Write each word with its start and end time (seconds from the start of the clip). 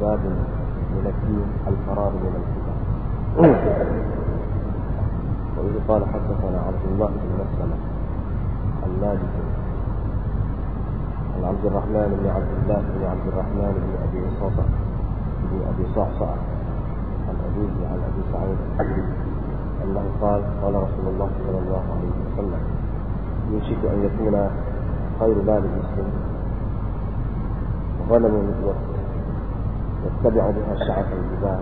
باب 0.00 0.18
من 0.94 1.04
الدين 1.06 1.46
الفرار 1.68 2.12
من 2.12 2.34
الكتاب. 2.40 2.78
وإذ 5.58 5.74
قال 5.88 6.02
حدثنا 6.06 6.58
عبد 6.66 6.84
الله 6.92 7.06
بن 7.06 7.30
مسلمة 7.42 7.76
المالك 8.86 9.34
عن 11.36 11.44
عبد 11.44 11.64
الرحمن 11.66 12.18
بن 12.22 12.26
عبد 12.30 12.52
الله 12.62 12.80
بن 12.94 13.04
عبد 13.12 13.26
الرحمن 13.32 13.72
بن 13.82 13.92
أبي 14.06 14.30
صعصع 14.40 14.62
بن 15.50 15.60
أبي 15.74 15.84
صعصع 15.94 16.30
عن 17.28 17.36
أبيه 17.48 17.86
عن 17.90 17.98
أبي 18.08 18.22
سعيد 18.32 18.58
أنه 19.84 20.04
قال 20.20 20.42
قال 20.62 20.74
رسول 20.74 21.06
الله 21.14 21.28
صلى 21.46 21.58
الله 21.58 21.82
عليه 21.94 22.12
وسلم 22.26 22.62
يوشك 23.52 23.82
أن 23.84 23.98
يكون 24.04 24.50
خير 25.20 25.36
مال 25.46 25.62
ظلم 28.08 28.34
مثله 28.48 28.74
واتبعوا 30.04 30.52
بها 30.52 30.74
شعث 30.86 31.06
الجبال 31.12 31.60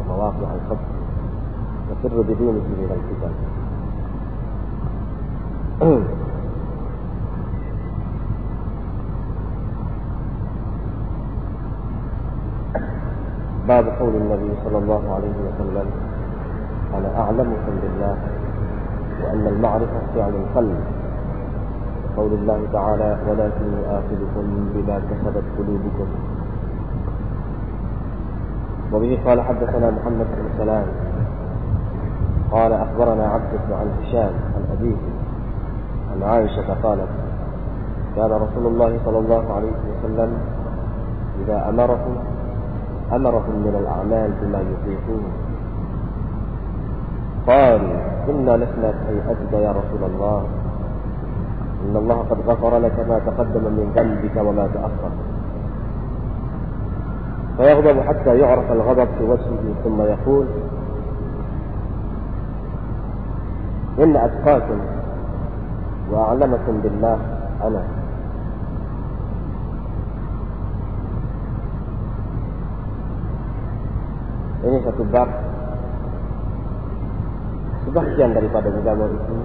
ومواقع 0.00 0.48
الخطر 0.54 0.88
وسر 1.90 2.22
بدونه 2.22 2.62
من 2.78 2.90
الكتاب 2.98 3.32
باب 13.68 13.88
قول 14.00 14.14
النبي 14.16 14.50
صلى 14.64 14.78
الله 14.78 15.14
عليه 15.14 15.34
وسلم 15.46 15.86
أنا 16.94 17.20
اعلمكم 17.20 17.72
بالله 17.82 18.16
وأن 19.22 19.46
المعرفة 19.46 20.00
فعل 20.14 20.32
القلب. 20.34 20.80
قول 22.18 22.32
الله 22.32 22.60
تعالى 22.72 23.10
ولكن 23.28 23.64
يؤاخذكم 23.78 24.44
بما 24.74 24.96
كسبت 25.10 25.44
قلوبكم. 25.58 26.08
وبه 28.92 29.18
قال 29.26 29.40
حدثنا 29.40 29.90
محمد 29.90 30.26
بن 30.38 30.58
سلام 30.58 30.86
قال 32.50 32.72
أخبرنا 32.72 33.26
عبد 33.26 33.52
بن 33.52 33.74
عن 33.74 33.88
هشام 34.02 34.32
عن 34.54 34.62
أبيه 34.72 34.96
عن 36.12 36.22
عائشة 36.22 36.74
قالت 36.82 37.08
كان 38.16 38.30
رسول 38.30 38.66
الله 38.66 38.98
صلى 39.04 39.18
الله 39.18 39.54
عليه 39.54 39.72
وسلم 39.90 40.38
إذا 41.44 41.68
أمرهم 41.68 42.16
أمرهم 43.12 43.54
من 43.64 43.74
الأعمال 43.80 44.30
بما 44.42 44.60
يطيقون. 44.60 45.24
قالوا 47.46 47.96
إنا 48.28 48.56
لسنا 48.56 48.90
كهيئتك 48.90 49.52
يا 49.52 49.70
رسول 49.72 50.10
الله. 50.10 50.42
إن 51.78 51.94
الله 51.96 52.18
قد 52.30 52.38
غفر 52.46 52.78
لك 52.78 52.96
ما 53.08 53.18
تقدم 53.18 53.64
من 53.64 53.86
ذنبك 53.96 54.36
وما 54.36 54.66
تأخر. 54.74 55.12
فيغضب 57.56 58.00
حتى 58.00 58.38
يعرف 58.38 58.72
الغضب 58.72 59.08
في 59.18 59.24
وجهه 59.24 59.64
ثم 59.84 59.98
يقول 60.02 60.46
إن 63.98 64.16
أتقاكم 64.16 64.80
وأعلمكم 66.10 66.74
بالله 66.82 67.18
أنا. 67.62 67.82
Ini 74.58 74.78
satu 74.82 75.06
bab. 75.08 75.30
Sebahagian 77.86 78.34
daripada 78.34 78.68
agama 78.74 79.06
itu. 79.06 79.36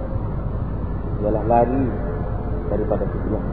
Ialah 1.22 1.44
lari 1.48 1.86
daripada 2.70 3.04
fitnah 3.08 3.44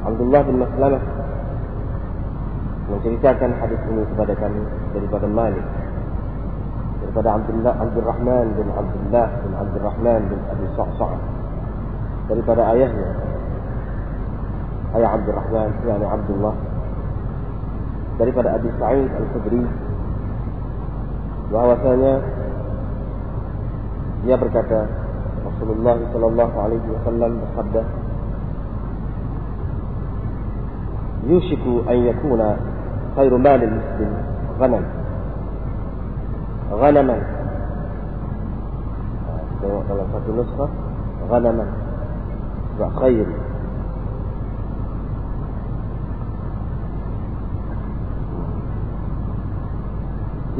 Abdullah 0.00 0.40
bin 0.48 0.56
Maslamah 0.64 1.04
menceritakan 2.90 3.50
hadis 3.60 3.80
ini 3.92 4.02
kepada 4.10 4.32
kami 4.34 4.62
daripada 4.96 5.26
Malik 5.30 5.66
daripada 7.04 7.28
Abdullah 7.38 7.74
Abdul 7.78 8.06
Rahman 8.06 8.46
bin 8.58 8.68
Abdullah 8.74 9.28
bin 9.44 9.52
Abdul 9.54 9.84
Rahman 9.84 10.20
bin 10.28 10.40
Abi 10.50 10.66
Sa'sa' 10.74 11.14
daripada 12.26 12.62
ayahnya 12.74 13.08
ayah 14.98 15.10
Abdul 15.14 15.36
Rahman 15.38 15.68
yakni 15.86 16.06
Abdullah 16.06 16.54
daripada 18.18 18.48
Abi 18.58 18.68
Sa'id 18.76 19.10
Al-Khudri 19.16 19.64
bahwasanya 21.50 22.14
dia 24.26 24.36
berkata 24.36 24.99
رسول 25.46 25.70
الله 25.76 25.98
صلى 26.12 26.26
الله 26.26 26.50
عليه 26.62 26.84
وسلم 26.94 27.40
بحده 27.40 27.84
يوشك 31.26 31.64
أن 31.90 31.96
يكون 31.96 32.56
خير 33.16 33.36
مال 33.36 33.60
المسلم 33.64 34.12
غنم 34.60 34.84
غنما 36.72 37.18
كما 39.62 39.78
قال 39.88 40.00
في 40.26 40.30
النسخة 40.30 40.68
غنما 41.30 41.66
خير 43.00 43.26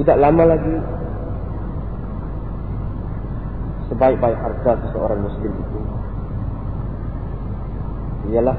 tidak 0.00 0.16
lama 0.16 0.44
lagi 0.56 0.76
sebaik-baik 3.90 4.38
harta 4.38 4.78
seseorang 4.86 5.20
muslim 5.26 5.52
itu. 5.52 5.78
Ialah 8.30 8.56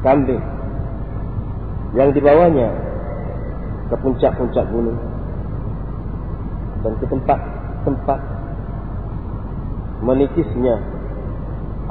kambing 0.00 0.40
yang 1.94 2.10
dibawanya 2.16 2.72
ke 3.92 3.96
puncak-puncak 4.00 4.64
gunung 4.72 4.96
dan 6.80 6.92
ke 6.98 7.06
tempat-tempat 7.06 8.20
menitisnya 10.04 10.80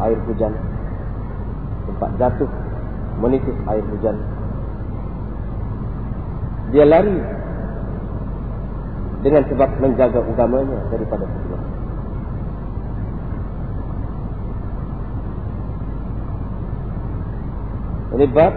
air 0.02 0.18
hujan 0.25 0.53
tempat 1.88 2.09
jatuh 2.18 2.50
menitis 3.22 3.58
air 3.69 3.86
hujan. 3.94 4.18
Dia 6.74 6.86
lari 6.90 7.18
dengan 9.24 9.48
sebab 9.48 9.70
menjaga 9.80 10.20
agamanya 10.20 10.80
daripada 10.92 11.24
fitnah. 11.24 11.64
Ini 18.14 18.26
bab 18.30 18.54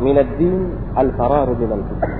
minad 0.00 0.30
din 0.38 0.54
al-farar 0.94 1.50
min 1.52 1.70
al-fitnah 1.74 2.14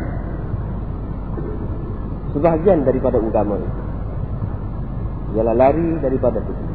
sebahagian 2.37 2.85
daripada 2.85 3.17
agama 3.17 3.57
itu. 3.57 3.81
Ialah 5.39 5.55
lari 5.57 5.89
daripada 6.03 6.43
fitnah. 6.43 6.75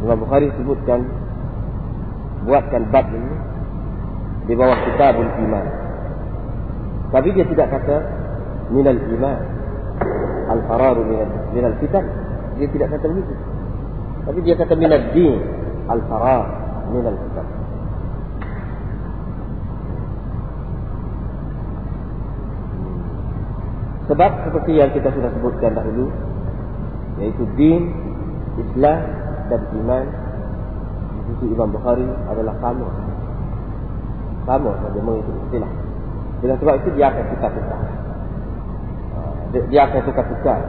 Imam 0.00 0.16
Bukhari 0.24 0.48
sebutkan 0.56 1.04
buatkan 2.48 2.88
bab 2.88 3.04
ini 3.12 3.34
di 4.48 4.56
bawah 4.56 4.80
kitabul 4.88 5.28
iman. 5.28 5.66
Tapi 7.12 7.28
dia 7.36 7.44
tidak 7.46 7.68
kata 7.68 8.19
minal 8.70 8.98
iman. 8.98 9.40
Al-fararu 10.50 11.02
minal, 11.06 11.30
minal 11.54 11.74
fitan. 11.78 12.04
Dia 12.58 12.66
tidak 12.70 12.88
kata 12.98 13.06
begitu. 13.10 13.34
Tapi 14.26 14.38
dia 14.46 14.54
kata 14.58 14.74
minal 14.78 15.02
din. 15.14 15.38
Al-farar 15.90 16.44
minal 16.90 17.16
fitan. 17.18 17.46
Sebab 24.10 24.30
seperti 24.42 24.72
yang 24.74 24.90
kita 24.90 25.06
sudah 25.14 25.30
sebutkan 25.38 25.70
dahulu 25.70 26.10
yaitu 27.22 27.46
din 27.54 27.94
Islam 28.58 29.06
dan 29.46 29.60
iman 29.70 30.04
di 31.14 31.20
sisi 31.30 31.46
Imam 31.54 31.70
Bukhari 31.70 32.02
adalah 32.26 32.58
sama. 32.58 32.90
Sama 34.50 34.72
saja 34.82 34.98
mengikuti 34.98 35.38
istilah. 35.46 35.70
Dengan 36.42 36.56
sebab 36.58 36.74
itu 36.82 36.88
dia 36.98 37.06
akan 37.12 37.24
tukar-tukar 37.38 37.80
dia 39.50 39.80
akan 39.86 40.00
tukar-tukar 40.06 40.60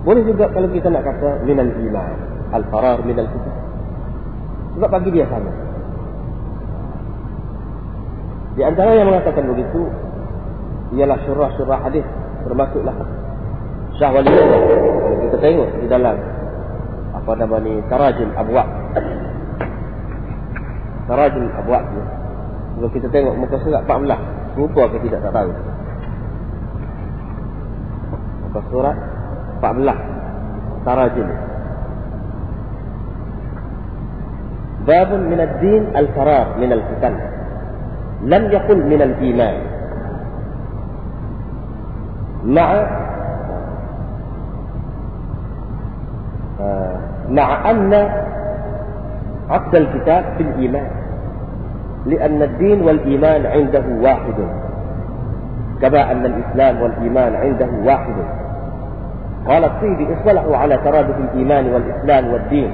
boleh 0.00 0.22
juga 0.24 0.48
kalau 0.48 0.68
kita 0.72 0.88
nak 0.88 1.04
kata 1.04 1.44
minal 1.44 1.68
iman 1.68 2.14
al-farar 2.56 2.98
minal 3.04 3.28
kitab 3.28 3.60
sebab 4.70 4.88
bagi 4.96 5.10
dia 5.12 5.26
sama. 5.26 5.50
Di 8.54 8.62
antara 8.66 8.96
yang 8.96 9.08
mengatakan 9.10 9.44
begitu 9.50 9.82
ialah 10.96 11.18
syurah-syurah 11.22 11.80
hadis 11.86 12.06
termasuklah 12.42 12.96
Syah 13.98 14.10
Wali 14.10 14.30
kita 15.28 15.36
tengok 15.38 15.68
di 15.84 15.86
dalam 15.86 16.16
apa 17.14 17.30
nama 17.36 17.56
ni 17.62 17.78
Tarajul 17.86 18.32
Abwab 18.34 18.68
Tarajul 21.06 21.50
Abwab 21.60 21.84
ni. 21.94 22.02
Kalau 22.80 22.90
kita 22.96 23.08
tengok 23.12 23.34
muka 23.36 23.56
surat 23.60 23.82
14 23.84 24.56
rupa 24.56 24.82
ke 24.88 24.96
tidak 25.04 25.20
tak 25.28 25.32
tahu 25.34 25.50
muka 28.50 28.60
surat 28.74 28.98
14 29.62 29.94
Tarajul 30.82 31.30
باب 34.80 35.12
من 35.12 35.40
الدين 35.40 35.82
الفرار 35.96 36.46
من 36.56 36.72
الفتن. 36.72 37.14
لم 38.24 38.42
يقل 38.52 38.78
من 38.86 39.00
الإيمان. 39.02 39.56
مع 42.44 42.68
مع 47.28 47.70
أن 47.70 47.92
عقد 49.50 49.74
الكتاب 49.74 50.24
في 50.36 50.42
الإيمان. 50.42 50.90
لأن 52.06 52.42
الدين 52.42 52.82
والإيمان 52.82 53.46
عنده 53.46 53.84
واحد. 54.00 54.38
كما 55.80 56.12
أن 56.12 56.26
الإسلام 56.26 56.82
والإيمان 56.82 57.32
عنده 57.34 57.68
واحد. 57.84 58.16
قال 59.45 59.63
الطيبي 59.63 60.09
اصطلحوا 60.13 60.57
على 60.57 60.77
ترادف 60.77 61.17
الإيمان 61.19 61.73
والإسلام 61.73 62.33
والدين 62.33 62.71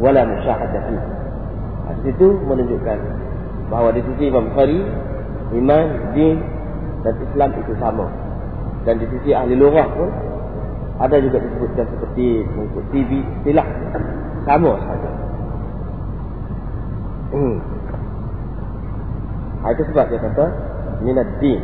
ولا 0.00 0.24
مشاهدة 0.24 0.80
فيه 0.88 1.02
Hadis 1.82 2.14
itu 2.14 2.28
menunjukkan 2.46 2.98
bahawa 3.66 3.90
di 3.90 4.06
sisi 4.06 4.30
Imam 4.30 4.54
Bukhari 4.54 4.80
iman, 5.58 5.86
din 6.14 6.38
dan 7.02 7.14
Islam 7.26 7.50
itu 7.58 7.74
sama. 7.82 8.06
Dan 8.86 9.02
di 9.02 9.06
sisi 9.10 9.34
ahli 9.34 9.58
lughah 9.58 9.86
pun 9.90 10.08
ada 11.02 11.18
juga 11.18 11.42
disebutkan 11.42 11.86
seperti 11.90 12.46
mengikut 12.54 12.84
TV 12.94 13.10
istilah 13.18 13.66
sama 14.46 14.72
saja. 14.86 15.10
Hmm. 17.34 17.56
Itu 19.62 19.82
sebab 19.90 20.06
dia 20.06 20.20
kata 20.22 20.46
minad 21.02 21.28
din. 21.42 21.60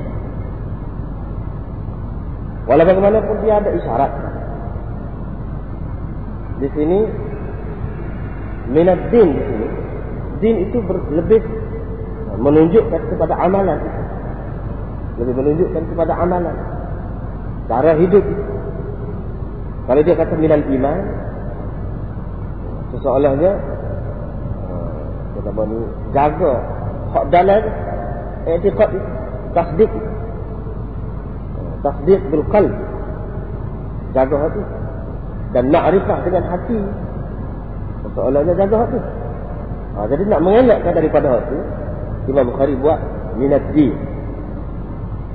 Walau 2.63 2.87
bagaimanapun 2.87 3.37
dia 3.43 3.59
ada 3.59 3.69
isyarat. 3.75 4.11
Di 6.63 6.67
sini 6.71 6.99
minad 8.71 8.99
din 9.11 9.35
di 9.35 9.43
sini. 9.43 9.67
Din 10.39 10.55
itu 10.67 10.77
lebih 11.11 11.41
menunjukkan 12.39 13.01
kepada 13.11 13.35
amalan. 13.35 13.79
Lebih 15.19 15.33
menunjukkan 15.35 15.83
kepada 15.91 16.13
amalan. 16.15 16.55
Cara 17.67 17.99
hidup. 17.99 18.23
Kalau 19.83 19.99
dia 19.99 20.15
kata 20.15 20.39
minal 20.39 20.63
iman, 20.63 20.99
seseorangnya 22.95 23.51
kita 25.35 25.51
ni 25.67 25.79
jaga 26.15 26.53
hak 27.11 27.25
dalam 27.33 27.63
i'tiqad 28.47 28.91
tasdik 29.51 29.91
tasdik 31.83 32.21
bil 32.31 32.45
qalb. 32.49 32.73
Jaga 34.15 34.35
hati. 34.47 34.63
Dan 35.53 35.69
ma'rifah 35.69 36.19
dengan 36.25 36.43
hati. 36.49 36.79
Soalannya 38.13 38.53
jaga 38.55 38.77
hati. 38.87 38.99
Ha, 39.93 40.09
jadi 40.09 40.25
nak 40.25 40.41
mengelakkan 40.41 40.93
daripada 40.97 41.37
hati 41.37 41.59
Imam 42.25 42.49
Bukhari 42.49 42.73
buat 42.81 42.97
minat 43.37 43.61
din 43.77 43.93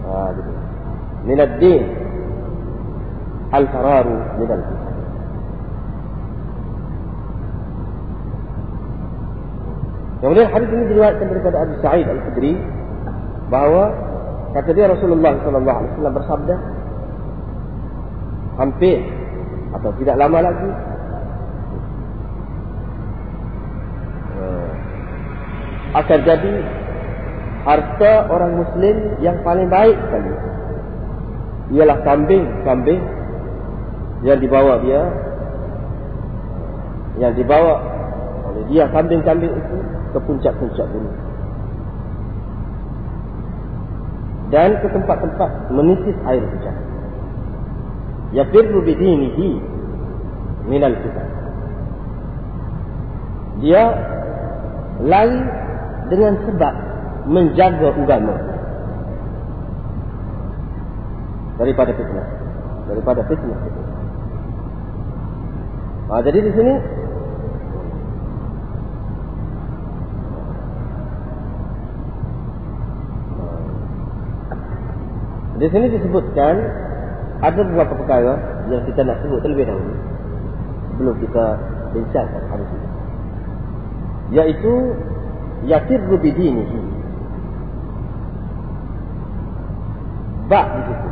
ha, 0.02 0.34
jadi. 0.34 0.52
minat 1.22 1.50
din 1.62 1.82
al-fararu 3.54 4.18
minal 4.42 4.62
Kemudian 10.18 10.50
hadis 10.50 10.66
ini 10.74 10.84
diriwayatkan 10.90 11.30
daripada 11.30 11.62
Abu 11.62 11.78
Sa'id 11.78 12.02
Al-Khudri 12.10 12.58
bahawa 13.54 13.94
kata 14.56 14.70
dia 14.72 14.86
Rasulullah 14.88 15.36
sallallahu 15.44 15.78
alaihi 15.78 15.92
wasallam 15.92 16.16
bersabda 16.16 16.56
hampir 18.58 18.98
atau 19.76 19.90
tidak 20.00 20.16
lama 20.16 20.38
lagi 20.40 20.70
eh, 24.40 24.70
akan 25.92 26.18
jadi 26.24 26.54
harta 27.68 28.12
orang 28.32 28.52
muslim 28.56 28.96
yang 29.20 29.36
paling 29.44 29.68
baik 29.68 29.96
sekali. 30.08 30.32
Ialah 31.68 32.00
kambing-kambing 32.00 33.02
yang 34.24 34.40
dibawa 34.40 34.80
dia 34.80 35.04
yang 37.20 37.34
dibawa 37.36 37.76
oleh 38.48 38.62
dia 38.72 38.88
kambing-kambing 38.88 39.52
itu 39.52 39.76
ke 40.16 40.18
puncak-puncak 40.24 40.86
gunung 40.88 41.27
dan 44.48 44.80
ke 44.80 44.88
tempat-tempat 44.88 45.50
menitis 45.72 46.16
air 46.24 46.40
hujan. 46.40 46.76
Yafirru 48.32 48.80
bidinihi 48.84 49.48
minal 50.68 50.96
fitan. 51.00 51.28
Dia 53.64 53.82
lari 55.04 55.42
dengan 56.08 56.32
sebab 56.46 56.74
menjaga 57.28 57.88
agama 57.92 58.36
daripada 61.60 61.90
fitnah. 61.92 62.26
Daripada 62.88 63.20
fitnah. 63.28 63.60
Ha, 66.08 66.24
jadi 66.24 66.38
di 66.40 66.52
sini 66.56 66.74
Di 75.58 75.66
sini 75.75 75.90
disebutkan 75.90 76.55
ada 77.43 77.60
beberapa 77.66 77.94
perkara 77.99 78.34
yang 78.70 78.82
kita 78.87 79.02
nak 79.02 79.19
sebut 79.22 79.43
terlebih 79.43 79.66
dahulu 79.66 79.94
sebelum 80.94 81.14
kita 81.22 81.44
bincangkan 81.94 82.43
hadis 82.50 82.69
ini. 82.70 82.88
Yaitu 84.38 84.75
yakirru 85.66 86.14
bidinihi. 86.19 86.81
Ba 90.46 90.62
di 90.78 90.82
situ. 90.87 91.08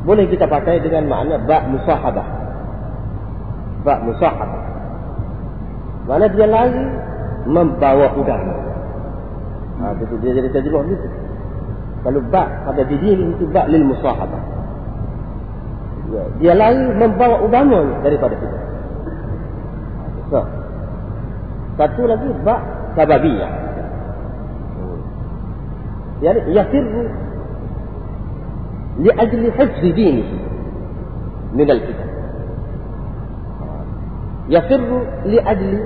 Boleh 0.00 0.24
kita 0.26 0.50
pakai 0.50 0.82
dengan 0.82 1.06
makna 1.06 1.38
ba 1.42 1.66
musahabah. 1.70 2.28
Ba 3.86 3.94
musahabah. 4.06 4.62
Mana 6.08 6.26
dia 6.34 6.46
lari 6.50 6.84
membawa 7.46 8.10
udara. 8.18 8.54
Ha, 9.80 9.96
dia 9.96 10.30
jadi 10.34 10.48
terjemah 10.50 10.82
begitu. 10.84 11.19
فالباء 12.04 12.48
pada 12.66 12.82
dirinya 12.88 13.26
itu 13.36 13.44
باء 13.50 13.66
للمصاحبة 13.68 14.38
dia 16.42 16.58
lain 16.58 16.98
membawa 16.98 17.38
ubangan 17.46 18.02
daripada 18.02 18.34
kita. 18.34 18.58
So. 20.34 20.42
satu 21.78 22.02
lagi 22.10 22.30
باء 22.42 22.60
sababiyah. 22.98 23.70
يعني 26.22 26.40
يفر 26.56 27.08
لأجل 28.98 29.52
حفظ 29.52 29.80
دينه 29.80 30.24
من 31.54 31.70
الفتن 31.70 32.10
يفر 34.48 35.02
لأجل 35.24 35.80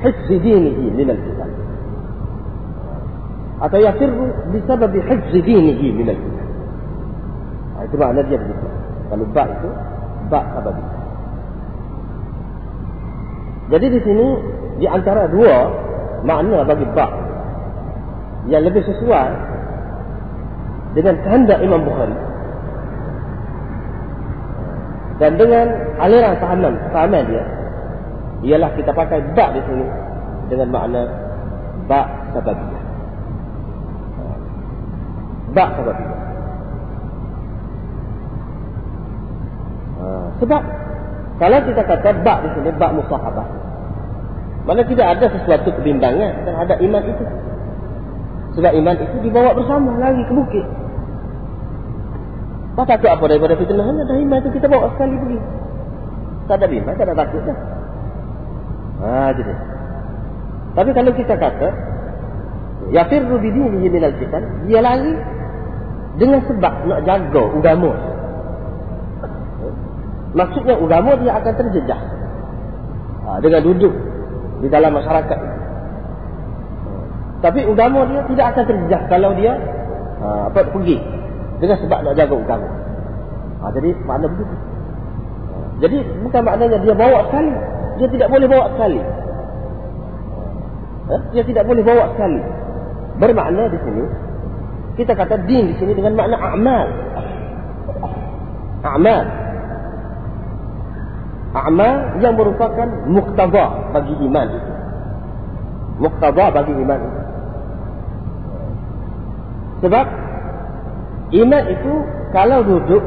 حفظ 0.00 0.28
دينه 0.28 0.94
من 0.94 1.10
الفتن 1.10 1.29
hifz 5.04 5.32
dinihi 5.36 5.86
min 5.92 6.08
al-fitan. 6.08 6.48
Ha, 7.76 7.78
itu 7.84 7.96
makna 8.00 8.20
dia 8.24 8.40
begitu. 8.40 8.66
Kalau 9.12 9.26
ba 9.36 9.44
itu 9.44 9.68
ba 10.32 10.40
sabab. 10.56 10.76
Jadi 13.70 13.86
di 13.86 14.00
sini 14.02 14.26
di 14.80 14.86
antara 14.88 15.28
dua 15.28 15.68
makna 16.24 16.64
bagi 16.64 16.88
ba 16.96 17.06
yang 18.48 18.64
lebih 18.64 18.80
sesuai 18.80 19.30
dengan 20.96 21.14
kehendak 21.20 21.60
Imam 21.60 21.84
Bukhari 21.84 22.16
dan 25.20 25.36
dengan 25.36 25.66
aliran 26.00 26.34
fahaman 26.40 26.74
fahaman 26.90 27.22
dia 27.28 27.44
ialah 28.40 28.72
kita 28.72 28.90
pakai 28.96 29.20
ba 29.36 29.52
di 29.52 29.60
sini 29.68 29.86
dengan 30.48 30.68
makna 30.72 31.02
ba 31.84 32.08
sababiyah 32.32 32.79
bak 35.54 35.68
itu. 35.76 35.92
Ha, 40.00 40.06
sebab 40.40 40.62
kalau 41.40 41.58
kita 41.64 41.82
kata 41.84 42.08
bak 42.20 42.38
di 42.44 42.48
sini 42.56 42.70
bak 42.76 42.92
musahabah. 42.94 43.48
Mana 44.68 44.84
tidak 44.84 45.06
ada 45.16 45.26
sesuatu 45.32 45.72
kebimbangan 45.72 46.44
terhadap 46.44 46.78
iman 46.84 47.02
itu. 47.08 47.24
Sebab 48.60 48.72
iman 48.76 48.96
itu 48.98 49.16
dibawa 49.24 49.56
bersama 49.56 49.96
lagi 49.96 50.22
ke 50.26 50.32
bukit. 50.36 50.66
Tak 52.78 52.86
takut 52.86 53.10
apa 53.10 53.24
daripada 53.26 53.54
fitnah 53.58 53.82
hanya 53.82 54.06
dah 54.06 54.16
iman 54.20 54.38
itu 54.40 54.50
kita 54.54 54.66
bawa 54.70 54.92
sekali 54.94 55.16
pergi. 55.16 55.38
Tak 56.46 56.56
ada 56.60 56.66
bimbang, 56.66 56.96
tak 56.98 57.06
ada 57.08 57.14
takut 57.18 57.42
dah. 57.46 57.58
Ha, 59.00 59.32
jadi. 59.32 59.54
Tapi 60.70 60.90
kalau 60.94 61.12
kita 61.16 61.34
kata 61.34 61.68
Yafirru 62.88 63.36
bidinihi 63.36 63.86
minal 63.90 64.14
fitan 64.16 64.66
Dia 64.70 64.80
lari 64.80 65.12
dengan 66.20 66.44
sebab 66.44 66.72
nak 66.84 67.00
jaga 67.08 67.42
agama. 67.48 67.90
Maksudnya 70.36 70.76
agama 70.76 71.16
dia 71.16 71.32
akan 71.32 71.52
terjejah. 71.56 72.00
Ha, 73.24 73.30
dengan 73.40 73.64
duduk 73.64 73.94
di 74.60 74.68
dalam 74.68 74.92
masyarakat. 74.92 75.40
Tapi 77.40 77.60
agama 77.64 78.04
dia 78.12 78.20
tidak 78.28 78.46
akan 78.52 78.64
terjejas 78.68 79.02
kalau 79.08 79.32
dia 79.32 79.56
ha, 80.20 80.52
apa 80.52 80.60
pergi 80.68 81.00
dengan 81.56 81.76
sebab 81.80 81.98
nak 82.04 82.14
jaga 82.14 82.36
agama. 82.36 82.68
Ha, 83.64 83.72
jadi 83.80 83.90
makna 84.04 84.28
begitu. 84.28 84.54
Jadi 85.80 85.98
bukan 86.20 86.42
maknanya 86.44 86.78
dia 86.84 86.92
bawa 86.92 87.32
sekali. 87.32 87.52
Dia 87.96 88.08
tidak 88.12 88.28
boleh 88.28 88.44
bawa 88.46 88.64
sekali. 88.76 89.00
Ha, 91.08 91.14
dia 91.32 91.42
tidak 91.48 91.64
boleh 91.64 91.80
bawa 91.80 92.12
sekali. 92.12 92.40
Bermakna 93.16 93.72
di 93.72 93.80
sini 93.88 94.04
kita 95.00 95.16
kata 95.16 95.48
din 95.48 95.72
di 95.72 95.74
sini 95.80 95.96
dengan 95.96 96.12
makna 96.12 96.36
amal. 96.36 96.86
Amal. 98.84 99.24
Amal 101.56 101.94
yang 102.20 102.36
merupakan 102.36 102.88
muktadha 103.08 103.96
bagi 103.96 104.14
iman 104.28 104.46
itu. 104.52 104.72
Muktadha 106.04 106.46
bagi 106.52 106.72
iman 106.76 107.00
itu. 107.00 107.20
Sebab 109.80 110.06
iman 111.32 111.64
itu 111.72 111.92
kalau 112.36 112.60
duduk 112.60 113.00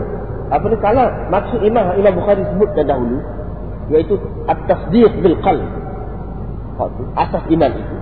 apa 0.50 0.66
ni 0.74 0.78
kalau 0.82 1.06
maksud 1.30 1.62
iman 1.62 1.94
Imam 2.02 2.14
Bukhari 2.18 2.42
sebutkan 2.50 2.90
dahulu 2.90 3.22
iaitu 3.94 4.18
at-tasdiq 4.50 5.14
bil 5.22 5.38
qalb. 5.46 5.70
Asas 7.14 7.46
iman 7.54 7.70
itu 7.70 7.93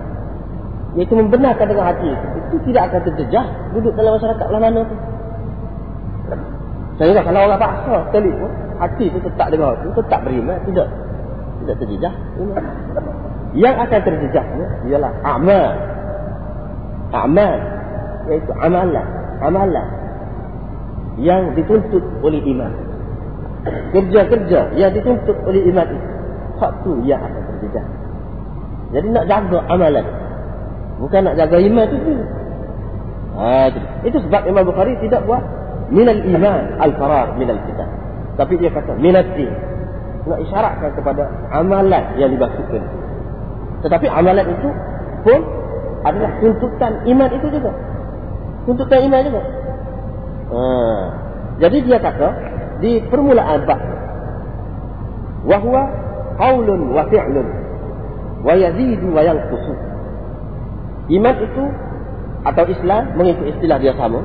iaitu 0.92 1.14
membenarkan 1.16 1.66
dengan 1.72 1.88
hati 1.88 2.08
itu, 2.08 2.26
itu 2.36 2.56
tidak 2.72 2.92
akan 2.92 3.00
terjejah 3.08 3.44
duduk 3.72 3.92
dalam 3.96 4.20
masyarakat 4.20 4.46
lah 4.52 4.60
mana 4.60 4.80
tu. 4.84 4.96
Saya 7.00 7.24
kalau 7.24 7.40
orang 7.48 7.60
paksa 7.60 7.94
sekali 8.12 8.30
pun 8.36 8.52
hati 8.76 9.04
itu 9.08 9.18
tetap 9.24 9.48
dengar 9.48 9.74
itu 9.80 9.90
tetap 9.96 10.20
beriman 10.22 10.58
tidak 10.68 10.88
tidak 11.64 11.76
terjejah. 11.80 12.14
Yang 13.52 13.74
akan 13.88 14.00
terjejah 14.04 14.44
ialah 14.88 15.12
amal. 15.24 15.72
Amal 17.12 17.56
iaitu 18.28 18.52
amalan, 18.56 19.06
amalan 19.42 19.88
yang 21.20 21.52
dituntut 21.52 22.04
oleh 22.24 22.40
iman. 22.40 22.72
Kerja-kerja 23.92 24.74
yang 24.74 24.90
dituntut 24.90 25.36
oleh 25.46 25.62
iman 25.70 25.86
itu, 25.86 26.08
hak 26.58 26.72
tu 26.82 26.92
yang 27.04 27.20
akan 27.20 27.42
terjejah. 27.52 27.86
Jadi 28.92 29.06
nak 29.12 29.24
jaga 29.28 29.58
amalan. 29.68 30.06
Bukan 31.02 31.20
nak 31.26 31.34
jaga 31.34 31.58
iman 31.58 31.88
itu. 31.90 32.12
Ha, 33.32 33.74
itu. 33.74 33.80
itu 34.06 34.18
sebab 34.28 34.46
Imam 34.46 34.62
Bukhari 34.62 34.94
tidak 35.02 35.26
buat 35.26 35.42
minal 35.90 36.14
iman 36.14 36.78
al-farar 36.78 37.34
minal 37.34 37.58
kitab. 37.66 37.90
Tapi 38.38 38.54
dia 38.62 38.70
kata 38.70 38.94
minat 39.02 39.26
din. 39.34 39.50
Nak 40.30 40.38
isyaratkan 40.46 40.94
kepada 40.94 41.26
amalan 41.50 42.14
yang 42.22 42.30
dimaksudkan. 42.30 42.86
Tetapi 43.82 44.06
amalan 44.06 44.46
itu 44.46 44.68
pun 45.26 45.40
adalah 46.06 46.30
tuntutan 46.38 46.92
iman 47.10 47.30
itu 47.34 47.46
juga 47.50 47.70
tuntutan 48.66 49.00
iman 49.10 49.20
juga. 49.26 49.42
Ha. 50.52 50.60
Jadi 51.62 51.76
dia 51.86 51.98
kata 51.98 52.28
di 52.82 53.02
permulaan 53.06 53.62
bab 53.66 53.80
wahwa 55.46 55.82
qaulun 56.38 56.94
wa 56.94 57.02
fi'lun 57.10 57.48
wa 58.42 58.54
yazidu 58.54 59.06
wa 59.10 59.22
yanqusu. 59.22 59.74
Iman 61.12 61.36
itu 61.44 61.64
atau 62.42 62.64
Islam 62.66 63.14
mengikut 63.20 63.46
istilah 63.52 63.78
dia 63.78 63.92
sama 63.94 64.24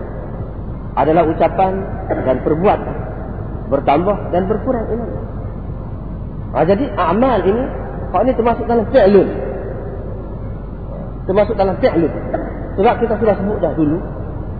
adalah 0.97 1.27
ucapan 1.27 1.73
dan 2.07 2.37
perbuatan 2.41 3.07
bertambah 3.67 4.31
dan 4.31 4.47
berkurang 4.47 4.85
iman. 4.95 5.09
Ha, 6.55 6.63
jadi 6.63 6.85
amal 6.95 7.43
ini 7.43 7.63
kalau 8.09 8.23
ini 8.23 8.33
termasuk 8.33 8.65
dalam 8.65 8.87
fi'lun. 8.89 9.27
Termasuk 11.27 11.55
dalam 11.59 11.75
fi'lun. 11.83 12.13
Sebab 12.79 12.93
kita 13.03 13.13
sudah 13.19 13.35
sebut 13.35 13.57
dah 13.59 13.73
dulu 13.75 13.99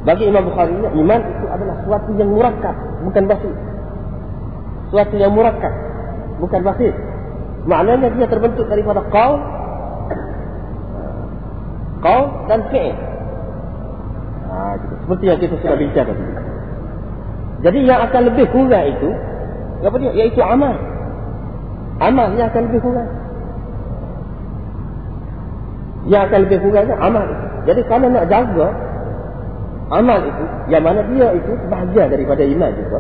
bagi 0.03 0.23
Imam 0.27 0.43
Bukhari 0.47 0.75
iman 0.75 1.21
itu 1.23 1.45
adalah 1.47 1.75
suatu 1.87 2.11
yang 2.19 2.29
murakkab, 2.31 2.75
bukan 3.07 3.23
basit. 3.27 3.55
Suatu 4.91 5.15
yang 5.15 5.31
murakkab, 5.35 5.73
bukan 6.43 6.61
basit. 6.63 6.95
Maknanya 7.67 8.11
dia 8.15 8.27
terbentuk 8.27 8.67
daripada 8.71 9.03
qaul 9.11 9.39
qaul 12.07 12.47
dan 12.47 12.59
fi'il. 12.71 12.95
Ha, 14.47 14.55
seperti 15.03 15.23
yang 15.27 15.39
kita 15.43 15.55
sudah 15.59 15.75
bincang 15.75 16.07
tadi. 16.07 16.23
Jadi 17.67 17.79
yang 17.83 17.99
akan 18.07 18.21
lebih 18.31 18.47
kurang 18.55 18.85
itu 18.87 19.09
apa 19.83 19.95
dia? 19.99 20.11
Iaitu 20.15 20.39
amal. 20.39 20.75
Amal 21.99 22.31
yang 22.39 22.47
akan 22.47 22.71
lebih 22.71 22.79
kurang. 22.79 23.09
Yang 26.07 26.21
akan 26.31 26.39
lebih 26.47 26.59
kurang 26.63 26.85
amal. 26.95 27.27
Jadi 27.67 27.81
kalau 27.91 28.07
nak 28.07 28.31
jaga 28.31 28.71
amal 29.91 30.19
itu 30.23 30.43
yang 30.67 30.83
mana 30.83 31.03
dia 31.07 31.27
itu 31.35 31.51
sebahagian 31.63 32.07
daripada 32.11 32.43
iman 32.43 32.71
juga 32.75 32.99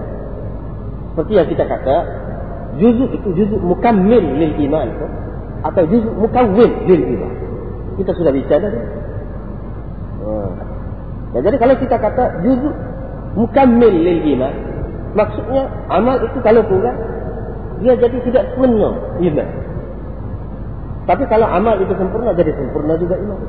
seperti 1.11 1.31
yang 1.35 1.47
kita 1.51 1.63
kata 1.67 1.95
juzuk 2.79 3.09
itu 3.11 3.29
juzuk 3.35 3.59
mukammil 3.59 4.23
lil 4.23 4.53
iman 4.69 4.87
atau 5.67 5.83
juzuk 5.89 6.13
mukawwin 6.15 6.71
lil 6.87 7.01
iman 7.17 7.33
kita 7.97 8.11
sudah 8.13 8.31
bicara 8.31 8.69
hmm. 10.21 10.51
ya, 11.35 11.39
jadi 11.43 11.57
kalau 11.57 11.75
kita 11.81 11.95
kata 11.97 12.23
juzuk 12.45 12.75
mukammil 13.35 13.93
lil 13.93 14.21
iman 14.37 14.53
maksudnya 15.17 15.69
amal 15.89 16.21
itu 16.21 16.37
kalau 16.45 16.61
kurang 16.65 16.97
dia 17.81 17.93
jadi 17.97 18.17
tidak 18.25 18.43
sempurna 18.53 18.89
iman 19.21 19.47
tapi 21.07 21.23
kalau 21.29 21.47
amal 21.49 21.75
itu 21.81 21.93
sempurna 21.97 22.31
jadi 22.37 22.51
sempurna 22.53 22.93
juga 23.01 23.15
iman 23.17 23.39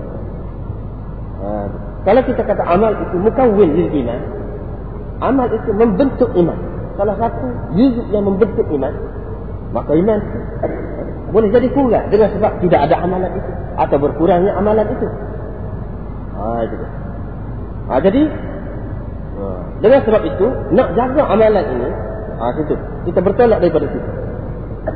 hmm. 1.44 1.68
Kalau 2.06 2.24
kita 2.24 2.40
kata 2.40 2.64
amal 2.64 2.94
itu 2.94 3.20
mukawin 3.20 3.68
lil 3.74 3.90
iman, 4.00 4.20
amal 5.20 5.44
itu 5.52 5.70
membentuk 5.76 6.30
iman. 6.40 6.56
Salah 6.96 7.20
satu 7.20 7.46
juzuk 7.76 8.08
yang 8.14 8.24
membentuk 8.24 8.64
iman, 8.70 8.94
maka 9.76 9.92
iman 9.92 10.16
boleh 11.28 11.48
jadi 11.52 11.68
kurang 11.72 12.06
dengan 12.08 12.28
sebab 12.32 12.52
tidak 12.64 12.80
ada 12.88 12.96
amalan 13.04 13.30
itu 13.36 13.50
atau 13.78 13.96
berkurangnya 14.00 14.52
amalan 14.56 14.86
itu. 14.88 15.06
Ha, 16.38 16.44
itu. 16.64 16.76
Ha, 17.88 17.92
jadi 18.00 18.22
ha, 19.36 19.44
dengan 19.84 20.00
sebab 20.02 20.22
itu 20.24 20.46
nak 20.72 20.88
jaga 20.96 21.22
amalan 21.28 21.64
ini, 21.68 21.88
ha, 22.40 22.44
situ 22.56 22.74
kita 23.08 23.18
bertolak 23.20 23.58
daripada 23.60 23.86
situ. 23.92 24.10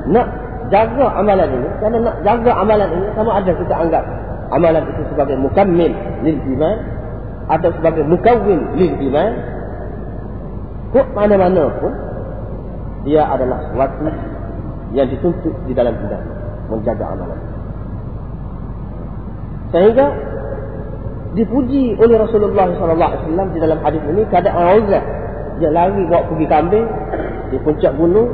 Nak 0.08 0.26
jaga 0.72 1.06
amalan 1.20 1.48
ini, 1.52 1.68
kerana 1.80 1.98
nak 2.00 2.16
jaga 2.24 2.52
amalan 2.56 2.88
ini 2.96 3.06
sama 3.12 3.30
ada 3.36 3.52
kita 3.52 3.74
anggap 3.76 4.04
amalan 4.52 4.84
itu 4.88 5.02
sebagai 5.12 5.36
mukammil 5.40 5.92
lil 6.24 6.38
iman 6.56 6.76
atau 7.48 7.70
sebagai 7.76 8.04
mukawwin 8.06 8.60
lil 8.76 8.92
iman 9.10 9.32
kok 10.92 11.06
mana-mana 11.16 11.72
pun 11.80 11.92
dia 13.08 13.26
adalah 13.26 13.58
sesuatu 13.66 14.12
yang 14.92 15.08
dituntut 15.08 15.54
di 15.64 15.72
dalam 15.72 15.96
hidup 15.96 16.22
menjaga 16.68 17.04
amalan. 17.12 17.40
Sehingga 19.72 20.06
dipuji 21.32 21.96
oleh 21.96 22.16
Rasulullah 22.20 22.68
SAW 22.76 23.48
di 23.56 23.58
dalam 23.60 23.80
hadis 23.80 24.04
ini 24.04 24.22
keadaan 24.28 24.84
Uzah 24.84 25.04
dia 25.56 25.70
lari 25.72 26.04
bawa 26.08 26.28
pergi 26.28 26.46
kambing 26.48 26.86
di 27.48 27.56
puncak 27.60 27.92
gunung 27.96 28.28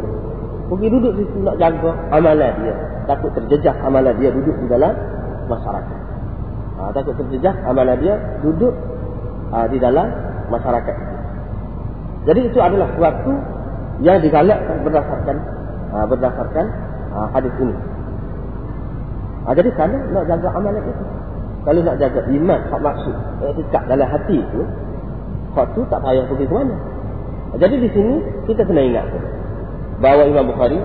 pergi 0.66 0.86
duduk 0.90 1.12
di 1.14 1.22
situ 1.26 1.38
nak 1.46 1.56
jaga 1.62 1.94
amalan 2.10 2.52
dia. 2.62 2.74
Takut 3.08 3.30
terjejak 3.32 3.76
amalan 3.80 4.12
dia 4.20 4.30
duduk 4.34 4.56
di 4.60 4.66
dalam 4.68 4.92
masyarakat. 5.48 5.98
Ha, 6.78 6.82
takut 6.92 7.14
terjejak 7.16 7.54
amalan 7.64 7.96
dia 8.02 8.14
duduk 8.44 8.74
ha, 9.54 9.64
di 9.70 9.78
dalam 9.80 10.06
masyarakat. 10.52 10.96
Jadi 12.28 12.40
itu 12.50 12.58
adalah 12.60 12.92
suatu 12.98 13.32
yang 14.04 14.20
digalakkan 14.20 14.84
berdasarkan 14.84 15.36
ha, 15.92 16.04
berdasarkan 16.08 16.66
ha, 17.12 17.18
hadis 17.32 17.54
ini. 17.60 17.76
Ha, 19.44 19.54
jadi 19.56 19.70
kalau 19.76 19.98
nak 20.12 20.24
jaga 20.28 20.48
amalan 20.52 20.84
itu 20.84 21.04
kalau 21.64 21.80
nak 21.84 21.96
jaga 22.00 22.20
iman 22.28 22.60
hak 22.68 22.80
maksud 22.80 23.16
etika 23.44 23.80
dalam 23.88 24.08
hati 24.08 24.38
itu 24.40 24.62
hak 25.56 25.66
tu 25.72 25.80
tak 25.88 26.00
payah 26.04 26.24
pergi 26.28 26.44
ke 26.46 26.54
mana. 26.54 26.76
Ha, 27.52 27.54
jadi 27.56 27.76
di 27.80 27.88
sini 27.92 28.14
kita 28.48 28.62
kena 28.68 28.82
ingat 28.84 29.06
bahawa 29.98 30.28
Imam 30.28 30.52
Bukhari 30.52 30.78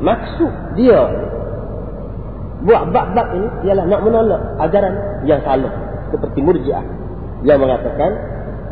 maksud 0.00 0.52
dia 0.76 1.00
buat 2.64 2.88
bab-bab 2.88 3.28
ini 3.36 3.48
ialah 3.68 3.84
nak 3.84 4.00
menolak 4.00 4.40
ajaran 4.64 4.94
yang 5.28 5.40
salah 5.44 5.72
seperti 6.08 6.40
murjiah 6.40 6.84
yang 7.44 7.60
mengatakan 7.60 8.16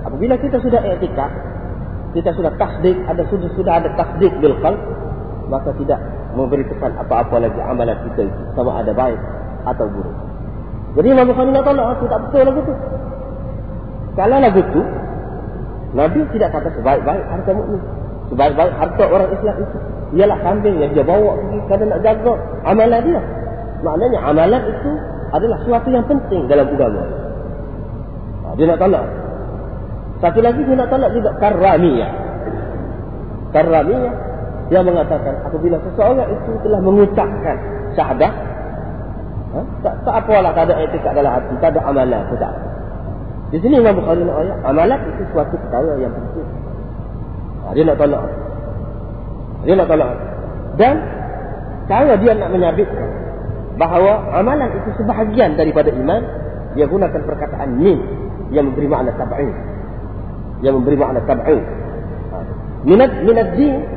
apabila 0.08 0.40
kita 0.40 0.56
sudah 0.62 0.80
etika 0.80 1.28
kita 2.16 2.30
sudah 2.32 2.52
tasdik 2.56 2.96
ada 3.04 3.22
sudah 3.28 3.50
sudah 3.58 3.72
ada 3.82 3.88
tasdik 3.98 4.32
bil 4.40 4.56
qalb 4.62 4.78
maka 5.48 5.70
tidak 5.76 6.00
memberi 6.34 6.64
kesan 6.66 6.92
apa-apa 6.98 7.36
lagi 7.40 7.60
amalan 7.60 7.96
kita 8.10 8.26
itu. 8.26 8.40
Sama 8.56 8.80
ada 8.82 8.92
baik 8.92 9.20
atau 9.64 9.86
buruk. 9.88 10.16
Jadi 10.94 11.06
Imam 11.10 11.26
Bukhari 11.26 11.50
nak 11.50 11.64
tolak 11.66 11.86
aku 11.98 12.04
tak 12.06 12.20
betul 12.28 12.42
lagu 12.46 12.60
tu. 12.62 12.74
Kalau 14.14 14.38
lagu 14.38 14.62
tu 14.70 14.82
Nabi 15.94 16.20
tidak 16.34 16.48
kata 16.54 16.68
sebaik-baik 16.74 17.24
harta 17.30 17.50
mukmin. 17.54 17.82
Sebaik-baik 18.30 18.74
harta 18.78 19.04
orang 19.06 19.30
Islam 19.30 19.56
itu. 19.62 19.78
Ialah 20.14 20.38
kambing 20.46 20.76
yang 20.78 20.90
dia 20.94 21.02
bawa 21.02 21.34
pergi 21.34 21.58
kerana 21.66 21.84
nak 21.90 22.00
jaga 22.06 22.34
amalan 22.66 23.00
dia. 23.02 23.20
Maknanya 23.82 24.18
amalan 24.22 24.62
itu 24.70 24.92
adalah 25.34 25.56
sesuatu 25.66 25.88
yang 25.90 26.06
penting 26.06 26.46
dalam 26.46 26.66
agama. 26.70 27.02
Dia 28.54 28.70
nak 28.70 28.78
tolak. 28.78 29.06
Satu 30.22 30.38
lagi 30.38 30.62
dia 30.62 30.74
nak 30.78 30.88
tolak 30.94 31.10
juga 31.10 31.30
karamiyah. 31.42 32.12
Karamiyah 33.50 34.14
dia 34.72 34.80
mengatakan 34.80 35.34
apabila 35.44 35.76
seseorang 35.84 36.28
itu 36.32 36.50
telah 36.64 36.80
mengucapkan 36.80 37.56
syahadah 37.92 38.32
ha? 39.54 39.60
tak, 39.84 39.94
tak 40.02 40.14
apalah 40.24 40.50
tak 40.56 40.72
ada 40.72 40.74
etika 40.82 41.10
dalam 41.12 41.32
hati, 41.36 41.54
tak 41.60 41.70
ada 41.76 41.80
amalan 41.84 42.20
pun 42.26 42.36
tak. 42.40 42.54
Di 43.54 43.58
sini 43.62 43.78
Imam 43.78 43.94
Bukhari 43.94 44.26
nak 44.26 44.36
ayat, 44.40 44.58
amalan 44.66 44.98
itu 45.14 45.22
suatu 45.30 45.54
perkara 45.54 45.94
yang 46.02 46.10
penting. 46.10 46.48
Ha, 47.62 47.70
dia 47.70 47.84
nak 47.86 47.96
tolak. 48.02 48.24
Dia 49.62 49.74
nak 49.78 49.86
tolak. 49.86 50.12
Dan 50.74 50.94
kalau 51.86 52.14
dia 52.18 52.32
nak 52.34 52.50
menyabitkan 52.50 53.08
bahawa 53.78 54.26
amalan 54.34 54.74
itu 54.74 54.90
sebahagian 54.98 55.54
daripada 55.54 55.92
iman, 55.94 56.22
dia 56.74 56.90
gunakan 56.90 57.20
perkataan 57.22 57.78
min 57.78 57.98
yang 58.50 58.66
memberi 58.72 58.90
makna 58.90 59.14
tab'in. 59.14 59.54
Yang 60.64 60.74
memberi 60.82 60.96
makna 60.98 61.20
tab'in. 61.22 61.62
Ha. 62.34 62.36
Minat 62.82 63.10
minat 63.22 63.48
din 63.54 63.93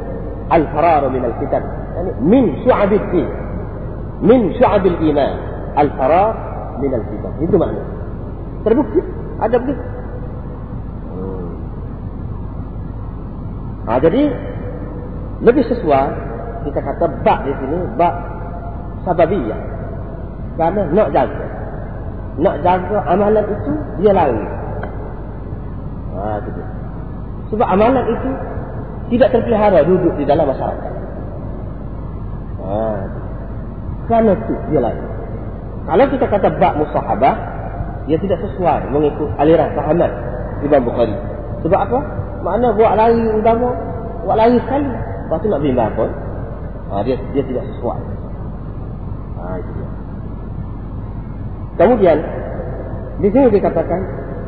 al-farar 0.49 1.03
min 1.11 1.23
al-fitan. 1.23 1.63
Yani 1.97 2.11
min 2.23 2.43
syu'ab 2.63 2.91
din. 2.91 3.27
Min 4.23 4.41
syu'ab 4.55 4.85
iman 4.85 5.33
al-farar 5.75 6.33
min 6.79 6.91
al-fitan. 6.93 7.33
Itu 7.43 7.55
makna. 7.59 7.83
Terbukti 8.63 8.99
ada 9.37 9.55
begitu. 9.61 9.83
Hmm. 11.13 11.49
Ha, 13.87 13.91
jadi 14.01 14.21
lebih 15.45 15.63
sesuai 15.69 16.07
kita 16.67 16.79
kata 16.81 17.05
bak 17.21 17.39
di 17.45 17.53
sini 17.61 17.77
bak 17.95 18.13
sababiyah. 19.05 19.61
Kerana 20.57 20.81
nak 20.89 21.09
jaga. 21.13 21.45
Nak 22.41 22.55
jaga 22.65 22.97
amalan 23.05 23.45
itu 23.45 23.71
dia 24.01 24.11
lari. 24.13 24.41
Ha, 26.17 26.41
itu 26.41 26.49
Sebab 27.53 27.67
amalan 27.69 28.05
itu 28.09 28.29
tidak 29.07 29.29
terpelihara 29.31 29.79
duduk 29.87 30.13
di 30.19 30.23
dalam 30.27 30.47
masyarakat. 30.51 30.93
Ha, 32.63 32.73
kerana 34.07 34.31
itu 34.35 34.55
dia 34.71 34.79
lari. 34.83 35.03
Kalau 35.87 36.05
kita 36.11 36.25
kata 36.27 36.47
bak 36.59 36.73
musahabah, 36.75 37.35
dia 38.07 38.19
tidak 38.19 38.39
sesuai 38.43 38.91
mengikut 38.91 39.31
aliran 39.39 39.71
fahaman 39.71 40.11
Imam 40.63 40.83
Bukhari. 40.83 41.15
Sebab 41.63 41.79
apa? 41.79 41.99
Makna 42.43 42.75
buat 42.75 42.93
lari 42.99 43.23
utama, 43.31 43.71
buat 44.27 44.35
lari 44.35 44.59
sekali. 44.67 44.91
Lepas 44.91 45.39
tu 45.43 45.47
nak 45.51 45.63
bimbang 45.63 45.91
pun, 45.95 46.09
ha, 46.91 47.03
dia 47.03 47.15
dia 47.31 47.43
tidak 47.43 47.63
sesuai. 47.71 47.99
Ha, 49.39 49.43
itu 49.59 49.71
dia. 49.75 49.89
Kemudian, 51.77 52.17
di 53.21 53.27
sini 53.31 53.47
dikatakan, 53.53 54.01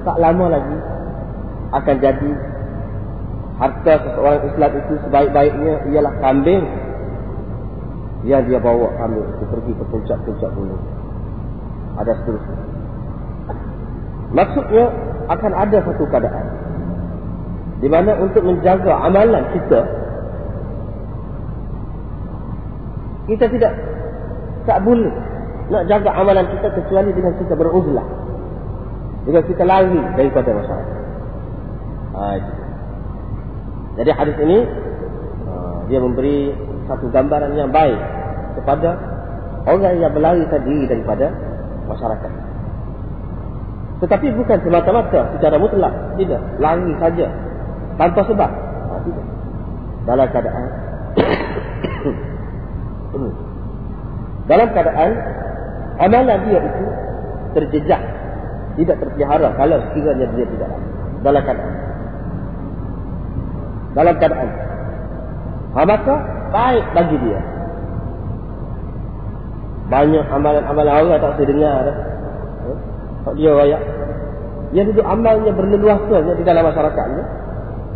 tak 0.04 0.18
lama 0.18 0.46
lagi 0.50 0.78
akan 1.70 1.96
jadi 2.02 2.32
harta 3.60 3.94
seseorang 4.08 4.42
Islam 4.48 4.72
itu 4.80 4.94
sebaik-baiknya 5.04 5.74
ialah 5.92 6.14
kambing 6.24 6.64
yang 8.24 8.44
dia 8.48 8.60
bawa 8.60 8.88
kambing 8.96 9.28
itu 9.28 9.44
pergi 9.52 9.72
ke 9.76 9.84
puncak-puncak 9.92 10.52
gunung. 10.56 10.84
Ada 12.00 12.12
seterusnya. 12.24 12.58
Maksudnya 14.32 14.86
akan 15.28 15.52
ada 15.54 15.78
satu 15.84 16.04
keadaan 16.08 16.48
di 17.80 17.88
mana 17.88 18.12
untuk 18.20 18.44
menjaga 18.44 18.92
amalan 19.08 19.44
kita 19.56 19.82
kita 23.30 23.46
tidak 23.56 23.74
tak 24.68 24.80
boleh 24.84 25.14
nak 25.70 25.86
jaga 25.86 26.12
amalan 26.18 26.46
kita 26.50 26.68
kecuali 26.76 27.14
dengan 27.14 27.34
kita 27.38 27.54
beruzlah 27.54 28.08
dengan 29.24 29.44
kita 29.46 29.64
lari 29.64 30.02
daripada 30.18 30.50
masyarakat. 30.50 30.98
Ha, 32.10 32.22
Jadi 34.00 34.16
hadis 34.16 34.36
ini 34.40 34.64
ha, 35.44 35.52
dia 35.92 36.00
memberi 36.00 36.56
satu 36.88 37.12
gambaran 37.12 37.52
yang 37.60 37.68
baik 37.68 38.00
kepada 38.56 38.96
orang 39.68 40.00
yang 40.00 40.16
berlari 40.16 40.48
tadi 40.48 40.88
daripada 40.88 41.28
masyarakat. 41.92 42.32
Tetapi 44.00 44.32
bukan 44.32 44.58
semata-mata 44.64 45.36
secara 45.36 45.60
mutlak. 45.60 45.92
Tidak. 46.16 46.64
Lari 46.64 46.96
saja. 47.04 47.28
Tanpa 48.00 48.24
sebab. 48.24 48.48
Ha, 48.48 48.94
tidak. 49.04 49.26
Dalam 50.08 50.28
keadaan. 50.32 50.64
dalam 54.50 54.68
keadaan. 54.72 55.12
Amalan 56.00 56.40
dia 56.48 56.64
itu 56.64 56.86
terjejak. 57.60 58.00
Tidak 58.80 58.96
terpelihara. 59.04 59.52
Kalau 59.60 59.84
sekiranya 59.92 60.32
dia 60.32 60.48
tidak. 60.48 60.72
Dalam 61.20 61.44
keadaan. 61.44 61.69
Dalam 63.98 64.14
keadaan. 64.22 64.50
Ha, 65.74 65.80
maka 65.86 66.16
baik 66.54 66.86
bagi 66.94 67.18
dia. 67.26 67.40
Banyak 69.90 70.26
amalan-amalan 70.30 70.94
orang 70.94 71.22
tak 71.22 71.34
saya 71.38 71.48
dengar. 71.50 71.86
Tak 73.26 73.34
dia 73.34 73.52
raya. 73.54 73.78
Dia 74.70 74.86
duduk 74.86 75.06
amalnya 75.06 75.50
berleluasa 75.50 76.38
di 76.38 76.44
dalam 76.46 76.62
masyarakatnya. 76.70 77.24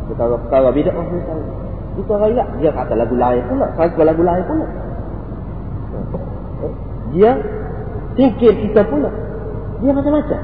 Perkara-perkara 0.10 0.70
bidak 0.74 0.98
oh, 0.98 1.06
misalnya. 1.06 1.54
Kita 1.94 2.14
raya. 2.18 2.44
Dia 2.58 2.72
kata 2.74 2.94
lagu 2.98 3.14
lain 3.14 3.44
pula. 3.46 3.68
Sangka 3.78 4.02
lagu 4.02 4.22
lain 4.26 4.44
pula. 4.50 4.66
Dia 7.14 7.32
singkir 8.18 8.54
kita 8.58 8.82
pula. 8.90 9.10
Dia 9.86 9.92
macam-macam. 9.94 10.40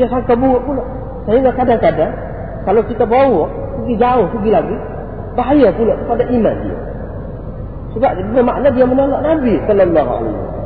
Dia 0.00 0.06
sangka 0.08 0.32
buruk 0.32 0.64
pula. 0.64 0.84
Sehingga 1.28 1.52
kadang-kadang 1.52 2.12
kalau 2.64 2.82
kita 2.88 3.04
bawa 3.04 3.63
pergi 3.84 4.00
jauh, 4.00 4.26
pergi 4.32 4.50
lagi, 4.50 4.76
bahaya 5.36 5.68
pula 5.76 5.94
kepada 6.00 6.24
iman 6.24 6.56
dia. 6.64 6.78
Sebab 7.92 8.10
dia 8.16 8.42
makna 8.42 8.68
dia 8.72 8.86
menolak 8.88 9.20
Nabi 9.20 9.54
sallallahu 9.68 10.10
alaihi 10.10 10.32
wasallam. 10.32 10.62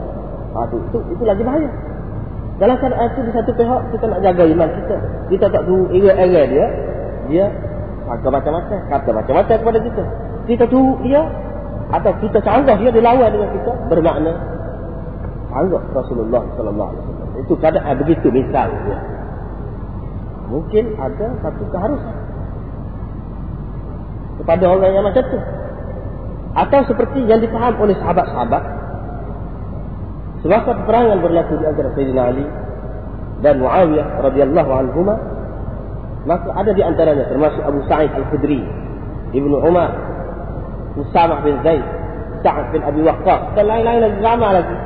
Ha, 0.49 0.59
itu, 0.65 0.77
itu, 0.81 0.99
itu 1.13 1.23
lagi 1.27 1.43
bahaya. 1.45 1.71
Dalam 2.59 2.75
keadaan 2.83 3.07
itu 3.15 3.21
di 3.23 3.33
satu 3.37 3.51
pihak 3.55 3.81
kita 3.95 4.05
nak 4.11 4.21
jaga 4.27 4.43
iman 4.51 4.69
kita. 4.83 4.97
Kita 5.31 5.47
tak 5.47 5.63
tahu 5.63 5.87
era-era 5.95 6.43
dia. 6.51 6.67
Dia 7.31 7.47
kata 8.11 8.27
macam-macam. 8.35 8.79
Kata 8.91 9.11
macam-macam 9.15 9.57
kepada 9.63 9.79
kita. 9.79 10.03
Kita 10.51 10.65
tahu 10.67 10.99
dia. 11.07 11.23
Atau 11.95 12.13
kita 12.19 12.43
canggah 12.43 12.75
dia. 12.83 12.91
Dia 12.91 13.03
lawan 13.07 13.31
dengan 13.31 13.51
kita. 13.55 13.73
Bermakna. 13.87 14.33
Canggah 15.55 15.83
Rasulullah 15.95 16.43
SAW. 16.59 16.91
Itu 17.47 17.55
keadaan 17.63 17.95
begitu 18.03 18.27
misal. 18.35 18.75
Ya. 18.91 18.99
Mungkin 20.51 20.99
ada 20.99 21.27
satu 21.39 21.63
keharusan. 21.71 22.17
Kepada 24.49 24.65
orang 24.65 24.97
yang 24.97 25.05
macam 25.05 25.21
itu. 25.29 25.39
Atau 26.57 26.81
seperti 26.89 27.21
yang 27.29 27.45
dipaham 27.45 27.77
oleh 27.85 27.93
sahabat-sahabat. 28.01 28.65
Semasa 30.41 30.73
peperangan 30.73 31.21
berlaku 31.21 31.61
di 31.61 31.69
antara 31.69 31.93
Sayyidina 31.93 32.23
Ali 32.33 32.47
dan 33.45 33.61
Muawiyah 33.61 34.25
radhiyallahu 34.25 34.71
anhuma 34.73 35.15
maka 36.25 36.49
ada 36.57 36.73
di 36.73 36.81
antaranya 36.81 37.29
termasuk 37.29 37.61
Abu 37.61 37.85
Sa'id 37.93 38.09
Al-Khudri, 38.09 38.65
Ibnu 39.37 39.57
Umar, 39.61 39.93
Usamah 40.97 41.45
bin 41.45 41.61
Zaid, 41.61 41.85
Sa'ad 42.41 42.73
bin 42.73 42.81
Abi 42.89 43.05
Waqqas 43.05 43.53
dan 43.53 43.69
lain-lain 43.69 44.01
lagi 44.01 44.19
ramai 44.25 44.51
lagi. 44.57 44.77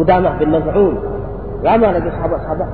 Qudamah 0.00 0.40
bin 0.40 0.48
Maz'un. 0.56 0.96
Ramai 1.60 1.92
lagi 2.00 2.08
sahabat-sahabat 2.16 2.68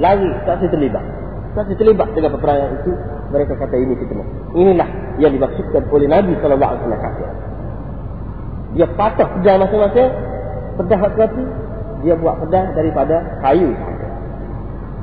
lagi 0.00 0.28
tak 0.48 0.64
terlibat. 0.64 1.04
Tak 1.52 1.68
terlibat 1.76 2.08
dengan 2.16 2.32
peperangan 2.32 2.70
itu 2.80 2.92
mereka 3.30 3.54
kata 3.54 3.76
ini 3.78 3.94
fitnah. 3.94 4.28
Inilah 4.54 4.88
yang 5.22 5.32
dimaksudkan 5.34 5.86
oleh 5.90 6.06
Nabi 6.10 6.34
wasallam. 6.38 7.34
Dia 8.74 8.86
patah 8.94 9.26
pedang 9.34 9.58
masing-masing 9.66 10.10
pedah 10.80 10.98
hati 10.98 11.44
dia 12.00 12.14
buat 12.16 12.40
pedah 12.40 12.64
daripada 12.72 13.16
kayu 13.44 13.70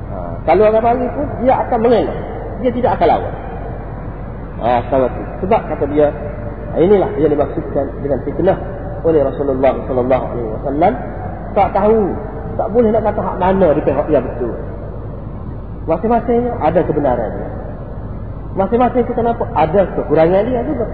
ha, 0.10 0.18
kalau 0.50 0.74
orang 0.74 0.82
bagi 0.82 1.08
pun 1.14 1.28
dia 1.46 1.54
akan 1.62 1.80
mengelak 1.86 2.18
dia 2.66 2.72
tidak 2.74 2.92
akan 2.98 3.08
lawan 3.14 3.34
ha, 4.62 4.68
sama 4.90 5.06
itu. 5.14 5.22
sebab 5.46 5.62
kata 5.70 5.86
dia 5.94 6.08
inilah 6.78 7.10
yang 7.22 7.32
dimaksudkan 7.34 7.86
dengan 8.02 8.20
fitnah 8.26 8.58
oleh 9.06 9.22
Rasulullah 9.22 9.74
wasallam 9.86 10.94
tak 11.54 11.70
tahu 11.78 12.02
tak 12.58 12.68
boleh 12.74 12.90
nak 12.90 13.04
kata 13.06 13.22
hak 13.22 13.38
mana 13.38 13.68
di 13.78 13.82
pihak 13.86 14.08
yang 14.10 14.26
betul 14.26 14.54
masing-masing 15.86 16.50
ada 16.58 16.82
kebenaran 16.82 17.30
dia 17.38 17.50
masing-masing 18.58 19.06
kita 19.06 19.22
nampak 19.22 19.48
ada 19.54 19.86
kekurangan 19.94 20.42
dia 20.50 20.62
juga 20.66 20.86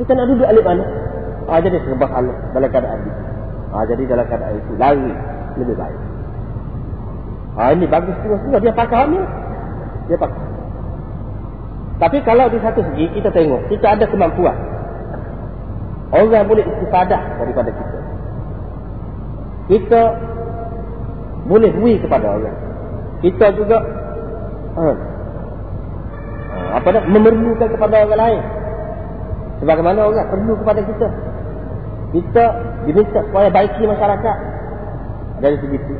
kita 0.00 0.10
nak 0.16 0.26
duduk 0.32 0.46
alik 0.48 0.64
mana 0.64 0.84
ha, 1.46 1.60
jadi 1.60 1.76
sebab 1.84 2.08
Allah 2.08 2.36
dalam 2.56 2.70
keadaan 2.72 3.00
itu 3.04 3.30
Ha, 3.70 3.86
jadi 3.86 4.02
dalam 4.02 4.26
keadaan 4.26 4.58
itu 4.58 4.72
lari 4.74 5.12
lebih 5.54 5.76
baik. 5.78 6.00
Ha, 7.54 7.70
ini 7.74 7.86
bagus 7.86 8.18
juga 8.26 8.58
dia 8.58 8.74
pakai 8.74 9.06
ni. 9.14 9.20
Dia 10.10 10.18
pakai. 10.18 10.42
Tapi 12.02 12.18
kalau 12.26 12.50
di 12.50 12.58
satu 12.58 12.82
segi 12.82 13.06
kita 13.14 13.30
tengok 13.30 13.70
kita 13.70 13.94
ada 13.94 14.04
kemampuan. 14.10 14.56
Orang 16.10 16.50
boleh 16.50 16.66
istifadah 16.66 17.22
daripada 17.38 17.70
kita. 17.70 17.98
Kita 19.70 20.02
boleh 21.46 21.70
bui 21.78 21.94
kepada 22.02 22.26
orang. 22.26 22.58
Kita 23.22 23.54
juga 23.54 23.78
Ha. 24.70 24.86
Apa 26.70 26.88
dah? 26.94 27.02
Memerlukan 27.06 27.68
kepada 27.68 28.06
orang 28.06 28.20
lain. 28.20 28.42
Sebagaimana 29.60 30.06
orang 30.06 30.28
perlu 30.30 30.54
kepada 30.62 30.80
kita. 30.86 31.08
Kita 32.10 32.44
diminta 32.86 33.20
supaya 33.26 33.48
baiki 33.52 33.82
masyarakat. 33.84 34.36
Dari 35.40 35.56
segi 35.60 35.76
itu. 35.76 35.94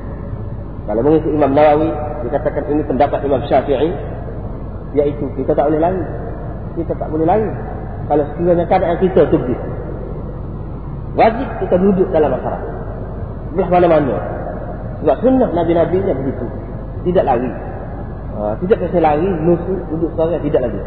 Kalau 0.88 1.00
mengikut 1.06 1.30
Imam 1.30 1.52
Nawawi, 1.54 1.90
dikatakan 2.26 2.64
ini 2.72 2.82
pendapat 2.88 3.20
Imam 3.22 3.42
Syafi'i. 3.46 3.90
Iaitu 4.96 5.24
kita 5.38 5.54
tak 5.54 5.70
boleh 5.70 5.80
lari. 5.80 6.02
Kita 6.78 6.92
tak 6.98 7.08
boleh 7.12 7.26
lari. 7.26 7.50
Kalau 8.10 8.24
sekiranya 8.34 8.64
keadaan 8.66 8.98
kita 8.98 9.20
tu 9.30 9.36
begitu. 9.38 9.68
Wajib 11.14 11.48
kita 11.62 11.74
duduk 11.78 12.08
dalam 12.10 12.34
masyarakat. 12.34 12.72
Belah 13.54 13.68
mana-mana. 13.70 14.16
Sebab 15.02 15.16
sunnah 15.22 15.50
Nabi-Nabi 15.50 15.98
begitu. 16.00 16.46
Tidak 17.06 17.24
lari. 17.26 17.69
Ha, 18.40 18.56
tidak 18.56 18.88
kena 18.88 19.04
lari, 19.04 19.28
nusuk, 19.44 19.80
duduk 19.92 20.16
seorang, 20.16 20.40
tidak 20.40 20.64
lagi. 20.64 20.80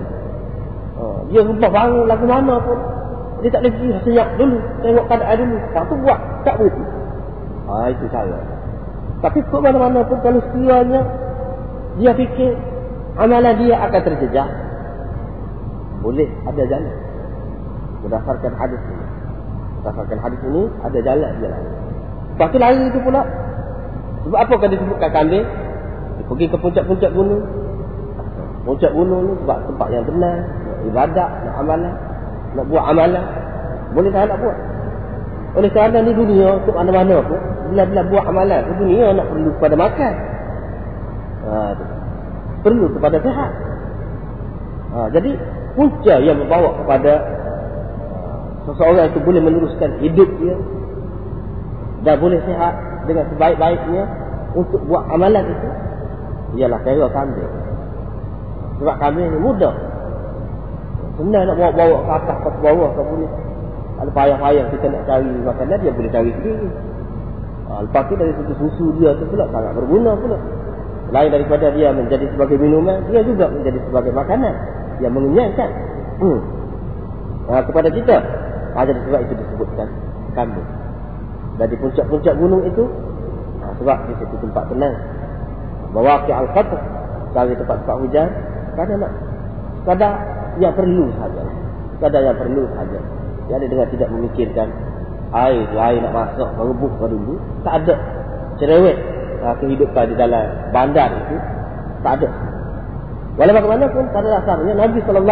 Ha, 0.98 1.04
dia 1.30 1.42
rubah 1.46 1.70
bangun 1.70 2.06
lagu 2.10 2.26
mana 2.26 2.58
pun. 2.58 2.80
Dia 3.46 3.54
tak 3.54 3.62
lagi 3.70 3.94
senyap 4.02 4.28
dulu. 4.42 4.58
Tengok 4.82 5.06
keadaan 5.06 5.38
dulu. 5.38 5.56
Lepas 5.62 5.84
tu 5.86 5.96
buat. 6.02 6.20
Tak 6.42 6.56
berhenti. 6.58 6.84
Ha, 7.70 7.74
itu 7.94 8.06
cara. 8.10 8.38
Tapi 9.22 9.40
ke 9.46 9.58
mana-mana 9.62 10.02
pun 10.02 10.18
kalau 10.26 10.42
sekiranya 10.50 11.02
dia 12.02 12.12
fikir 12.18 12.58
amalan 13.22 13.54
dia 13.62 13.78
akan 13.86 14.02
terjejak. 14.02 14.50
Boleh 16.02 16.30
ada 16.50 16.64
jalan. 16.66 16.96
Berdasarkan 18.02 18.54
hadis 18.58 18.82
ini. 18.82 19.06
Berdasarkan 19.80 20.18
hadis 20.26 20.40
ini, 20.42 20.64
ada 20.82 21.00
jalan 21.06 21.32
dia 21.38 21.50
lari. 21.54 21.72
Lepas 22.34 22.48
tu 22.50 22.58
lari 22.58 22.82
itu 22.90 23.00
pula. 23.06 23.22
Sebab 24.26 24.40
apa 24.42 24.54
kan 24.58 24.70
disebutkan 24.74 25.10
kambing? 25.14 25.46
Pergi 26.34 26.50
ke 26.50 26.58
puncak-puncak 26.58 27.14
gunung. 27.14 27.46
Puncak 28.66 28.90
gunung 28.90 29.22
ni 29.30 29.34
sebab 29.46 29.70
tempat 29.70 29.88
yang 29.94 30.06
benar. 30.10 30.36
Ibadat, 30.90 31.30
nak 31.46 31.56
amalan. 31.62 31.94
Nak 32.58 32.66
buat 32.74 32.84
amalan. 32.90 33.26
Boleh 33.94 34.10
tak 34.10 34.34
nak 34.34 34.42
buat? 34.42 34.58
Oleh 35.54 35.70
kerana 35.70 36.02
ni 36.02 36.10
dunia, 36.18 36.58
untuk 36.58 36.74
mana-mana 36.74 37.22
pun. 37.22 37.38
Bila-bila 37.70 38.02
buat 38.10 38.26
amalan, 38.26 38.66
ke 38.66 38.74
dunia 38.82 39.14
nak 39.14 39.30
perlu 39.30 39.50
kepada 39.62 39.76
makan. 39.78 40.14
Ha, 41.46 41.54
perlu 42.66 42.86
kepada 42.98 43.18
sehat. 43.22 43.52
Ha, 44.90 44.98
jadi, 45.14 45.32
punca 45.78 46.16
yang 46.18 46.42
membawa 46.42 46.74
kepada 46.82 47.14
seseorang 48.66 49.06
itu 49.14 49.22
boleh 49.22 49.42
meneruskan 49.46 50.02
hidup 50.02 50.30
dia 50.42 50.58
dan 52.04 52.16
boleh 52.18 52.40
sehat 52.42 52.74
dengan 53.06 53.30
sebaik-baiknya 53.36 54.04
untuk 54.56 54.82
buat 54.88 55.04
amalan 55.12 55.46
itu 55.52 55.70
ialah 56.58 56.80
kera 56.86 57.08
kambing. 57.10 57.52
Sebab 58.82 58.96
kambing 59.02 59.28
ni 59.30 59.40
mudah. 59.42 59.74
Senang 61.14 61.46
nak 61.46 61.56
bawa-bawa 61.58 61.98
ke 62.02 62.12
atas 62.26 62.38
ke 62.42 62.50
bawah 62.62 62.90
ke 62.94 63.02
boleh. 63.06 63.32
Ada 64.02 64.10
payah-payah 64.10 64.66
kita 64.74 64.86
nak 64.90 65.04
cari 65.06 65.30
makanan 65.46 65.78
dia 65.80 65.92
boleh 65.94 66.12
cari 66.12 66.32
sendiri. 66.34 66.70
Ha, 67.70 67.72
lepas 67.86 68.04
tu 68.10 68.14
dari 68.18 68.34
segi 68.34 68.54
susu 68.58 68.86
dia 68.98 69.14
tu 69.18 69.26
pula 69.30 69.46
sangat 69.54 69.74
berguna 69.78 70.18
pula. 70.18 70.38
Lain 71.14 71.30
daripada 71.30 71.70
dia 71.70 71.94
menjadi 71.94 72.26
sebagai 72.34 72.58
minuman, 72.58 73.06
dia 73.14 73.22
juga 73.22 73.46
menjadi 73.46 73.78
sebagai 73.86 74.12
makanan 74.18 74.54
yang 75.06 75.14
mengenyangkan. 75.14 75.70
Hmm. 76.18 76.40
Ha, 77.54 77.62
kepada 77.62 77.90
kita. 77.94 78.18
Ha, 78.74 78.78
jadi 78.90 79.00
sebab 79.06 79.20
itu 79.30 79.34
disebutkan 79.38 79.88
kambing. 80.34 80.70
Dari 81.62 81.76
puncak-puncak 81.78 82.34
gunung 82.42 82.66
itu, 82.66 82.90
ha, 83.62 83.70
sebab 83.78 83.98
di 84.10 84.14
situ 84.18 84.36
tempat 84.42 84.66
tenang 84.74 84.98
mewakil 85.94 86.34
al-qatr 86.34 86.80
dari 87.34 87.54
tempat-tempat 87.58 87.98
hujan 88.02 88.28
kadang 88.74 89.00
nak. 89.02 89.14
Kadang 89.84 90.14
yang 90.58 90.74
perlu 90.74 91.10
saja. 91.18 91.44
Kadang 92.02 92.24
yang 92.26 92.38
perlu 92.38 92.64
saja. 92.74 93.00
Jadi 93.52 93.66
dengan 93.70 93.88
tidak 93.92 94.10
memikirkan 94.10 94.68
air 95.34 95.66
air 95.70 96.00
nak 96.02 96.14
masuk 96.14 96.50
merebut 96.58 96.92
ke 96.98 97.06
dulu. 97.10 97.36
Tak 97.62 97.74
ada. 97.84 97.96
Cerewet 98.62 98.98
uh, 99.42 99.56
kehidupan 99.62 100.14
di 100.14 100.16
dalam 100.18 100.46
bandar 100.74 101.10
itu 101.14 101.38
tak 102.06 102.22
ada. 102.22 102.30
Walau 103.34 103.54
bagaimanapun 103.58 104.14
pada 104.14 104.28
dasarnya 104.30 104.78
Nabi 104.78 105.02
SAW 105.02 105.26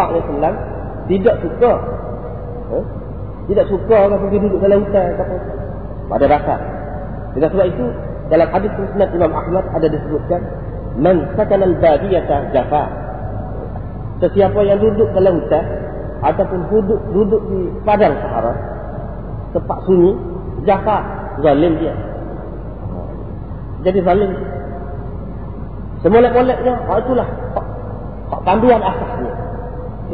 tidak 1.06 1.36
suka 1.46 1.72
eh? 2.74 2.86
tidak 3.52 3.66
suka 3.70 3.96
orang 4.10 4.20
pergi 4.26 4.38
duduk 4.42 4.60
dalam 4.62 4.82
hutan 4.82 5.06
pada 6.10 6.26
dasar. 6.26 6.60
Dengan 7.38 7.50
sebab 7.54 7.68
itu 7.70 7.86
dalam 8.32 8.48
hadis 8.48 8.72
musnad 8.80 9.12
Imam 9.12 9.36
Ahmad 9.36 9.68
ada 9.76 9.92
disebutkan 9.92 10.40
man 10.96 11.36
sakana 11.36 11.68
al-badiyata 11.68 12.56
jafa. 12.56 12.84
Sesiapa 14.24 14.64
yang 14.64 14.80
duduk 14.80 15.12
dalam 15.12 15.44
hutan 15.44 15.66
ataupun 16.24 16.60
duduk 16.72 17.02
duduk 17.12 17.42
di 17.52 17.60
padang 17.84 18.16
sahara 18.24 18.54
tempat 19.52 19.78
sunyi 19.84 20.16
jafa 20.64 20.98
zalim 21.44 21.76
dia. 21.76 21.92
Jadi 23.84 24.00
zalim. 24.00 24.32
Semolek-moleknya 26.02 26.74
oh 26.88 26.98
itulah 27.04 27.28
panduan 28.48 28.80
asasnya 28.80 29.34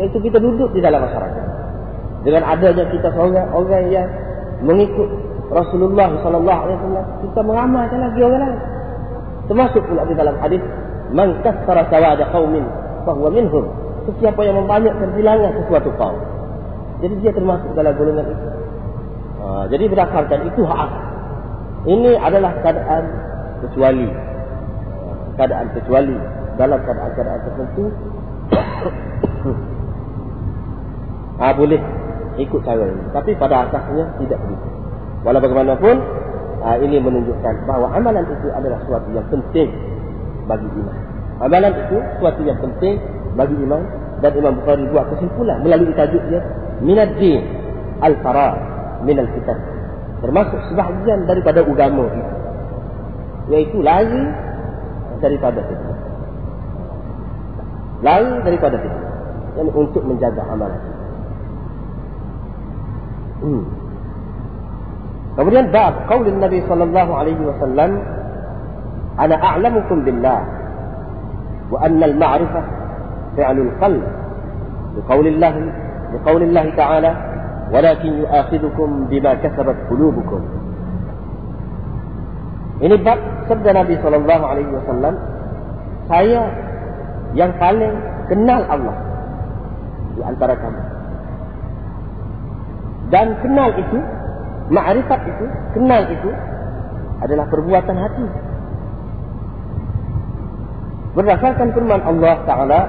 iaitu 0.01 0.17
kita 0.25 0.41
duduk 0.41 0.73
di 0.73 0.81
dalam 0.81 1.05
masyarakat. 1.05 1.45
Dengan 2.25 2.43
adanya 2.49 2.85
kita 2.89 3.13
seorang 3.13 3.53
orang 3.53 3.85
yang 3.93 4.09
mengikut 4.65 5.26
Rasulullah 5.47 6.11
sallallahu 6.19 6.59
alaihi 6.67 6.77
wasallam 6.83 7.05
kita 7.23 7.39
mengamalkan 7.39 7.99
lagi 8.03 8.19
orang 8.19 8.41
lain. 8.43 8.59
Termasuk 9.47 9.81
pula 9.87 10.03
di 10.03 10.15
dalam 10.19 10.35
hadis 10.43 10.59
man 11.15 11.39
kasara 11.39 11.87
sawada 11.87 12.27
qaumin 12.35 12.67
fa 13.07 13.15
huwa 13.15 13.31
minhum. 13.31 13.63
Sesiapa 14.07 14.43
yang 14.43 14.59
membanyakkan 14.59 15.15
bilangan 15.15 15.51
sesuatu 15.63 15.91
kaum. 15.95 16.19
Jadi 16.99 17.13
dia 17.23 17.31
termasuk 17.31 17.71
dalam 17.75 17.95
golongan 17.95 18.27
itu. 18.27 18.47
Ha, 19.37 19.69
jadi 19.69 19.83
berdasarkan 19.85 20.49
itu 20.49 20.65
hak 20.65 20.91
Ini 21.87 22.11
adalah 22.19 22.51
keadaan 22.59 23.03
kecuali. 23.63 24.07
Keadaan 25.39 25.67
kecuali 25.75 26.17
dalam 26.57 26.79
keadaan-keadaan 26.83 27.41
tertentu. 27.45 27.83
ah 31.43 31.53
boleh 31.55 31.79
ikut 32.41 32.61
cara 32.65 32.83
ini. 32.83 33.03
Tapi 33.15 33.31
pada 33.39 33.69
asasnya 33.69 34.11
tidak 34.19 34.39
begitu. 34.43 34.76
Walau 35.25 35.41
bagaimanapun 35.41 35.95
uh, 36.61 36.77
ini 36.81 37.01
menunjukkan 37.01 37.53
bahawa 37.65 37.97
amalan 37.97 38.25
itu 38.27 38.47
adalah 38.53 38.77
sesuatu 38.85 39.09
yang 39.13 39.27
penting 39.31 39.69
bagi 40.45 40.67
iman. 40.67 40.97
Amalan 41.41 41.73
itu 41.73 41.97
sesuatu 42.17 42.41
yang 42.45 42.59
penting 42.61 43.01
bagi 43.37 43.55
iman 43.65 43.81
dan 44.21 44.31
Imam 44.33 44.57
Bukhari 44.61 44.85
buat 44.89 45.05
kesimpulan 45.13 45.61
melalui 45.61 45.93
tajuknya 45.93 46.41
minad 46.81 47.13
din 47.21 47.41
al-farar 48.01 48.57
min 49.05 49.17
al-fitan. 49.21 49.57
Termasuk 50.17 50.59
sebahagian 50.73 51.29
daripada 51.29 51.61
agama 51.61 52.09
itu. 52.09 52.21
Iaitu 53.53 53.77
lari 53.85 54.23
daripada 55.21 55.61
itu. 55.61 55.89
Lari 58.01 58.33
daripada 58.41 58.77
itu. 58.81 58.99
Yang 59.61 59.69
untuk 59.77 60.03
menjaga 60.05 60.41
amalan. 60.49 60.81
Hmm. 63.37 63.63
Kemudian 65.37 65.69
bab 65.69 66.09
qaul 66.09 66.25
Nabi 66.33 66.65
sallallahu 66.65 67.11
alaihi 67.13 67.43
wasallam 67.45 68.01
ana 69.21 69.35
a'lamukum 69.37 70.01
billah 70.01 70.41
wa 71.69 71.77
anna 71.85 72.09
al-ma'rifah 72.09 72.65
fi'lul 73.37 73.71
qalb 73.77 74.03
biqaul 74.97 75.25
Allah 75.29 75.53
biqaul 76.17 76.41
Allah 76.41 76.65
ta'ala 76.73 77.11
walakin 77.69 78.25
yu'akhidukum 78.25 79.13
bima 79.13 79.37
kasabat 79.37 79.77
qulubukum 79.93 80.41
Ini 82.81 82.97
bab 83.05 83.21
sabda 83.45 83.77
Nabi 83.77 83.93
sallallahu 84.01 84.43
alaihi 84.45 84.73
wasallam 84.73 85.13
saya 86.09 86.49
yang 87.37 87.53
paling 87.61 87.93
kenal 88.25 88.65
Allah 88.73 88.95
di 90.17 90.21
antara 90.25 90.57
kamu 90.57 90.81
dan 93.13 93.37
kenal 93.45 93.69
itu 93.77 93.99
Ma'rifat 94.67 95.21
itu, 95.31 95.45
kenal 95.75 96.03
itu 96.11 96.29
adalah 97.23 97.45
perbuatan 97.47 97.95
hati. 97.97 98.27
Berdasarkan 101.17 101.67
firman 101.73 102.01
Allah 102.03 102.35
Taala, 102.45 102.79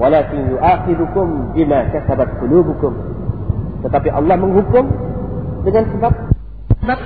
"Walakin 0.00 0.54
yu'akhidukum 0.54 1.52
bima 1.52 1.90
kasabat 1.92 2.40
qulubukum." 2.40 2.94
Tetapi 3.84 4.08
Allah 4.08 4.36
menghukum 4.40 4.88
dengan 5.66 5.84
sebab 5.92 6.12
sebab 6.80 6.98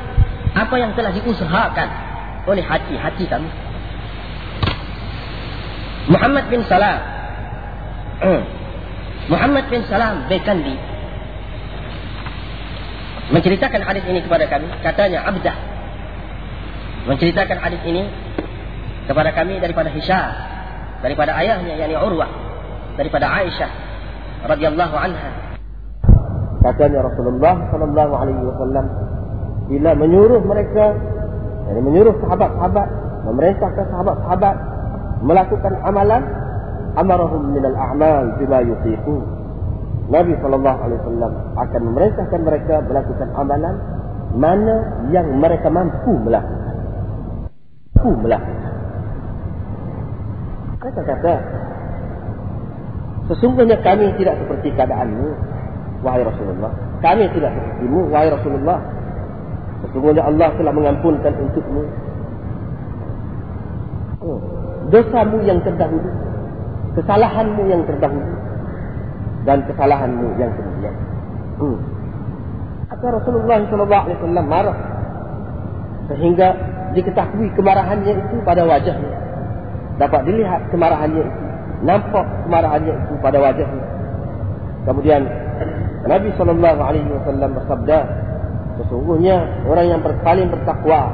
apa 0.55 0.75
yang 0.79 0.95
telah 0.95 1.11
diusahakan 1.11 1.89
oleh 2.47 2.63
hati-hati 2.63 3.25
kami. 3.27 3.51
Muhammad 6.09 6.45
bin 6.49 6.65
Salam 6.71 6.99
Muhammad 9.33 9.65
bin 9.69 9.85
Salam 9.91 10.25
Bekandi 10.27 10.98
menceritakan 13.29 13.81
hadis 13.85 14.05
ini 14.09 14.25
kepada 14.25 14.45
kami 14.49 14.69
katanya 14.81 15.29
abdah. 15.29 15.57
Menceritakan 17.09 17.59
hadis 17.61 17.81
ini 17.85 18.09
kepada 19.09 19.33
kami 19.33 19.61
daripada 19.61 19.89
Hisham 19.89 20.29
daripada 21.01 21.33
ayahnya 21.41 21.79
yakni 21.81 21.97
Urwah 21.97 22.29
daripada 23.01 23.31
Aisyah 23.31 23.71
radhiyallahu 24.49 24.97
anha. 24.97 25.31
Katanya 26.59 27.07
Rasulullah 27.07 27.55
sallallahu 27.71 28.13
alaihi 28.19 28.43
wasallam 28.45 28.87
bila 29.69 29.91
menyuruh 29.95 30.43
mereka 30.43 30.97
yani 31.69 31.81
menyuruh 31.85 32.17
sahabat-sahabat 32.25 32.89
memerintahkan 33.29 33.87
sahabat-sahabat 33.93 34.57
melakukan 35.23 35.73
amalan 35.85 36.23
amarahum 36.97 37.53
minal 37.53 37.77
a'mal 37.77 38.25
bima 38.41 38.65
yutiqu 38.65 39.38
Nabi 40.09 40.33
sallallahu 40.41 40.79
alaihi 40.81 41.01
wasallam 41.05 41.33
akan 41.57 41.81
memerintahkan 41.93 42.41
mereka 42.41 42.75
melakukan 42.89 43.29
amalan 43.37 43.75
mana 44.33 44.77
yang 45.13 45.29
mereka 45.37 45.69
mampu 45.69 46.13
melakukan. 46.25 46.77
Mampu 47.93 48.11
melakukan. 48.25 48.73
Kata-kata 50.79 51.35
sesungguhnya 53.29 53.77
kami 53.85 54.09
tidak 54.17 54.41
seperti 54.41 54.73
keadaanmu 54.73 55.29
wahai 56.01 56.25
Rasulullah. 56.25 56.73
Kami 57.05 57.29
tidak 57.37 57.53
sepertimu 57.53 58.01
wahai 58.09 58.33
Rasulullah. 58.33 58.79
Sesungguhnya 59.85 60.25
Allah 60.25 60.49
telah 60.57 60.73
mengampunkan 60.73 61.33
untukmu. 61.37 61.83
Oh, 64.25 64.41
dosamu 64.89 65.45
yang 65.45 65.61
terdahulu 65.63 66.29
kesalahanmu 66.99 67.63
yang 67.71 67.83
terdahulu 67.87 68.38
dan 69.49 69.65
kesalahanmu 69.65 70.37
yang 70.37 70.53
kemudian. 70.53 70.93
Hmm. 71.57 71.81
Maka 72.93 73.07
Rasulullah 73.17 73.65
SAW 73.65 74.45
marah 74.45 74.79
sehingga 76.13 76.53
diketahui 76.93 77.49
kemarahannya 77.57 78.13
itu 78.13 78.37
pada 78.45 78.69
wajahnya. 78.69 79.13
Dapat 79.97 80.21
dilihat 80.29 80.69
kemarahannya 80.69 81.25
itu, 81.25 81.41
nampak 81.89 82.29
kemarahannya 82.45 82.93
itu 82.93 83.15
pada 83.25 83.39
wajahnya. 83.41 83.85
Kemudian 84.85 85.25
Nabi 86.05 86.29
SAW 86.37 86.61
bersabda, 87.57 87.99
sesungguhnya 88.85 89.65
orang 89.65 89.87
yang 89.97 90.01
paling 90.05 90.53
bertakwa 90.53 91.09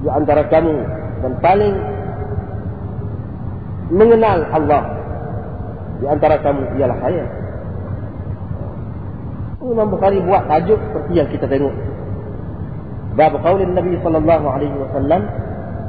di 0.00 0.08
antara 0.08 0.44
kamu 0.48 0.76
dan 1.24 1.32
paling 1.40 1.74
mengenal 3.92 4.44
Allah 4.54 4.99
di 6.00 6.06
antara 6.08 6.40
kamu 6.40 6.80
ialah 6.80 6.98
saya. 7.04 7.24
Imam 9.60 9.92
Bukhari 9.92 10.18
buat 10.24 10.48
tajuk 10.48 10.80
seperti 10.80 11.12
yang 11.14 11.28
kita 11.28 11.46
tengok. 11.46 11.70
Bab 13.14 13.36
qaul 13.44 13.60
Nabi 13.60 14.00
sallallahu 14.00 14.46
alaihi 14.48 14.76
wasallam, 14.80 15.22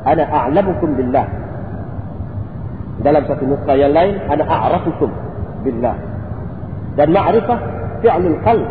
"Ana 0.04 0.24
a'lamukum 0.28 1.00
billah." 1.00 1.26
Dalam 3.02 3.24
satu 3.26 3.48
nuskah 3.48 3.80
yang 3.80 3.96
lain, 3.96 4.20
"Ana 4.28 4.44
a'rafukum 4.44 5.10
billah." 5.64 5.96
Dan 7.00 7.16
ma'rifah 7.16 7.60
fi'lul 8.04 8.38
qalb 8.44 8.68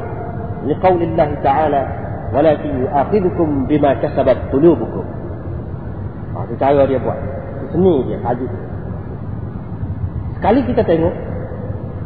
li 0.69 0.75
qaul 0.85 1.01
Allah 1.01 1.31
Ta'ala, 1.41 1.83
"Walakin 2.37 2.85
yu'akhidhukum 2.85 3.67
bima 3.67 3.97
kasabat 4.05 4.53
qulubukum." 4.53 5.03
Ah, 6.37 6.45
cara 6.61 6.85
dia 6.85 7.01
buat. 7.01 7.19
Seni 7.73 8.05
dia 8.05 8.21
tajuk. 8.21 8.70
Sekali 10.41 10.65
kita 10.65 10.89
tengok 10.89 11.15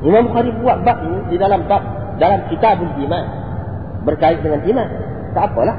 Imam 0.02 0.26
Bukhari 0.26 0.50
buat 0.58 0.82
bab 0.82 1.06
ini 1.06 1.30
di 1.30 1.36
dalam 1.38 1.70
bab 1.70 1.86
dalam 2.18 2.50
kitabul 2.50 2.90
iman 3.06 3.24
berkait 4.02 4.42
dengan 4.42 4.58
iman. 4.66 4.88
Tak 5.38 5.54
apalah. 5.54 5.78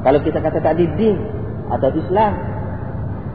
Kalau 0.00 0.18
kita 0.24 0.40
kata 0.40 0.56
tak 0.64 0.72
ada 0.72 0.84
din 0.96 1.20
atau 1.68 1.92
Islam, 1.92 2.32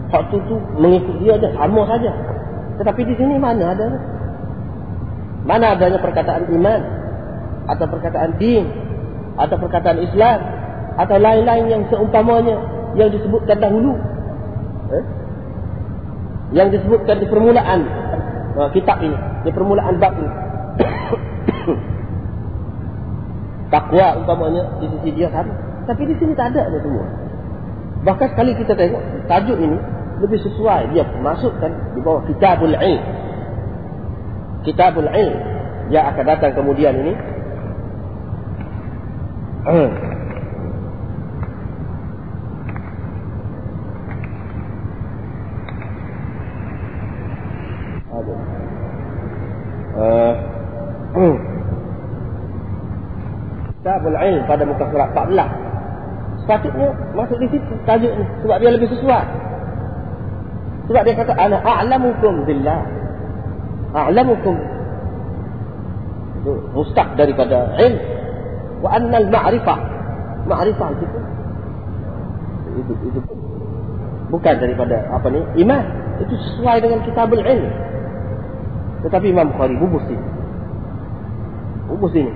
hak 0.10 0.24
tu 0.34 0.42
tu 0.50 0.58
mengikut 0.74 1.22
dia 1.22 1.38
aja 1.38 1.54
sama 1.54 1.86
saja. 1.86 2.12
Tetapi 2.82 3.02
di 3.06 3.14
sini 3.14 3.38
mana 3.38 3.78
ada? 3.78 3.88
Mana 5.46 5.78
adanya 5.78 6.02
perkataan 6.02 6.50
iman 6.50 6.82
atau 7.70 7.86
perkataan 7.86 8.42
din 8.42 8.66
atau 9.38 9.54
perkataan 9.54 10.02
Islam 10.02 10.40
atau 10.98 11.18
lain-lain 11.22 11.66
yang 11.70 11.84
seumpamanya 11.94 12.58
yang 12.98 13.14
disebutkan 13.14 13.62
dahulu. 13.62 13.94
Eh? 14.98 15.06
Yang 16.58 16.82
disebutkan 16.82 17.22
di 17.22 17.30
permulaan 17.30 18.07
uh, 18.58 18.70
kitab 18.74 18.98
ini, 19.06 19.14
di 19.46 19.54
permulaan 19.54 20.02
bab 20.02 20.18
ini. 20.18 20.32
Takwa 23.74 24.18
umpamanya 24.18 24.64
di 24.82 24.90
sisi 24.90 25.10
dia 25.14 25.30
sama. 25.30 25.54
Tapi 25.88 26.04
di 26.04 26.16
sini 26.20 26.36
tak 26.36 26.56
ada 26.56 26.68
ada 26.68 26.80
semua. 26.84 27.06
Bahkan 28.04 28.28
sekali 28.36 28.52
kita 28.56 28.76
tengok 28.76 29.02
tajuk 29.28 29.60
ini 29.60 29.78
lebih 30.24 30.40
sesuai 30.42 30.92
dia 30.92 31.04
masukkan 31.22 31.72
di 31.96 32.02
bawah 32.02 32.24
kitabul 32.28 32.74
ilm. 32.74 33.04
Kitabul 34.64 35.08
ilm 35.08 35.38
yang 35.92 36.06
akan 36.12 36.26
datang 36.28 36.54
kemudian 36.56 36.96
ini. 37.00 37.14
Kitabul 53.88 54.20
Ilm 54.20 54.37
pada 54.48 54.64
muka 54.64 54.88
surat 54.90 55.12
14. 55.12 56.48
Sepatutnya 56.48 56.88
masuk 57.14 57.38
di 57.44 57.48
situ 57.52 57.74
tajuk 57.84 58.12
ni 58.16 58.24
sebab 58.42 58.58
dia 58.64 58.72
lebih 58.72 58.88
sesuai. 58.88 59.26
Sebab 60.88 61.02
dia 61.04 61.16
kata 61.20 61.34
ana 61.36 61.60
a'lamukum 61.60 62.48
billah. 62.48 62.80
A'lamukum 63.92 64.56
itu 66.40 66.54
mustaq 66.72 67.20
daripada 67.20 67.76
ilm 67.76 68.00
wa 68.80 68.90
anna 68.96 69.20
al-ma'rifah. 69.20 69.80
Ma'rifah 70.48 70.90
itu 70.96 71.06
itu 72.78 72.94
itu 73.10 73.20
bukan 74.30 74.56
daripada 74.60 75.08
apa 75.10 75.28
ni 75.32 75.42
iman 75.66 75.84
itu 76.22 76.34
sesuai 76.36 76.84
dengan 76.84 77.00
kitabul 77.08 77.42
ilm 77.42 77.72
tetapi 79.08 79.32
Imam 79.32 79.54
Bukhari 79.54 79.76
bubus 79.80 80.06
ini 80.10 80.28
bubus 81.88 82.14
ini 82.18 82.34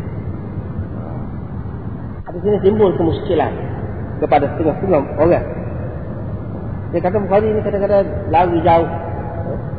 di 2.32 2.40
sini 2.40 2.58
timbul 2.64 2.96
kemuskilan 2.96 3.52
kepada 4.24 4.48
setengah-setengah 4.56 5.04
orang. 5.20 5.46
Dia 6.92 7.00
kata 7.00 7.18
Bukhari 7.24 7.48
ini 7.52 7.60
kadang-kadang 7.64 8.08
lari 8.32 8.60
jauh. 8.64 8.90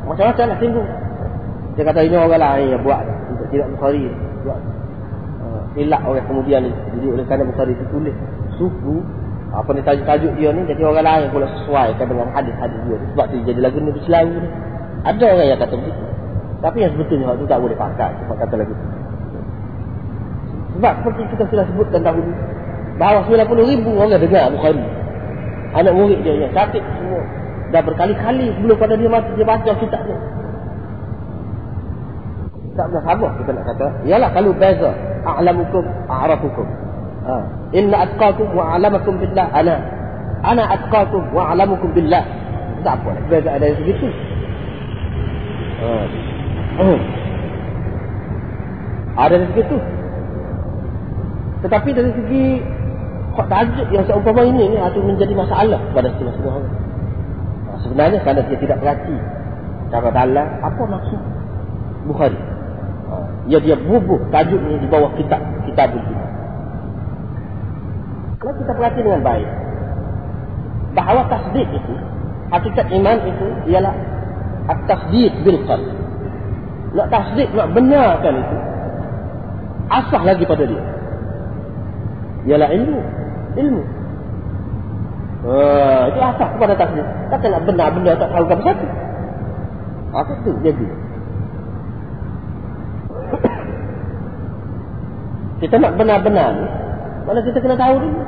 Macam-macam 0.09 0.45
nak 0.49 0.59
timbul. 0.61 0.87
Dia 1.77 1.83
kata 1.89 2.01
ini 2.05 2.17
orang 2.17 2.41
lain 2.41 2.67
yang 2.77 2.83
buat 2.85 3.01
untuk 3.33 3.47
tidak 3.53 3.69
Bukhari. 3.77 4.09
Buat. 4.45 4.61
Uh, 5.41 5.61
silap 5.77 6.03
orang 6.05 6.27
kemudian 6.29 6.61
ni. 6.69 6.73
Jadi 6.73 7.07
oleh 7.09 7.25
kerana 7.25 7.45
Bukhari 7.49 7.73
itu 7.73 7.85
tulis. 7.89 8.17
Suku. 8.61 8.97
Apa 9.53 9.69
ni 9.77 9.81
tajuk-tajuk 9.85 10.33
dia 10.41 10.51
ni. 10.53 10.63
Jadi 10.69 10.81
orang 10.85 11.05
lain 11.05 11.29
pula 11.33 11.49
sesuaikan 11.61 12.07
dengan 12.09 12.29
hadis-hadis 12.33 12.81
dia. 12.89 12.99
Sebab 13.13 13.25
tu 13.29 13.37
jadi 13.45 13.61
lagu 13.61 13.77
Nabi 13.81 14.01
Selalu 14.05 14.35
ni. 14.41 14.49
Ada 15.03 15.25
orang 15.37 15.49
yang 15.49 15.61
kata 15.61 15.75
begitu. 15.77 16.03
Tapi 16.63 16.77
yang 16.81 16.93
sebetulnya 16.97 17.35
itu 17.37 17.45
tak 17.45 17.61
boleh 17.61 17.77
pakai. 17.77 18.13
Sebab 18.25 18.37
kata 18.41 18.55
lagu 18.61 18.73
tu. 18.73 19.02
Sebab 20.79 20.93
seperti 21.01 21.23
kita 21.37 21.45
sudah 21.53 21.65
sebutkan 21.69 22.01
dahulu 22.01 22.33
bahawa 22.97 23.25
90 23.29 23.73
ribu 23.73 23.91
orang 23.97 24.21
dengar 24.21 24.49
Bukhari. 24.53 24.85
Anak 25.73 25.93
murid 25.97 26.21
dia 26.21 26.37
yang 26.37 26.53
sakit 26.53 26.83
semua. 27.01 27.23
Dah 27.73 27.81
berkali-kali 27.81 28.53
sebelum 28.61 28.77
pada 28.77 28.95
dia 29.01 29.09
mati 29.09 29.33
dia 29.33 29.47
baca 29.49 29.71
kitab 29.73 30.03
ni. 30.05 30.17
Tak 32.73 32.89
pernah 32.89 33.05
sama 33.05 33.29
kita 33.41 33.51
nak 33.53 33.65
kata. 33.69 33.87
Yalah 34.09 34.31
kalau 34.33 34.53
beza. 34.57 34.91
A'lamukum 35.25 35.85
a'rafukum. 36.09 36.67
Ha. 37.25 37.35
Inna 37.77 37.97
atqakum 38.09 38.49
wa 38.53 38.77
a'lamakum 38.77 39.17
billah 39.21 39.49
ana. 39.53 39.77
Ana 40.45 40.65
atqakum 40.73 41.33
wa 41.33 41.53
a'lamukum 41.53 41.93
billah. 41.97 42.25
Tak 42.85 43.01
apa. 43.01 43.13
Beza 43.29 43.49
ada 43.57 43.65
yang 43.65 43.81
begitu. 43.81 44.09
Ha. 45.81 45.91
Ada 49.13 49.37
yang 49.37 49.53
begitu. 49.53 49.77
Tetapi 51.63 51.89
dari 51.95 52.11
segi 52.11 52.45
kok 53.33 53.49
tajuk 53.49 53.89
yang 53.95 54.05
seumpama 54.05 54.43
ini 54.45 54.75
ni 54.75 54.77
itu 54.77 55.01
menjadi 55.01 55.33
masalah 55.33 55.81
pada 55.95 56.11
setengah-setengah 56.13 56.55
orang. 56.59 56.75
Nah, 57.71 57.79
sebenarnya 57.81 58.19
kerana 58.21 58.41
dia 58.45 58.59
tidak 58.61 58.79
perhati 58.83 59.17
cara 59.89 60.09
dalam 60.11 60.49
apa 60.61 60.83
maksud 60.85 61.21
Bukhari. 62.03 62.41
Ya 63.47 63.59
dia 63.63 63.79
bubuh 63.79 64.19
tajuk 64.35 64.59
ini 64.59 64.83
di 64.83 64.89
bawah 64.91 65.15
kitab 65.15 65.39
kitab 65.71 65.95
itu. 65.95 66.15
Kalau 68.43 68.55
kita 68.59 68.73
perhati 68.75 69.01
dengan 69.07 69.23
baik 69.23 69.49
bahawa 70.99 71.31
tasdik 71.31 71.69
itu 71.71 71.95
hakikat 72.51 72.87
iman 72.91 73.19
itu 73.23 73.47
ialah 73.71 73.95
at-tasdiq 74.67 75.33
bil 75.47 75.63
qalb. 75.65 75.89
Nak 76.93 77.09
tasdik, 77.09 77.49
nak 77.55 77.71
benarkan 77.73 78.35
itu 78.45 78.57
asah 79.89 80.23
lagi 80.27 80.45
pada 80.45 80.65
dia 80.69 80.92
ialah 82.49 82.69
ilmu 82.75 83.01
ilmu 83.57 83.83
uh, 85.47 86.03
itu 86.11 86.19
asas 86.19 86.49
kepada 86.59 86.75
takdir 86.75 87.07
kata 87.31 87.47
nak 87.51 87.63
benar 87.69 87.89
benda 87.95 88.19
tak 88.19 88.31
tahu 88.33 88.47
apa 88.49 88.63
satu 88.63 88.87
Apa 90.13 90.29
tu 90.45 90.53
jadi? 90.61 90.87
kita 95.65 95.81
nak 95.81 95.97
benar-benar 95.97 96.53
ni, 96.53 96.69
mana 97.25 97.41
kita 97.41 97.65
kena 97.65 97.81
tahu 97.81 97.97
dulu. 97.97 98.21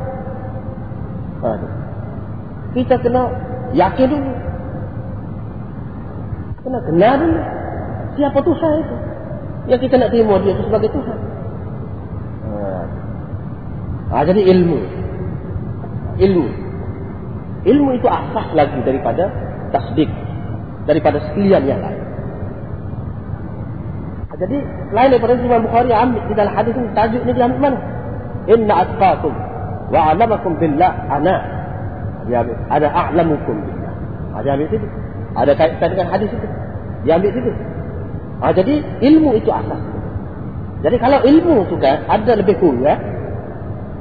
Ha, 1.45 1.49
kita 2.73 2.97
kena 3.05 3.29
yakin 3.77 4.17
dulu. 4.17 4.33
Kena 6.65 6.79
kenal 6.89 7.15
dulu. 7.21 7.41
Siapa 8.17 8.39
Tuhan 8.41 8.73
itu? 8.81 8.97
Yang 9.69 9.81
kita 9.85 9.95
nak 10.01 10.09
terima 10.09 10.41
dia 10.41 10.57
itu 10.57 10.65
sebagai 10.65 10.89
Tuhan. 10.89 11.19
Ha. 14.15 14.23
jadi 14.23 14.47
ilmu. 14.47 14.79
Ilmu. 16.23 16.47
Ilmu 17.67 17.91
itu 17.99 18.07
asas 18.07 18.47
lagi 18.55 18.79
daripada 18.87 19.27
tasdik. 19.75 20.07
Daripada 20.87 21.19
sekalian 21.19 21.67
yang 21.67 21.83
lain. 21.83 22.03
Ha, 24.31 24.33
jadi, 24.39 24.57
lain 24.95 25.09
daripada 25.11 25.35
Imam 25.35 25.67
Bukhari 25.67 25.91
ambil 25.91 26.23
di 26.31 26.35
dalam 26.39 26.55
hadis 26.55 26.79
ini, 26.79 26.89
tajuk 26.95 27.21
ini 27.27 27.33
diambil 27.35 27.59
mana? 27.59 27.79
Inna 28.47 28.75
atqakum 28.87 29.35
wa 29.91 30.01
alamakum 30.15 30.53
billah 30.63 30.93
ana. 31.11 31.37
Dia 32.31 32.47
ambil. 32.47 32.55
Ada 32.71 32.87
a'lamukum 32.95 33.57
billah. 33.67 33.93
Ha, 34.31 34.47
dia 34.47 34.55
ambil 34.55 34.69
situ. 34.71 34.87
Ada 35.35 35.53
kaitan 35.59 35.89
dengan 35.91 36.07
hadis 36.15 36.31
itu. 36.31 36.49
Dia 37.03 37.19
ambil 37.19 37.31
situ. 37.35 37.51
Ha, 38.39 38.45
jadi, 38.55 38.75
ilmu 39.11 39.35
itu 39.43 39.51
asas. 39.51 39.83
Jadi, 40.87 40.97
kalau 41.03 41.19
ilmu 41.19 41.67
itu 41.67 41.75
kan, 41.83 42.07
ada 42.07 42.33
lebih 42.39 42.55
kurang. 42.63 42.87
Ya? 42.87 43.14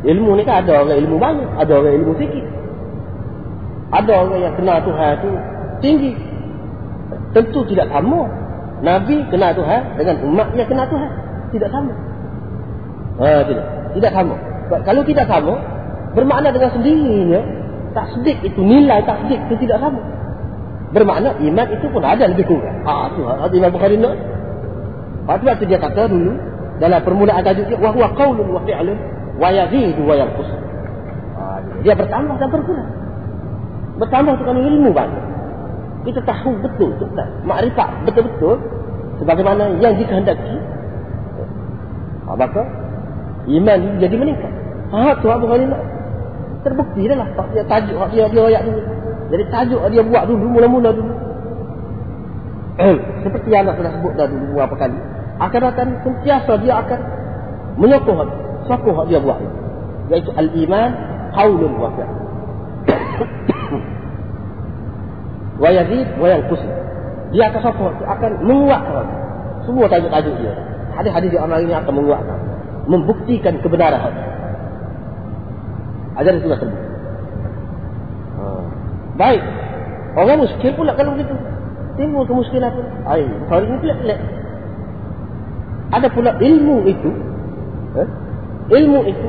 Ilmu 0.03 0.35
ni 0.35 0.43
kan 0.43 0.67
ada 0.67 0.83
orang 0.83 0.99
ilmu 0.99 1.15
banyak. 1.15 1.49
Ada 1.55 1.71
orang 1.79 1.93
ilmu 2.03 2.11
sikit. 2.19 2.45
Ada 3.93 4.11
orang 4.25 4.39
yang 4.41 4.53
kenal 4.59 4.77
Tuhan 4.83 5.11
itu 5.21 5.31
tinggi. 5.79 6.11
Tentu 7.31 7.59
tidak 7.71 7.87
sama. 7.87 8.27
Nabi 8.83 9.15
kenal 9.31 9.55
Tuhan 9.55 9.81
dengan 9.95 10.15
umat 10.27 10.47
yang 10.59 10.67
kenal 10.67 10.85
Tuhan. 10.91 11.11
Tidak 11.55 11.69
sama. 11.71 11.93
Ha, 13.23 13.45
tidak. 13.47 13.65
Tidak 13.95 14.11
sama. 14.11 14.35
Kalau 14.83 15.01
tidak 15.05 15.25
sama, 15.29 15.53
bermakna 16.17 16.49
dengan 16.49 16.73
sendirinya, 16.73 17.41
tak 17.93 18.09
sedik 18.17 18.41
itu, 18.41 18.59
nilai 18.59 19.05
tak 19.05 19.23
sedik 19.23 19.39
itu 19.47 19.69
tidak 19.69 19.79
sama. 19.79 20.01
Bermakna 20.93 21.37
iman 21.37 21.67
itu 21.73 21.85
pun 21.89 22.03
ada 22.05 22.25
lebih 22.25 22.45
kurang. 22.49 22.77
Ha, 22.85 23.13
itu 23.13 23.21
hati 23.25 23.55
Imam 23.61 23.71
Bukhari 23.73 23.97
nak. 23.97 24.17
Ha, 25.29 25.37
itu 25.37 25.45
waktu 25.45 25.65
dia 25.69 25.79
kata 25.79 26.09
dulu, 26.09 26.33
dalam 26.81 26.99
permulaan 27.05 27.41
tajuk 27.45 27.65
dia, 27.69 27.77
wahuwa 27.77 28.09
qawlun 28.17 28.47
wa 28.49 28.61
fi'lun, 28.65 28.97
wa 29.37 29.49
yazidu 29.49 30.01
wa 30.05 30.15
yankus. 30.17 30.49
Ha, 31.37 31.43
dia 31.81 31.93
bertambah 31.97 32.35
dan 32.37 32.49
berkurang. 32.49 32.91
Bertambah 33.97 34.33
tu 34.41 34.43
ilmu 34.49 34.89
banyak. 34.93 35.23
Kita 36.03 36.19
tahu 36.27 36.59
betul, 36.59 36.91
betul. 36.99 37.27
Makrifat 37.47 37.89
betul-betul. 38.09 38.57
Sebagaimana 39.21 39.77
yang 39.79 39.95
dikehendaki. 39.95 40.57
Ha, 42.27 42.31
maka, 42.33 42.61
iman 43.47 43.79
jadi 44.01 44.15
meningkat. 44.17 44.53
Ha, 44.93 45.17
tu 45.21 45.27
Abu 45.29 45.49
Khalil 45.49 45.73
Terbukti 46.63 47.11
dah 47.11 47.17
lah. 47.19 47.27
Dia 47.51 47.63
tajuk 47.67 47.97
dia, 48.15 48.25
dia 48.31 48.43
ayat 48.47 48.63
dulu. 48.63 48.81
Jadi 49.35 49.43
tajuk 49.51 49.81
dia 49.91 50.03
buat 50.03 50.23
dulu, 50.31 50.45
mula-mula 50.47 50.89
dulu. 50.95 51.13
Seperti 53.27 53.47
yang 53.51 53.67
anak 53.67 53.83
sudah 53.83 53.91
sebut 53.99 54.13
dah 54.15 54.27
dulu 54.31 54.45
berapa 54.55 54.75
kali. 54.79 54.97
Akan 55.43 55.59
datang 55.59 55.89
sentiasa 56.07 56.51
dia 56.63 56.73
akan 56.79 56.99
menyokoh 57.77 58.15
sokoh 58.67 59.07
dia 59.07 59.19
buat. 59.19 59.39
Iaitu 60.11 60.31
al-iman, 60.35 60.91
qaulun 61.31 61.73
wa 61.79 61.89
fi'l 61.95 62.11
wa 65.63 65.69
yazid 65.71 66.07
wa 66.19 66.27
yanqus. 66.27 66.59
Dia 67.33 67.49
akan 67.49 67.61
support, 67.65 67.95
akan 68.05 68.31
menguatkan 68.45 69.07
semua 69.65 69.89
tajuk-tajuk 69.89 70.35
dia. 70.43 70.53
Hadis-hadis 70.93 71.33
di 71.33 71.39
amal 71.39 71.57
ini 71.63 71.73
akan 71.73 71.93
menguatkan, 71.97 72.39
membuktikan 72.85 73.57
kebenaran. 73.63 74.13
Ajar 76.13 76.37
itu 76.37 76.45
terbukti. 76.45 76.77
Ha. 78.37 78.43
Baik. 79.17 79.41
Orang 80.13 80.45
muskil 80.45 80.77
pula 80.77 80.93
kalau 80.93 81.17
begitu. 81.17 81.33
Timbul 81.97 82.25
kemuskilan 82.29 82.69
pun. 82.69 82.85
Ay, 83.09 83.25
hari 83.49 83.65
ini 83.65 83.77
pelik-pelik. 83.81 84.19
Ada 85.93 86.07
pula 86.13 86.37
ilmu 86.37 86.85
itu. 86.85 87.09
Eh? 87.97 88.09
Ilmu 88.73 88.99
itu. 89.05 89.27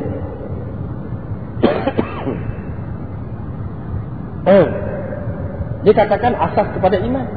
eh 4.56 4.66
dikatakan 5.84 6.32
asas 6.32 6.68
kepada 6.72 6.96
iman. 6.96 7.28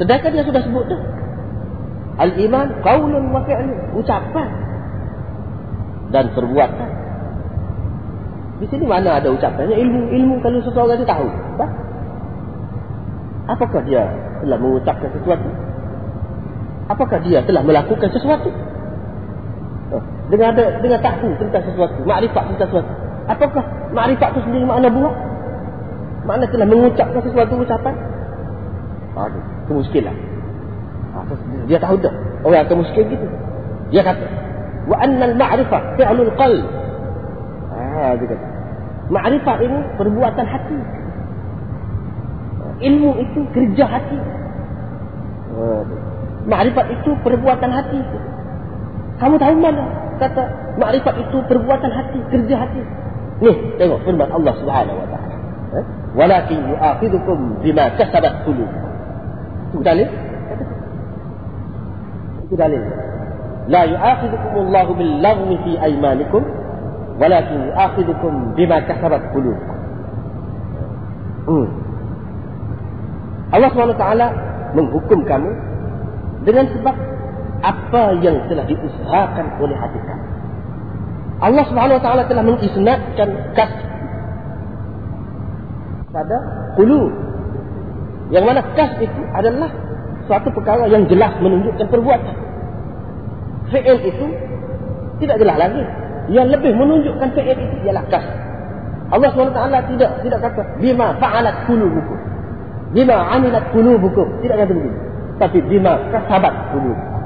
Sedangkan 0.00 0.32
dia 0.32 0.44
sudah 0.48 0.64
sebut 0.64 0.88
dah. 0.88 1.02
Al-iman 2.20 2.84
qaulun 2.84 3.32
wa 3.32 3.40
fi'lun, 3.44 3.96
ucapan 3.96 4.48
dan 6.12 6.32
perbuatan. 6.32 6.90
Di 8.60 8.66
sini 8.68 8.84
mana 8.84 9.20
ada 9.20 9.32
ucapannya? 9.32 9.72
Ilmu, 9.72 10.00
ilmu 10.12 10.34
kalau 10.44 10.60
seseorang 10.60 11.00
itu 11.00 11.08
tahu. 11.08 11.28
Tak? 11.56 11.70
Apakah 13.56 13.80
dia 13.88 14.04
telah 14.44 14.58
mengucapkan 14.60 15.08
sesuatu? 15.16 15.48
Apakah 16.92 17.18
dia 17.24 17.40
telah 17.40 17.64
melakukan 17.64 18.12
sesuatu? 18.12 18.52
Dengan 20.30 20.54
ada 20.54 20.78
dengan 20.78 21.00
tahu 21.02 21.34
tentang 21.42 21.62
sesuatu, 21.66 22.06
makrifat 22.06 22.54
tentang 22.54 22.68
sesuatu. 22.70 22.92
Apakah 23.26 23.64
makrifat 23.90 24.38
itu 24.38 24.40
sendiri 24.46 24.64
makna 24.64 24.86
buah? 24.86 25.14
Mana 26.24 26.46
telah 26.46 26.66
mengucapkan 26.70 27.20
sesuatu 27.26 27.58
ucapan? 27.58 27.94
Aduh, 29.18 29.42
kemuskilan. 29.66 30.14
Dia 31.66 31.82
tahu 31.82 31.98
tak? 31.98 32.14
Orang 32.46 32.62
akan 32.62 32.76
muskil 32.86 33.04
gitu. 33.10 33.26
Dia 33.90 34.06
kata, 34.06 34.22
wa 34.86 34.96
annal 35.02 35.34
ma'rifah 35.34 35.98
fi'lul 35.98 36.32
qalb. 36.38 36.66
Ah, 37.74 38.14
dia 38.14 38.26
kata. 38.30 38.46
Ma'rifah 39.10 39.56
ini 39.66 39.78
perbuatan 39.98 40.46
hati. 40.46 40.78
Ilmu 42.80 43.10
itu 43.18 43.40
kerja 43.50 43.84
hati. 43.90 44.18
Ma'rifat 46.46 46.86
itu 46.94 47.10
perbuatan 47.26 47.70
hati. 47.74 48.00
Kamu 49.18 49.36
tahu 49.36 49.54
mana? 49.58 49.84
Kata, 50.20 50.42
ma'rifat 50.76 51.16
itu 51.16 51.40
perbuatan 51.48 51.90
hati, 51.90 52.20
kerja 52.28 52.56
hati. 52.60 52.82
Nih, 53.40 53.56
tengok 53.80 54.04
firman 54.04 54.28
Allah 54.28 54.52
Subhanahu 54.60 55.00
wa 55.00 55.06
taala. 55.08 55.36
Eh? 55.70 55.84
walakin 56.18 56.58
yu'akhidukum 56.66 57.62
bima 57.62 57.94
kasabat 57.94 58.42
qulub 58.42 58.66
itu 59.70 59.78
dalil 59.86 60.08
itu 62.42 62.54
dalil 62.58 62.82
la 63.70 63.86
yu'akhidukum 63.86 64.52
Allah 64.66 64.86
bil 64.90 65.12
lagwi 65.22 65.54
fi 65.62 65.72
aymanikum 65.78 66.42
walakin 67.22 67.70
yu'akhidukum 67.70 68.58
bima 68.58 68.82
kasabat 68.82 69.22
qulub 69.30 69.58
hmm. 71.46 71.66
Allah 73.50 73.70
SWT 73.70 74.06
menghukum 74.74 75.26
kamu 75.26 75.50
dengan 76.46 76.66
sebab 76.74 76.94
apa 77.60 78.16
yang 78.24 78.48
telah 78.48 78.64
diusahakan 78.64 79.46
oleh 79.60 79.76
hati 79.76 80.00
kamu. 80.00 80.26
Allah 81.40 81.64
SWT 81.64 82.08
telah 82.28 82.44
mengisnatkan 82.44 83.28
kasih 83.56 83.90
pada 86.12 86.36
hulu. 86.76 87.08
Yang 88.30 88.44
mana 88.46 88.60
kas 88.76 88.92
itu 89.02 89.22
adalah 89.34 89.70
suatu 90.28 90.52
perkara 90.54 90.86
yang 90.86 91.08
jelas 91.10 91.34
menunjukkan 91.42 91.86
perbuatan. 91.90 92.36
Fi'il 93.72 93.98
itu 94.06 94.26
tidak 95.24 95.36
jelas 95.42 95.56
lagi. 95.58 95.82
Yang 96.30 96.60
lebih 96.60 96.72
menunjukkan 96.78 97.28
fi'il 97.34 97.58
itu 97.58 97.76
ialah 97.88 98.04
kas. 98.12 98.26
Allah 99.10 99.30
SWT 99.34 99.58
tidak 99.96 100.10
tidak 100.22 100.38
kata 100.38 100.62
bima 100.78 101.18
fa'alat 101.18 101.66
qulubukum. 101.66 102.18
Bima 102.94 103.16
'amilat 103.34 103.74
qulubukum. 103.74 104.26
Tidak 104.44 104.54
kata 104.54 104.70
begitu. 104.70 104.98
Tapi 105.40 105.58
bima 105.66 105.98
kasabat 106.14 106.70
qulubukum. 106.70 107.19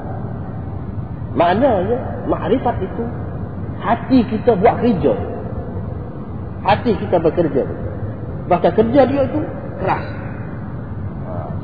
Maknanya 1.35 2.25
makrifat 2.31 2.79
itu 2.79 3.03
hati 3.83 4.19
kita 4.31 4.55
buat 4.55 4.79
kerja. 4.79 5.13
Hati 6.63 6.91
kita 6.97 7.19
bekerja. 7.21 7.63
Bahkan 8.47 8.71
kerja 8.73 9.01
dia 9.05 9.21
itu 9.27 9.39
keras. 9.83 10.05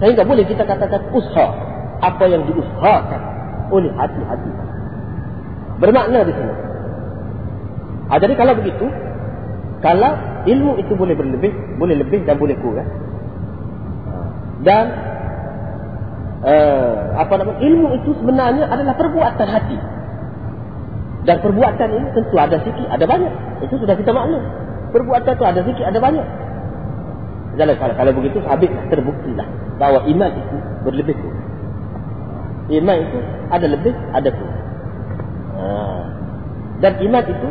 Sehingga 0.03 0.28
boleh 0.28 0.43
kita 0.45 0.67
katakan 0.67 1.01
usaha. 1.15 1.55
Apa 2.01 2.26
yang 2.26 2.49
diusahakan 2.49 3.22
oleh 3.69 3.93
hati-hati. 3.93 4.51
Bermakna 5.78 6.26
di 6.26 6.34
sini. 6.34 6.55
Ha, 8.09 8.17
jadi 8.19 8.34
kalau 8.36 8.53
begitu, 8.57 8.86
kalau 9.80 10.11
ilmu 10.49 10.82
itu 10.82 10.93
boleh 10.97 11.15
berlebih, 11.15 11.53
boleh 11.78 11.95
lebih 12.01 12.26
dan 12.26 12.36
boleh 12.41 12.57
kurang. 12.59 12.89
Dan 14.61 15.11
uh, 16.42 17.18
apa 17.18 17.34
nama 17.38 17.54
ilmu 17.58 17.88
itu 18.02 18.12
sebenarnya 18.18 18.66
adalah 18.70 18.96
perbuatan 18.98 19.48
hati. 19.48 19.78
Dan 21.22 21.38
perbuatan 21.38 21.89
ini 21.94 22.08
tentu 22.18 22.36
ada 22.38 22.58
sikit, 22.66 22.88
ada 22.89 23.06
banyak. 23.06 23.34
Itu 23.62 23.78
sudah 23.78 23.94
kita 23.94 24.10
maklum. 24.10 24.42
Perbuatan 24.89 25.32
itu 25.38 25.46
ada 25.46 25.62
sikit, 25.62 25.86
ada 25.86 26.00
banyak. 26.02 26.28
Kalau, 27.62 27.76
kalau, 27.78 27.94
kalau 27.94 28.12
begitu 28.16 28.42
habis 28.48 28.72
terbuktilah 28.89 29.46
bahawa 29.78 30.08
iman 30.10 30.32
itu 30.34 30.58
berlebih 30.82 31.14
kurang. 31.20 31.46
Iman 32.72 32.98
itu 33.06 33.20
ada 33.54 33.68
lebih, 33.70 33.94
ada 34.16 34.30
kurang. 34.34 34.62
Ha. 35.62 35.66
Dan 36.82 36.94
iman 37.06 37.24
itu 37.28 37.48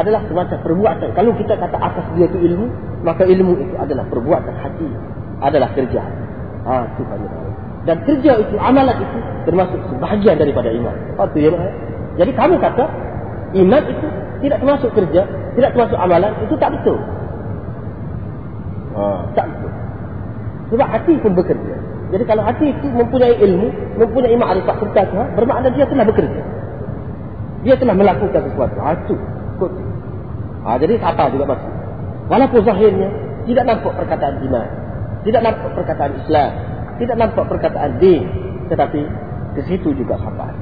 adalah 0.00 0.20
semacam 0.24 0.58
perbuatan. 0.64 1.08
Kalau 1.12 1.32
kita 1.36 1.54
kata 1.60 1.76
atas 1.76 2.06
dia 2.16 2.24
itu 2.24 2.38
ilmu, 2.40 2.66
maka 3.04 3.28
ilmu 3.28 3.52
itu 3.58 3.74
adalah 3.76 4.06
perbuatan 4.08 4.54
hati. 4.54 4.88
Adalah 5.44 5.68
kerja. 5.76 6.02
Ha, 6.64 6.72
itu 6.94 7.02
Dan 7.90 8.06
kerja 8.06 8.38
itu, 8.38 8.54
amalan 8.54 9.02
itu 9.02 9.18
termasuk 9.50 9.82
sebahagian 9.90 10.38
daripada 10.38 10.70
iman. 10.70 10.94
Itu 11.26 11.38
ya, 11.42 11.50
Jadi 12.22 12.30
kamu 12.38 12.62
kata, 12.62 12.86
iman 13.58 13.82
itu 13.82 14.06
tidak 14.46 14.62
termasuk 14.62 14.94
kerja, 14.94 15.26
tidak 15.58 15.70
termasuk 15.74 15.98
amalan, 15.98 16.30
itu 16.46 16.54
tak 16.54 16.70
betul. 16.78 17.02
Ha, 18.94 19.26
tak 19.34 19.50
betul. 19.50 19.70
Sebab 20.70 20.86
hati 20.86 21.14
pun 21.18 21.34
bekerja. 21.34 21.74
Jadi 22.14 22.24
kalau 22.30 22.46
hati 22.46 22.70
itu 22.70 22.86
mempunyai 22.94 23.34
ilmu, 23.42 23.98
mempunyai 23.98 24.38
ma'rifat 24.38 24.76
tentang 24.86 25.10
Tuhan, 25.10 25.28
bermakna 25.34 25.74
dia 25.74 25.82
telah 25.90 26.06
bekerja. 26.06 26.42
Dia 27.66 27.74
telah 27.74 27.98
melakukan 27.98 28.42
sesuatu. 28.54 28.78
Ha, 28.86 28.94
itu. 29.02 29.14
Ha, 30.62 30.78
jadi 30.78 30.94
apa 31.02 31.26
juga 31.34 31.58
maksud. 31.58 31.72
Walaupun 32.30 32.60
zahirnya 32.62 33.10
tidak 33.50 33.66
nampak 33.66 33.98
perkataan 33.98 34.46
iman. 34.46 34.68
Tidak 35.26 35.42
nampak 35.42 35.74
perkataan 35.74 36.12
Islam. 36.22 36.69
Tidak 37.00 37.16
nampak 37.16 37.48
perkataan 37.48 37.96
din. 37.96 38.28
Tetapi 38.68 39.00
ke 39.56 39.60
situ 39.66 39.96
juga 39.96 40.20
sampai. 40.20 40.52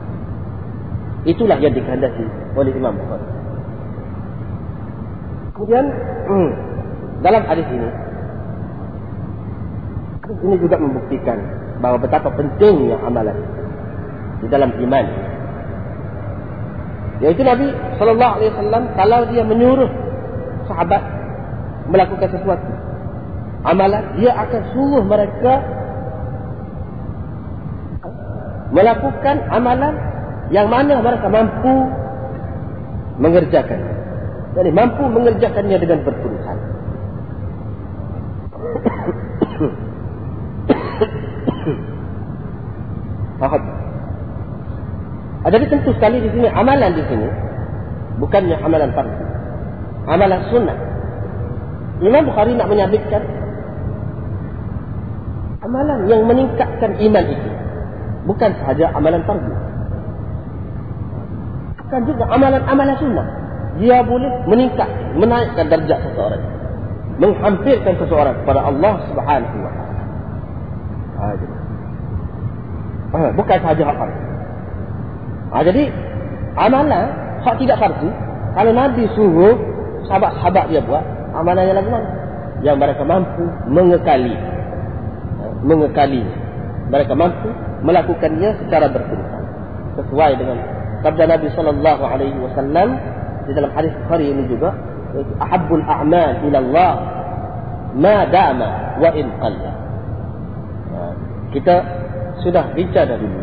Itulah 1.26 1.59
yang 1.59 1.74
dikehendaki 1.74 2.24
oleh 2.55 2.72
Imam 2.72 2.95
Bukhari. 2.95 3.26
Kemudian 5.59 5.86
hmm, 6.30 6.51
dalam 7.26 7.43
hadis 7.51 7.66
ini 7.66 7.91
ini 10.28 10.57
juga 10.61 10.76
membuktikan 10.78 11.41
bahawa 11.82 11.99
betapa 11.99 12.28
pentingnya 12.36 13.01
amalan 13.03 13.34
di 14.39 14.47
dalam 14.47 14.70
iman. 14.70 15.07
Yaitu 17.18 17.43
Nabi 17.43 17.74
Sallallahu 17.99 18.34
Alaihi 18.39 18.51
Wasallam 18.55 18.84
kalau 18.95 19.20
dia 19.34 19.43
menyuruh 19.43 19.91
sahabat 20.70 21.03
melakukan 21.91 22.28
sesuatu 22.30 22.70
amalan, 23.66 24.05
dia 24.20 24.30
akan 24.36 24.62
suruh 24.70 25.03
mereka 25.03 25.78
melakukan 28.73 29.37
amalan 29.49 29.95
yang 30.53 30.69
mana 30.69 31.01
mereka 31.01 31.29
mampu 31.29 31.75
mengerjakan. 33.21 33.81
Jadi 34.57 34.71
mampu 34.73 35.05
mengerjakannya 35.09 35.77
dengan 35.79 36.01
berterusan. 36.05 36.57
Faham? 43.39 43.62
Jadi 45.49 45.64
tentu 45.71 45.95
sekali 45.95 46.21
di 46.21 46.29
sini 46.35 46.49
amalan 46.51 46.93
di 46.93 47.05
sini 47.09 47.29
bukannya 48.19 48.59
amalan 48.61 48.91
fardu. 48.93 49.25
Amalan 50.09 50.41
sunnah. 50.51 50.77
Imam 51.99 52.27
Bukhari 52.27 52.55
nak 52.55 52.69
menyabitkan 52.71 53.23
amalan 55.62 56.07
yang 56.07 56.23
meningkatkan 56.27 56.95
iman 56.95 57.25
itu 57.27 57.51
bukan 58.29 58.51
sahaja 58.61 58.93
amalan 58.93 59.24
fardu. 59.24 59.53
Bukan 61.89 62.01
juga 62.05 62.24
amalan-amalan 62.29 62.97
sunnah. 63.01 63.26
Dia 63.81 64.05
boleh 64.05 64.45
meningkat, 64.45 64.91
menaikkan 65.16 65.72
darjat 65.72 66.05
seseorang. 66.05 66.45
Menghampirkan 67.16 67.97
seseorang 67.97 68.37
kepada 68.45 68.61
Allah 68.68 68.95
Subhanahu 69.09 69.57
wa 69.64 69.70
taala. 69.72 71.47
Ha, 73.09 73.33
bukan 73.33 73.59
sahaja 73.64 73.83
hak 73.89 73.97
fardu. 73.97 74.20
Ha, 75.49 75.57
jadi 75.64 75.83
amalan 76.61 77.09
hak 77.41 77.57
tidak 77.57 77.81
fardu 77.81 78.12
kalau 78.53 78.72
Nabi 78.76 79.09
suruh 79.16 79.57
sahabat-sahabat 80.05 80.68
dia 80.68 80.85
buat 80.85 81.01
amalan 81.33 81.72
yang 81.72 81.81
mana? 81.81 82.01
Yang 82.61 82.76
mereka 82.76 83.03
mampu 83.09 83.45
mengekali. 83.72 84.37
Ha, 84.37 85.45
mengekali. 85.64 86.22
Mereka 86.93 87.12
mampu 87.16 87.49
melakukannya 87.83 88.51
secara 88.64 88.91
berterusan. 88.91 89.45
Sesuai 89.99 90.33
dengan 90.39 90.59
sabda 91.03 91.24
Nabi 91.26 91.49
sallallahu 91.55 92.03
alaihi 92.03 92.39
wasallam 92.39 92.99
di 93.47 93.53
dalam 93.55 93.70
hadis 93.74 93.93
Bukhari 94.05 94.31
ini 94.31 94.45
juga 94.51 94.74
ahabbul 95.41 95.83
a'mal 95.83 96.45
ila 96.47 96.59
Allah 96.59 96.95
ma 97.97 98.16
dama 98.29 98.68
wa 99.01 99.11
in 99.14 99.26
qalla. 99.41 99.72
Ha, 100.93 100.99
kita 101.55 101.74
sudah 102.45 102.70
bincang 102.76 103.09
dulu. 103.18 103.41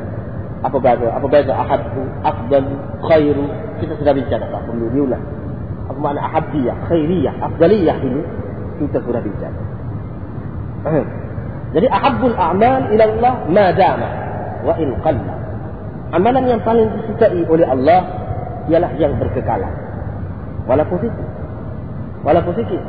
Apa 0.66 0.78
beza? 0.82 1.08
Apa 1.14 1.28
beza 1.30 1.54
ahadku, 1.54 2.02
afdal, 2.26 2.70
khairu? 3.06 3.46
Kita 3.78 3.94
sudah 4.02 4.14
bincang 4.18 4.42
tak 4.42 4.62
perlu 4.66 4.90
diulang. 4.94 5.22
Apa 5.86 6.00
makna 6.02 6.26
ahabdiyah, 6.26 6.76
khairiyah, 6.90 7.34
afdaliyah 7.38 7.98
ini? 8.02 8.22
Kita 8.82 8.98
sudah 9.06 9.22
bincang. 9.22 9.54
Jadi 11.76 11.88
ahabbul 11.92 12.34
a'mal 12.34 12.94
ila 12.94 13.04
Allah 13.04 13.34
ma 13.52 13.66
dama 13.76 14.25
wa 14.66 14.74
in 14.82 14.90
qalla. 15.06 15.36
Amalan 16.18 16.44
yang 16.50 16.62
paling 16.66 16.90
disukai 16.98 17.46
oleh 17.46 17.68
Allah 17.70 18.02
ialah 18.66 18.92
yang 18.98 19.14
berkekalan. 19.22 19.70
Walaupun 20.66 20.98
sikit. 21.06 21.28
Walaupun 22.26 22.54
sikit. 22.58 22.82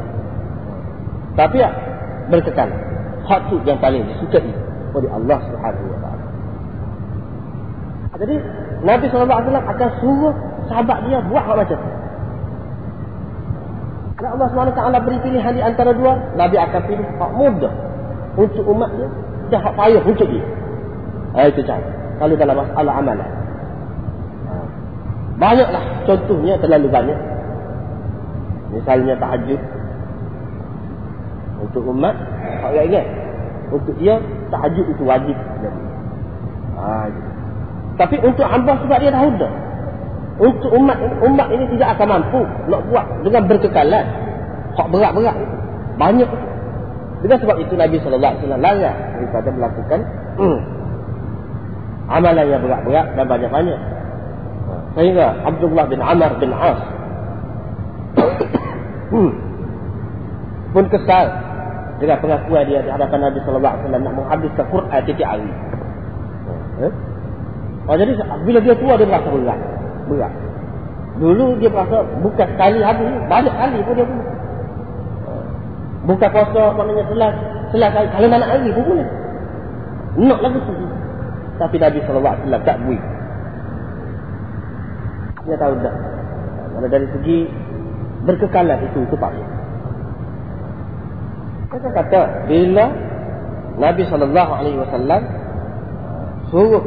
Tapi 1.37 1.57
ya, 1.61 1.71
berkekalan. 2.33 2.81
Hak 3.29 3.53
tu 3.53 3.61
yang 3.69 3.77
paling 3.77 4.09
disukai 4.09 4.49
oleh 4.97 5.11
Allah 5.13 5.39
Subhanahu 5.45 5.87
wa 5.93 5.99
taala. 6.01 6.25
Jadi 8.17 8.37
Nabi 8.81 9.05
wasallam 9.13 9.67
akan 9.69 9.89
suruh 10.01 10.35
sahabat 10.73 11.05
dia 11.05 11.21
buat 11.29 11.43
hal 11.45 11.57
macam 11.61 11.77
tu. 11.77 11.91
Kalau 14.17 14.41
Allah 14.41 14.73
taala 14.73 14.99
beri 15.05 15.21
pilihan 15.21 15.53
di 15.53 15.61
antara 15.61 15.93
dua, 15.93 16.17
Nabi 16.41 16.57
akan 16.57 16.81
pilih 16.89 17.05
hak 17.05 17.31
mudah 17.37 17.73
untuk 18.41 18.65
umat 18.65 18.89
dia 18.97 19.09
dan 19.53 19.59
hak 19.61 19.75
payah 19.77 20.03
untuk 20.09 20.29
dia. 20.33 20.45
Ha, 21.37 21.53
itu 21.53 21.61
cara. 21.69 21.85
Kalau 22.17 22.33
dalam 22.33 22.57
masalah 22.57 22.93
amalan. 22.97 23.31
Banyaklah 25.37 25.85
contohnya 26.09 26.57
terlalu 26.57 26.89
banyak. 26.89 27.19
Misalnya 28.73 29.15
tahajud 29.21 29.61
untuk 31.61 31.83
umat, 31.93 32.17
tak 32.65 32.73
ingat. 32.89 33.07
Untuk 33.69 33.95
dia 34.01 34.17
tahajud 34.49 34.87
itu 34.89 35.03
wajib. 35.05 35.37
Ha, 36.77 37.09
Tapi 38.01 38.17
untuk 38.25 38.45
hamba 38.49 38.73
sebab 38.81 38.99
dia 39.01 39.13
dah 39.13 39.25
dah. 39.37 39.53
Untuk 40.37 40.69
umat 40.77 41.01
umat 41.25 41.49
ini 41.49 41.65
tidak 41.77 41.97
akan 41.97 42.21
mampu 42.21 42.41
nak 42.69 42.81
buat 42.93 43.07
dengan 43.25 43.43
berkekalan. 43.49 44.07
Hak 44.77 44.89
berat-berat. 44.93 45.37
Banyak. 45.97 46.31
Dengan 47.25 47.39
sebab 47.41 47.57
itu 47.65 47.73
Nabi 47.73 47.97
SAW 47.97 48.21
larang 48.21 48.81
daripada 49.17 49.49
melakukan 49.49 50.01
hmm, 50.37 50.59
amalan 52.11 52.47
yang 52.47 52.63
berat-berat 52.63 53.07
dan 53.15 53.25
banyak-banyak. 53.27 53.81
Sehingga 54.97 55.27
Abdullah 55.45 55.85
bin 55.91 56.01
Amr 56.01 56.31
bin 56.41 56.51
As 56.57 56.81
hmm, 59.13 59.31
pun 60.73 60.85
kesal 60.89 61.27
dengan 62.01 62.17
pengakuan 62.21 62.65
dia 62.69 62.81
di 62.85 62.91
hadapan 62.93 63.29
Nabi 63.29 63.39
sallallahu 63.45 63.73
alaihi 63.73 63.85
wasallam 63.89 64.03
nak 64.05 64.15
menghabiskan 64.17 64.65
Quran 64.69 65.01
tiap 65.05 65.29
hari. 65.29 65.51
Eh? 66.77 66.93
Oh, 67.87 67.97
jadi 67.97 68.13
bila 68.45 68.59
dia 68.61 68.75
tua 68.77 68.99
dia 68.99 69.07
merasa 69.07 69.29
berat. 69.31 69.61
Berat. 70.11 70.33
Dulu 71.17 71.47
dia 71.57 71.71
merasa 71.73 72.05
bukan 72.21 72.47
sekali 72.53 72.79
habis, 72.85 73.09
banyak 73.31 73.55
kali 73.57 73.79
pun 73.81 73.95
dia 73.97 74.05
pun. 74.05 74.21
Bukan 76.07 76.29
puasa 76.31 76.63
maknanya 76.77 77.05
selas, 77.09 77.35
selas 77.73 77.91
kali. 77.95 78.09
Kalau 78.13 78.29
mana 78.29 78.45
hari 78.47 78.69
pun 78.71 78.85
boleh. 78.85 79.09
Nak 80.17 80.41
lagi 80.41 80.59
tu. 80.61 80.73
Tapi 81.57 81.77
Nabi 81.81 81.99
wasallam 82.05 82.63
tak 82.65 82.77
bui. 82.85 82.99
Dia 85.47 85.57
tahu 85.57 85.75
dah. 85.81 85.95
Kalau 86.77 86.89
dari 86.93 87.07
segi 87.17 87.39
berkekalan 88.29 88.79
itu 88.93 88.99
itu 89.07 89.17
payah. 89.17 89.49
Kita 91.73 91.89
kata 91.93 92.21
bila 92.49 92.87
Nabi 93.77 94.03
wasallam 94.05 95.23
suruh 96.53 96.85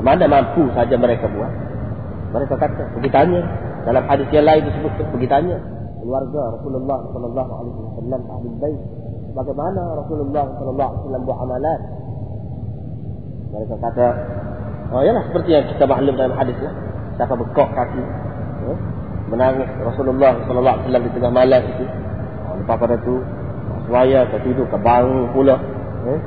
mana 0.00 0.24
mampu 0.30 0.70
saja 0.72 0.96
mereka 0.96 1.28
buat. 1.28 1.52
Mereka 2.30 2.54
kata, 2.56 2.82
pergi 2.94 3.10
tanya. 3.10 3.42
Dalam 3.80 4.04
hadis 4.06 4.28
yang 4.30 4.44
lain 4.44 4.68
disebut 4.68 4.92
pergi 5.08 5.28
tanya 5.28 5.56
keluarga 6.00 6.42
Rasulullah 6.56 6.98
wasallam 7.04 8.22
ahli 8.28 8.48
bait 8.60 8.80
bagaimana 9.36 9.82
Rasulullah 10.04 10.44
wasallam 10.50 11.22
buat 11.22 11.38
amalan. 11.44 11.80
Mereka 13.50 13.74
kata, 13.82 14.06
oh 14.94 15.02
yalah 15.02 15.26
seperti 15.26 15.50
yang 15.58 15.66
kita 15.66 15.84
maklum 15.90 16.14
dalam 16.14 16.38
hadis 16.38 16.54
lah. 16.62 16.74
Siapa 17.18 17.34
bekok 17.34 17.68
kaki, 17.74 18.02
ya, 18.62 18.74
menangis 19.26 19.68
Rasulullah 19.82 20.38
sallallahu 20.46 20.76
alaihi 20.78 20.86
wasallam 20.86 21.04
di 21.04 21.12
tengah 21.18 21.32
malam 21.34 21.62
itu. 21.66 21.84
Oh, 22.46 22.54
lepas 22.62 22.76
pada 22.78 22.94
itu 22.94 23.14
semaya 23.90 24.20
ke 24.30 24.36
tidur 24.46 24.66
ke 24.70 24.78
bangun 24.78 25.26
pula 25.34 25.56
eh? 26.06 26.20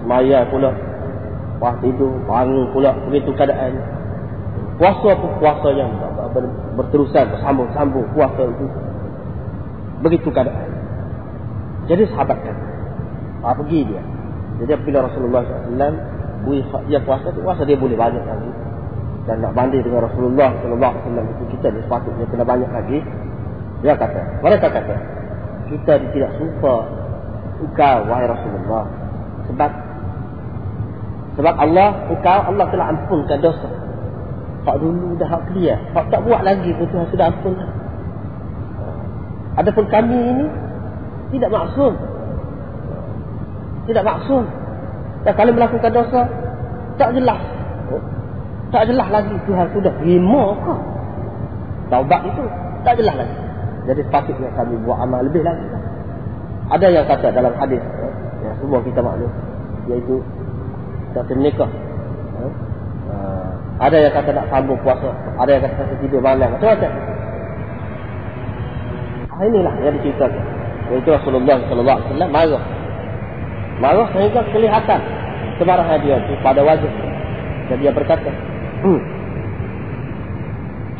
semaya 0.00 0.46
pula 0.46 0.70
Wah 1.62 1.78
tidur, 1.78 2.10
bangun 2.26 2.74
pula 2.74 2.90
begitu 3.06 3.30
keadaan. 3.38 3.78
Puasa 4.82 5.14
pun 5.14 5.30
puasa 5.38 5.70
yang 5.70 5.94
berterusan, 6.74 7.38
bersambung-sambung 7.38 8.02
puasa 8.18 8.42
itu. 8.50 8.66
Begitu 10.02 10.26
keadaan. 10.34 10.70
Jadi 11.86 12.02
sahabat 12.10 12.34
kan. 12.42 12.56
Ah, 13.46 13.54
pergi 13.54 13.86
dia. 13.86 14.02
Jadi 14.58 14.70
apabila 14.74 15.06
Rasulullah 15.06 15.46
SAW 15.46 15.94
dia 16.90 16.98
puasa 17.02 17.30
tu 17.30 17.40
puasa 17.42 17.62
dia 17.62 17.78
boleh 17.78 17.94
banyak 17.94 18.24
lagi. 18.24 18.50
Dan 19.22 19.38
nak 19.38 19.54
banding 19.54 19.86
dengan 19.86 20.10
Rasulullah 20.10 20.50
SAW 20.66 21.30
itu 21.38 21.44
kita 21.54 21.70
ni 21.70 21.80
sepatutnya 21.86 22.26
kena 22.26 22.42
banyak 22.42 22.70
lagi. 22.70 22.98
Dia 23.82 23.94
kata, 23.94 24.42
mereka 24.42 24.66
kata, 24.66 24.94
kita 25.70 25.92
tidak 26.10 26.30
suka 26.38 26.74
engkau 27.62 27.98
wahai 28.10 28.26
Rasulullah. 28.26 28.84
Sebab 29.46 29.70
sebab 31.32 31.54
Allah, 31.56 31.88
engkau 32.12 32.38
Allah 32.50 32.66
telah 32.68 32.86
ampunkan 32.92 33.38
dosa. 33.40 33.70
Tak 34.62 34.76
dulu 34.78 35.18
dah 35.18 35.26
hak 35.26 35.42
clear. 35.50 35.78
Tak 35.96 36.12
tak 36.12 36.20
buat 36.22 36.42
lagi 36.46 36.70
pun 36.76 36.86
Tuhan 36.92 37.06
sudah 37.10 37.26
ampun. 37.32 37.56
Adapun 39.58 39.84
kami 39.90 40.18
ini 40.18 40.46
tidak 41.34 41.50
maksum. 41.50 41.92
Tidak 43.90 44.04
maksum. 44.06 44.44
Dan 45.22 45.32
kalau 45.38 45.52
melakukan 45.54 45.90
dosa, 45.94 46.20
tak 46.98 47.10
jelas. 47.14 47.40
Tak 48.72 48.88
jelas 48.88 49.08
lagi 49.12 49.36
Tuhan 49.44 49.66
sudah 49.76 49.92
terima 50.00 50.56
kau. 50.64 50.80
Taubat 51.92 52.24
itu 52.24 52.42
tak 52.88 52.96
jelas 52.96 53.14
lagi. 53.20 53.36
Jadi 53.84 54.00
sepatutnya 54.08 54.48
kami 54.56 54.80
buat 54.86 54.96
amal 54.96 55.20
lebih 55.28 55.44
lagi. 55.44 55.66
Ada 56.72 56.86
yang 56.88 57.04
kata 57.04 57.28
dalam 57.36 57.52
hadis, 57.60 57.84
ya, 58.40 58.50
semua 58.62 58.80
kita 58.80 59.04
maklum, 59.04 59.28
iaitu 59.92 60.24
tak 61.12 61.28
menikah. 61.36 61.68
Uh, 63.12 63.52
ada 63.76 63.96
yang 63.98 64.14
kata 64.14 64.30
nak 64.32 64.46
sambung 64.48 64.80
puasa, 64.80 65.12
ada 65.36 65.50
yang 65.52 65.62
kata 65.68 65.82
tidur 66.00 66.24
malam, 66.24 66.48
macam-macam. 66.56 66.92
Ah, 69.36 69.42
inilah 69.44 69.74
yang 69.84 69.94
diceritakan. 70.00 70.44
Iaitu 70.96 71.10
Rasulullah 71.12 71.58
sallallahu 71.66 71.96
alaihi 71.98 72.08
wasallam 72.08 72.30
marah. 72.32 72.62
Marah 73.82 74.06
sehingga 74.14 74.46
kelihatan 74.54 75.00
kemarahan 75.58 75.98
dia 76.06 76.22
itu 76.22 76.38
pada 76.38 76.62
wajah. 76.62 76.92
Dan 77.66 77.76
dia 77.82 77.90
berkata, 77.90 78.30
hmm. 78.86 79.00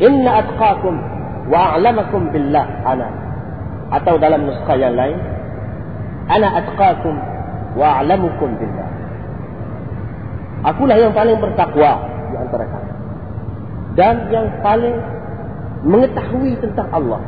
Inna 0.03 0.43
atqakum 0.43 0.95
wa 1.47 1.79
a'lamakum 1.79 2.27
billah 2.35 2.67
ana. 2.83 3.07
Atau 3.87 4.19
dalam 4.19 4.43
nuskah 4.43 4.75
yang 4.75 4.99
lain, 4.99 5.15
ana 6.27 6.59
atqakum 6.59 7.15
wa 7.79 8.03
a'lamukum 8.03 8.51
billah. 8.59 8.89
Akulah 10.67 10.99
yang 10.99 11.15
paling 11.15 11.39
bertakwa 11.39 12.03
di 12.03 12.35
antara 12.35 12.67
kamu. 12.67 12.91
Dan 13.95 14.15
yang 14.27 14.47
paling 14.59 14.95
mengetahui 15.87 16.59
tentang 16.59 16.91
Allah 16.91 17.21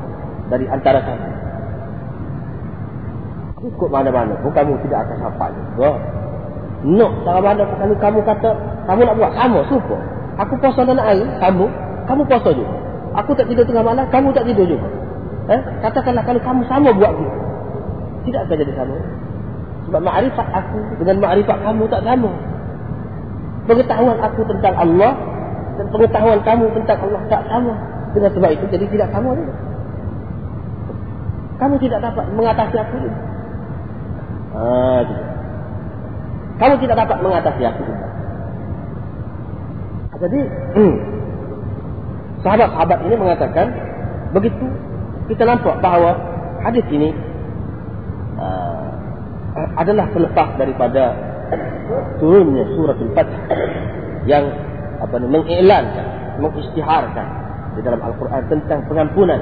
dari 0.52 0.68
antara 0.68 1.00
kamu 1.00 1.45
ikut 3.66 3.90
mana-mana 3.90 4.34
pun 4.40 4.52
kamu 4.54 4.78
tidak 4.86 5.10
akan 5.10 5.18
sampai 5.26 5.50
juga. 5.54 5.92
Nak 6.86 7.12
cara 7.26 7.40
mana 7.42 7.62
pun 7.66 7.78
kalau 7.82 7.96
kamu 7.98 8.20
kata 8.22 8.50
kamu 8.86 9.02
nak 9.10 9.16
buat 9.18 9.32
sama 9.34 9.60
supo. 9.66 9.96
Aku 10.36 10.54
puasa 10.60 10.84
dan 10.84 11.00
air, 11.00 11.26
kamu 11.42 11.66
kamu 12.06 12.22
puasa 12.30 12.50
juga. 12.54 12.74
Aku 13.24 13.32
tak 13.34 13.48
tidur 13.48 13.64
tengah 13.64 13.82
malam, 13.82 14.06
kamu 14.12 14.30
tak 14.36 14.46
tidur 14.46 14.68
juga. 14.68 14.88
Eh? 15.50 15.62
Katakanlah 15.82 16.24
kalau 16.28 16.42
kamu 16.44 16.62
sama 16.68 16.90
buat 16.94 17.12
gitu. 17.16 17.38
Tidak 18.30 18.40
akan 18.46 18.56
jadi 18.58 18.74
sama. 18.74 18.96
Sebab 19.86 20.02
makrifat 20.02 20.48
aku 20.50 20.80
dengan 21.02 21.16
makrifat 21.22 21.58
kamu 21.62 21.84
tak 21.90 22.02
sama. 22.04 22.32
Pengetahuan 23.66 24.18
aku 24.22 24.42
tentang 24.46 24.76
Allah 24.78 25.14
dan 25.78 25.86
pengetahuan 25.90 26.40
kamu 26.46 26.66
tentang 26.78 26.98
Allah 27.06 27.22
tak 27.30 27.42
sama. 27.50 27.74
Dengan 28.14 28.32
sebab 28.32 28.50
itu 28.54 28.66
jadi 28.70 28.86
tidak 28.90 29.10
sama 29.14 29.34
juga. 29.34 29.54
Kamu 31.56 31.76
tidak 31.80 32.00
dapat 32.04 32.26
mengatasi 32.36 32.76
aku 32.78 32.96
juga. 33.00 33.20
Ha, 34.56 34.64
gitu. 35.04 35.24
Kamu 36.56 36.74
tidak 36.80 36.96
dapat 37.04 37.18
mengatasi 37.20 37.64
aku. 37.68 37.84
Jadi, 40.16 40.40
sahabat-sahabat 42.40 43.00
ini 43.04 43.16
mengatakan, 43.20 43.68
begitu 44.32 44.66
kita 45.28 45.44
nampak 45.44 45.82
bahawa 45.84 46.16
hadis 46.64 46.86
ini 46.88 47.12
uh, 48.40 48.88
adalah 49.76 50.08
pelepas 50.16 50.56
daripada 50.56 51.18
turunnya 52.18 52.66
surat 52.80 52.98
Al-Fatih 52.98 53.42
yang 54.26 54.46
apa 55.04 55.16
ni 55.20 55.28
mengiklankan, 55.30 56.08
mengisytiharkan 56.40 57.28
di 57.76 57.82
dalam 57.84 58.00
Al-Quran 58.00 58.42
tentang 58.48 58.80
pengampunan 58.88 59.42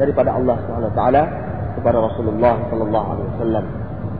daripada 0.00 0.34
Allah 0.34 0.56
Subhanahu 0.64 0.94
Taala 0.96 1.22
kepada 1.78 1.98
Rasulullah 2.00 2.54
Sallallahu 2.72 3.06
Alaihi 3.12 3.28
Wasallam 3.36 3.64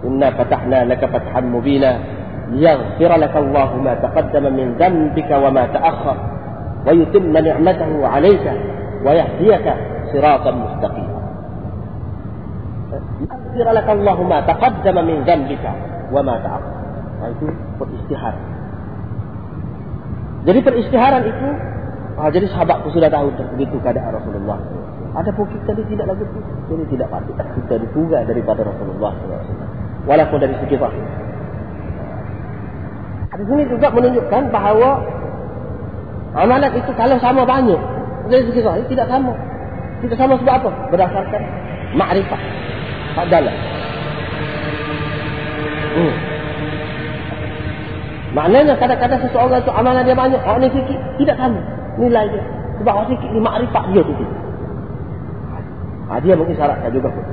inna 0.05 0.29
fatahna 0.37 0.85
laka 0.85 1.09
fathan 1.09 1.45
mubina 1.49 1.91
yaghfir 2.53 3.11
laka 3.11 3.39
Allah 3.41 3.69
ma 3.81 3.93
taqaddama 3.99 4.49
min 4.53 4.77
dhanbika 4.77 5.35
wa 5.41 5.51
ma 5.51 5.65
ta'akhkhar 5.69 6.19
wa 6.85 6.91
yutimma 6.93 7.41
ni'matahu 7.41 8.05
'alayka 8.05 8.53
wa 9.01 9.11
yahdiyaka 9.17 9.73
siratan 10.13 10.55
mustaqim 10.61 11.07
yaghfir 13.25 13.67
laka 13.73 13.91
Allah 13.97 14.17
ma 14.23 14.39
taqaddama 14.45 15.01
min 15.03 15.25
dhanbika 15.25 15.71
wa 16.13 16.21
ma 16.21 16.37
ta'akhkhar 16.39 17.29
itu 17.33 17.47
peristihar 17.81 18.37
jadi 20.45 20.61
peristiharan 20.61 21.25
itu 21.25 21.49
ah, 22.21 22.29
jadi 22.29 22.47
sahabatku 22.53 22.93
sudah 22.93 23.09
tahu 23.09 23.33
begitu 23.57 23.81
keadaan 23.81 24.13
Rasulullah. 24.13 24.61
Ada 25.17 25.31
pun 25.33 25.49
kita 25.49 25.73
ini 25.73 25.95
tidak 25.97 26.07
lagi 26.13 26.25
jadi 26.69 26.85
tidak 26.91 27.09
patut 27.09 27.35
kita 27.39 27.75
dipuga 27.81 28.19
daripada 28.29 28.67
Rasulullah 28.67 29.15
SAW 29.25 29.64
walaupun 30.05 30.39
dari 30.41 30.55
segi 30.65 30.77
zahir. 30.77 31.05
Di 33.35 33.45
sini 33.51 33.67
juga 33.67 33.91
menunjukkan 33.91 34.43
bahawa 34.55 35.03
amalan 36.39 36.71
itu 36.79 36.91
kalau 36.95 37.19
sama 37.19 37.43
banyak 37.43 37.81
dari 38.31 38.43
segi 38.49 38.61
zahir 38.63 38.85
tidak 38.89 39.11
sama. 39.11 39.35
Tidak 40.05 40.17
sama 40.21 40.37
sebab 40.39 40.55
apa? 40.61 40.71
Berdasarkan 40.93 41.43
makrifat. 41.97 42.41
Adalah. 43.15 43.55
Hmm. 45.95 46.15
Maknanya 48.35 48.75
kadang-kadang 48.75 49.23
seseorang 49.23 49.63
itu 49.63 49.71
amalan 49.71 50.03
dia 50.03 50.19
banyak, 50.19 50.43
orang 50.43 50.67
ni 50.67 50.71
sikit, 50.75 50.99
tidak 51.23 51.39
sama 51.39 51.61
nilai 52.03 52.27
dia. 52.27 52.45
Sebab 52.83 52.93
orang 52.93 53.09
sikit 53.15 53.29
ni 53.31 53.41
makrifat 53.41 53.85
dia 53.95 54.03
tu. 54.03 54.15
Ha, 56.05 56.21
dia 56.21 56.35
mungkin 56.37 56.55
syaratkan 56.59 56.91
juga 56.93 57.09
pun. 57.09 57.25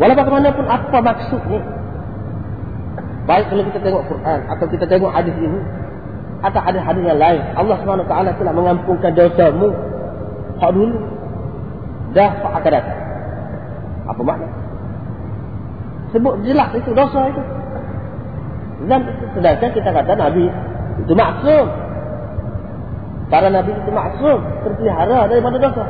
Walau 0.00 0.16
bagaimanapun 0.16 0.64
apa 0.64 0.98
maksudnya. 1.04 1.60
Baik 3.28 3.52
kalau 3.52 3.62
kita 3.68 3.78
tengok 3.84 4.02
Quran 4.08 4.40
atau 4.48 4.66
kita 4.66 4.84
tengok 4.88 5.12
hadis 5.12 5.36
ini 5.36 5.60
atau 6.40 6.60
ada 6.64 6.80
hadis 6.80 7.04
yang 7.04 7.20
lain. 7.20 7.40
Allah 7.52 7.76
SWT 7.84 8.08
telah 8.40 8.54
mengampunkan 8.56 9.12
dosamu. 9.12 9.68
Hak 10.56 10.72
dulu. 10.72 10.96
Dah 12.16 12.32
hak 12.32 12.52
akan 12.64 12.72
datang. 12.72 13.00
Apa 14.08 14.20
makna? 14.24 14.48
Sebut 16.16 16.34
jelas 16.48 16.72
itu 16.74 16.90
dosa 16.96 17.20
itu. 17.28 17.42
Dan 18.88 19.04
sedangkan 19.36 19.70
kita 19.76 19.90
kata 19.92 20.12
Nabi 20.16 20.48
itu 21.04 21.12
maksum. 21.12 21.66
Para 23.28 23.52
Nabi 23.52 23.76
itu 23.76 23.90
maksum. 23.92 24.40
Terpelihara 24.64 25.28
daripada 25.28 25.60
dosa. 25.60 25.84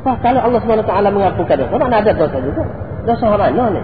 Wah, 0.00 0.16
kalau 0.24 0.40
Allah 0.40 0.60
SWT 0.64 0.94
mengampunkan 1.12 1.56
dosa, 1.60 1.74
mana 1.76 2.00
ada 2.00 2.16
dosa 2.16 2.38
juga? 2.40 2.64
Dosa 3.06 3.24
mana 3.32 3.64
ni? 3.72 3.82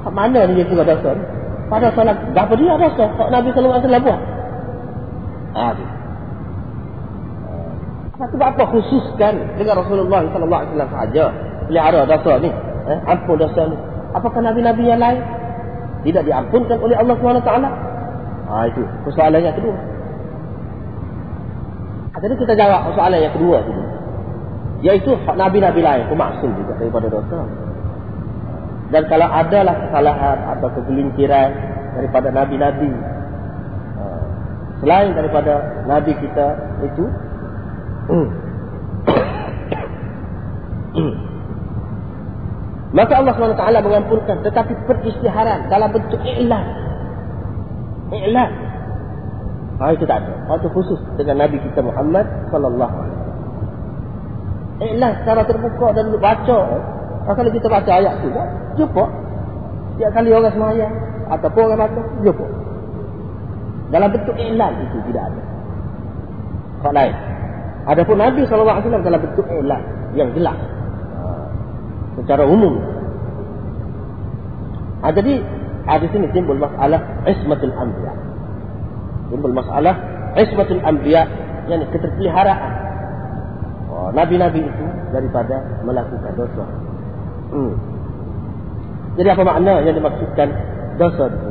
Hak 0.00 0.12
mana 0.12 0.48
dia 0.48 0.64
juga 0.64 0.84
dosa 0.84 1.16
ni? 1.16 1.24
Pada 1.70 1.92
solat, 1.94 2.16
berapa 2.34 2.52
dia 2.56 2.74
dosa? 2.76 3.04
Hak 3.14 3.28
Nabi 3.30 3.48
SAW 3.54 4.02
buat? 4.02 4.20
Ah, 5.54 5.72
dia. 5.76 5.88
Sebab 8.20 8.46
apa 8.52 8.64
khususkan 8.68 9.56
dengan 9.56 9.80
Rasulullah 9.80 10.20
SAW 10.28 10.76
sahaja 10.92 11.24
pelihara 11.68 12.04
dosa 12.04 12.36
ni? 12.42 12.52
Eh, 12.90 12.98
ampun 13.08 13.40
dosa 13.40 13.64
ni. 13.64 13.76
Apakah 14.12 14.40
Nabi-Nabi 14.44 14.82
yang 14.84 15.00
lain? 15.00 15.20
Tidak 16.04 16.24
diampunkan 16.24 16.80
oleh 16.80 16.96
Allah 16.96 17.14
SWT? 17.16 17.52
Ah, 18.50 18.64
itu 18.66 18.82
persoalan 19.06 19.40
yang 19.40 19.56
kedua. 19.56 19.76
Ah, 22.12 22.18
jadi 22.18 22.34
kita 22.34 22.52
jawab 22.58 22.90
persoalan 22.92 23.20
yang 23.22 23.34
kedua. 23.36 23.58
Iaitu 24.80 25.12
Nabi-Nabi 25.28 25.80
lain 25.80 26.02
pun 26.08 26.18
maksum 26.18 26.50
juga 26.56 26.72
daripada 26.80 27.06
dosa. 27.08 27.40
Dan 28.90 29.06
kalau 29.06 29.30
adalah 29.30 29.86
kesalahan 29.86 30.38
atau 30.58 30.66
kegelinciran 30.74 31.50
daripada 31.94 32.34
nabi-nabi 32.34 32.90
selain 34.80 35.12
daripada 35.12 35.84
nabi 35.84 36.16
kita 36.16 36.56
itu 36.88 37.04
maka 42.96 43.12
Allah 43.20 43.36
SWT 43.36 43.84
mengampunkan 43.84 44.40
tetapi 44.42 44.74
peristiharan 44.88 45.68
dalam 45.68 45.92
bentuk 45.92 46.24
i'lan 46.24 46.64
i'lan 48.10 48.52
Ha, 49.80 49.96
itu 49.96 50.04
tak 50.04 50.20
ada. 50.20 50.60
Itu 50.60 50.68
khusus 50.76 51.00
dengan 51.16 51.40
Nabi 51.40 51.56
kita 51.56 51.80
Muhammad 51.80 52.28
sallallahu 52.52 52.94
alaihi 53.00 53.16
wasallam. 53.16 53.40
Iklan 54.76 55.12
secara 55.24 55.40
terbuka 55.48 55.96
dan 55.96 56.12
baca. 56.20 56.60
Ha, 57.30 57.38
kalau 57.38 57.46
kita 57.54 57.70
baca 57.70 57.90
ayat 57.94 58.26
tu, 58.26 58.28
kan? 58.34 58.48
jumpa. 58.74 59.04
Setiap 59.94 60.10
kali 60.18 60.34
orang 60.34 60.50
semayang 60.50 60.94
ataupun 61.30 61.62
orang 61.62 61.78
baca, 61.86 62.02
jumpa. 62.26 62.46
Dalam 63.94 64.10
bentuk 64.10 64.34
iklan 64.34 64.72
itu 64.82 64.98
tidak 65.14 65.30
ada. 65.30 65.42
Hak 66.82 66.90
lain. 66.90 67.14
Adapun 67.86 68.18
Nabi 68.18 68.42
SAW 68.50 68.82
dalam 68.82 69.20
bentuk 69.22 69.46
iklan 69.46 69.82
yang 70.18 70.34
jelas. 70.34 70.58
Ha, 70.58 71.26
secara 72.18 72.42
umum. 72.50 72.82
Ha, 75.06 75.14
jadi, 75.14 75.38
ada 75.86 76.06
sini 76.10 76.34
timbul 76.34 76.58
masalah 76.58 76.98
ismatul 77.30 77.70
anbiya. 77.78 78.12
Timbul 79.30 79.54
masalah 79.54 79.94
ismatul 80.34 80.82
anbiya. 80.82 81.30
Yang 81.70 81.94
keterpeliharaan. 81.94 82.74
Oh, 83.86 84.10
Nabi-Nabi 84.10 84.66
itu 84.66 84.86
daripada 85.14 85.62
melakukan 85.86 86.34
dosa. 86.34 86.89
Hmm. 87.50 87.74
Jadi 89.18 89.28
apa 89.30 89.42
makna 89.42 89.82
yang 89.82 89.94
dimaksudkan 89.98 90.48
dosa 90.96 91.28
itu? 91.28 91.48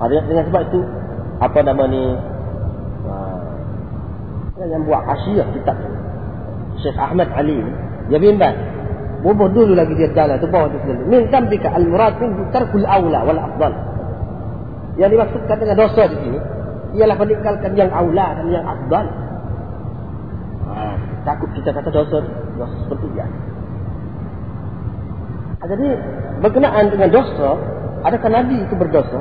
Ha, 0.00 0.08
dengan 0.08 0.44
sebab 0.48 0.62
itu, 0.72 0.80
apa 1.44 1.58
nama 1.60 1.84
ni? 1.86 2.04
Ha, 3.04 4.64
yang 4.64 4.84
buat 4.84 5.00
asyiyah 5.04 5.48
kitab 5.56 5.76
Syekh 6.80 6.96
Ahmad 6.96 7.28
Ali 7.32 7.60
dia 8.12 8.20
bimbang 8.20 8.56
Boboh 9.20 9.52
dulu 9.52 9.76
lagi 9.76 9.92
dia 10.00 10.08
jalan 10.16 10.40
tu 10.40 10.48
bawah 10.48 10.72
tu 10.72 10.80
sekali. 10.80 11.04
Min 11.04 11.28
zambika 11.28 11.68
al-murad 11.76 12.16
min 12.24 12.40
tarkul 12.56 12.88
aula 12.88 13.20
wal 13.20 13.36
afdal. 13.36 13.72
Yang 14.96 15.10
dimaksudkan 15.12 15.56
dengan 15.60 15.76
dosa 15.76 16.02
di 16.08 16.16
sini 16.24 16.38
ialah 16.96 17.16
meninggalkan 17.20 17.76
yang 17.76 17.92
aula 17.92 18.40
dan 18.40 18.46
yang 18.48 18.64
afdal. 18.64 19.06
Ha, 20.72 20.72
takut 21.28 21.52
kita 21.52 21.68
kata 21.68 21.92
dosa, 21.92 22.24
dosa 22.56 22.76
seperti 22.80 23.06
dia. 23.12 23.28
Ha, 25.60 25.68
jadi 25.68 25.88
berkenaan 26.40 26.88
dengan 26.88 27.12
dosa, 27.12 27.60
adakah 28.08 28.32
Nabi 28.32 28.64
itu 28.64 28.74
berdosa? 28.80 29.20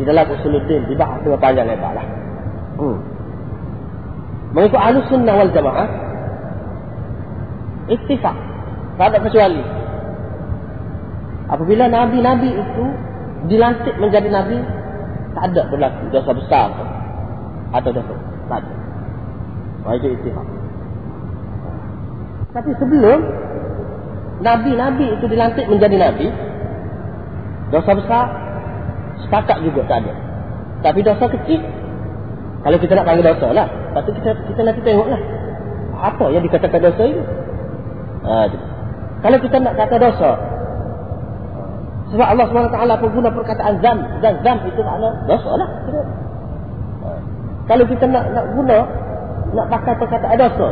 Di 0.00 0.06
dalam 0.08 0.24
usuluddin 0.30 0.88
dibahas 0.88 1.20
dengan 1.20 1.42
panjang 1.42 1.68
lebar 1.68 1.92
lah. 1.92 2.06
Hmm. 2.80 2.96
Mengikut 4.56 4.80
ahlu 4.80 5.04
sunnah 5.10 5.34
wal 5.36 5.52
jamaah, 5.52 5.88
ittifaq. 7.92 8.36
Tak 8.96 9.06
ada 9.12 9.18
kecuali. 9.20 9.62
Apabila 11.52 11.84
nabi-nabi 11.92 12.48
itu 12.56 12.84
dilantik 13.52 14.00
menjadi 14.00 14.28
nabi, 14.32 14.62
tak 15.36 15.52
ada 15.52 15.62
berlaku 15.68 16.02
dosa 16.08 16.30
besar 16.32 16.68
atau 17.76 17.90
dosa. 17.92 18.14
Tak 18.48 18.64
ada. 18.64 18.74
Wah 19.84 19.92
itu 19.98 20.08
ittifaq. 20.14 20.46
Tapi 22.54 22.70
sebelum 22.80 23.18
nabi-nabi 24.40 25.06
itu 25.18 25.24
dilantik 25.26 25.66
menjadi 25.66 25.96
nabi, 25.98 26.26
dosa 27.74 27.90
besar 27.94 28.24
sepakat 29.26 29.62
juga 29.66 29.82
tak 29.90 30.06
ada. 30.06 30.12
Tapi 30.78 31.02
dosa 31.02 31.26
kecil 31.26 31.60
kalau 32.62 32.76
kita 32.82 32.92
nak 32.98 33.06
panggil 33.06 33.24
dosa 33.26 33.48
lah, 33.54 33.66
patut 33.94 34.12
kita 34.18 34.34
kita 34.50 34.60
nanti 34.66 34.80
tengoklah 34.82 35.20
apa 35.98 36.24
yang 36.34 36.42
dikatakan 36.42 36.80
dosa 36.82 37.02
itu. 37.06 37.22
Ha, 38.26 38.50
kalau 39.22 39.38
kita 39.38 39.56
nak 39.62 39.74
kata 39.78 39.96
dosa, 39.98 40.30
sebab 42.10 42.26
Allah 42.26 42.46
SWT 42.50 42.98
pun 42.98 43.10
guna 43.14 43.28
perkataan 43.30 43.78
zam, 43.78 43.98
dan 44.22 44.42
zam 44.42 44.58
itu 44.66 44.80
makna 44.82 45.10
dosa 45.30 45.50
lah. 45.54 45.68
Ha. 47.06 47.08
Kalau 47.70 47.84
kita 47.86 48.04
nak 48.10 48.24
nak 48.34 48.46
guna, 48.58 48.78
nak 49.54 49.66
pakai 49.70 49.94
perkataan 50.02 50.36
dosa, 50.38 50.68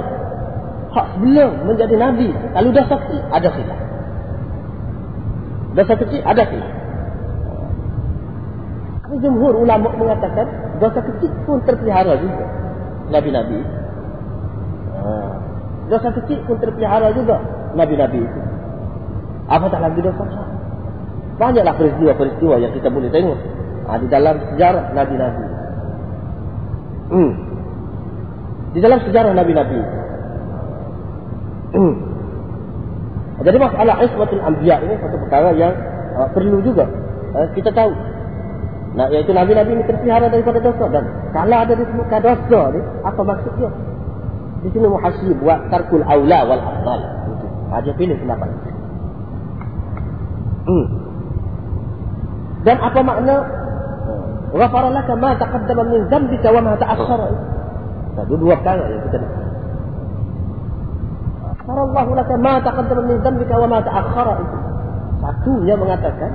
hak 0.97 1.07
sebelum 1.21 1.51
menjadi 1.69 1.95
Nabi, 2.01 2.33
kalau 2.57 2.71
dosa 2.73 2.97
kecil, 3.05 3.21
ada 3.29 3.49
silap. 3.53 3.81
Dosa 5.77 5.95
kecil, 6.01 6.21
ada 6.25 6.43
silap. 6.49 6.73
Tapi 9.05 9.15
jumhur 9.21 9.55
ulama 9.61 9.93
mengatakan, 9.93 10.49
dosa 10.81 11.05
kecil 11.05 11.31
pun 11.45 11.61
terpelihara 11.69 12.17
juga. 12.17 12.45
Nabi-Nabi. 13.07 13.61
Ha. 14.99 15.11
Dosa 15.87 16.09
kecil 16.17 16.43
pun 16.49 16.57
terpelihara 16.59 17.13
juga 17.15 17.39
Nabi-Nabi 17.77 18.19
itu. 18.19 18.41
Apa 19.47 19.71
tak 19.71 19.79
lagi 19.79 20.01
dosa 20.03 20.23
besar? 20.27 20.49
Banyaklah 21.37 21.75
peristiwa-peristiwa 21.77 22.55
yang 22.59 22.73
kita 22.75 22.89
boleh 22.91 23.13
tengok. 23.13 23.39
Ha, 23.87 24.01
di 24.03 24.09
dalam 24.11 24.43
sejarah 24.51 24.91
Nabi-Nabi. 24.91 25.45
Hmm. 27.07 27.33
Di 28.75 28.81
dalam 28.83 28.99
sejarah 29.07 29.31
Nabi-Nabi. 29.37 30.06
Hmm. 31.77 31.95
Jadi 33.45 33.57
masalah 33.61 34.01
ismatul 34.01 34.41
anbiya 34.41 34.81
ini 34.81 34.97
satu 34.97 35.16
perkara 35.20 35.53
yang 35.53 35.77
uh, 36.16 36.29
perlu 36.33 36.64
juga 36.64 36.89
uh, 37.37 37.47
kita 37.53 37.68
tahu. 37.68 37.93
Nah, 38.97 39.12
iaitu 39.12 39.37
Nabi-Nabi 39.37 39.77
ini 39.77 39.85
terpelihara 39.85 40.33
daripada 40.33 40.57
dosa. 40.57 40.89
Dan 40.89 41.05
kalau 41.37 41.57
ada 41.61 41.77
disebutkan 41.77 42.20
dosa 42.24 42.61
ni, 42.72 42.81
apa 43.05 43.20
maksudnya? 43.20 43.68
Di 44.64 44.72
sini 44.72 44.89
muhasib 44.89 45.37
buat 45.45 45.68
tarkul 45.68 46.01
aula 46.01 46.49
wal 46.49 46.62
afdal. 46.64 47.01
Dia 47.85 47.93
pilih 47.93 48.16
pendapat. 48.24 48.49
Hmm. 50.64 50.87
Dan 52.64 52.77
apa 52.81 53.01
makna 53.05 53.37
Ghafara 54.57 54.89
laka 54.89 55.12
ma 55.20 55.37
taqaddama 55.37 55.83
min 55.93 56.01
dhanbika 56.09 56.49
wa 56.55 56.61
ma 56.64 56.72
ta'akhkhara. 56.81 57.29
Itu 58.24 58.35
dua 58.41 58.57
perkara 58.57 58.89
yang 58.89 59.03
kita 59.05 59.18
nak. 61.67 61.75
Ghafara 61.75 61.83
Allah 61.83 62.07
laka 62.14 62.35
ma 62.39 62.55
taqaddama 62.62 63.03
min 63.11 63.19
dhanbika 63.23 63.55
wa 63.59 63.67
ma 63.67 63.79
ta'akhkhara 63.83 64.33
itu. 64.39 64.57
Satunya 65.19 65.75
mengatakan 65.75 66.31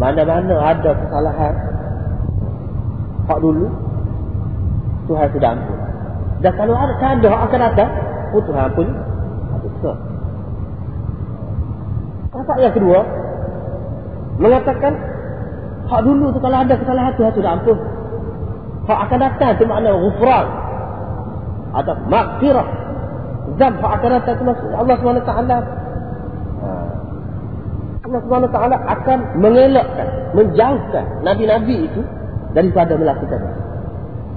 mana-mana 0.00 0.56
ada 0.74 0.90
kesalahan 0.96 1.54
hak 3.28 3.38
dulu 3.38 3.66
Tuhan 5.06 5.28
sudah 5.34 5.50
ampun. 5.54 5.78
Dan 6.40 6.52
kalau 6.56 6.74
ada 6.74 6.94
keadaan 6.96 7.40
akan 7.46 7.60
datang, 7.70 7.90
oh 8.30 8.42
Tuhan 8.46 8.62
ampun. 8.70 8.88
Ada 9.50 9.66
besar. 9.74 9.96
Apa 12.30 12.52
yang 12.62 12.74
kedua? 12.74 12.98
Mengatakan, 14.40 14.92
hak 15.90 16.00
dulu 16.06 16.30
tu 16.30 16.38
kalau 16.38 16.58
ada 16.62 16.74
kesalahan 16.78 17.12
Tuhan 17.18 17.32
sudah 17.34 17.50
ampun. 17.58 17.78
Hak 18.86 18.98
akan 19.06 19.18
datang 19.18 19.50
itu 19.58 19.64
makna 19.66 19.90
ghufran. 19.98 20.46
Ada 21.70 21.92
makfirah. 22.06 22.68
Hak 23.58 23.74
akan 23.82 24.12
itu 24.22 24.44
maksud 24.46 24.68
Allah 24.76 24.94
SWT. 25.00 25.32
Allah 28.10 28.20
SWT 28.26 28.56
akan 28.90 29.18
mengelakkan, 29.38 30.08
menjauhkan 30.34 31.04
Nabi-Nabi 31.22 31.76
itu 31.90 32.00
daripada 32.54 32.98
melakukan. 32.98 33.40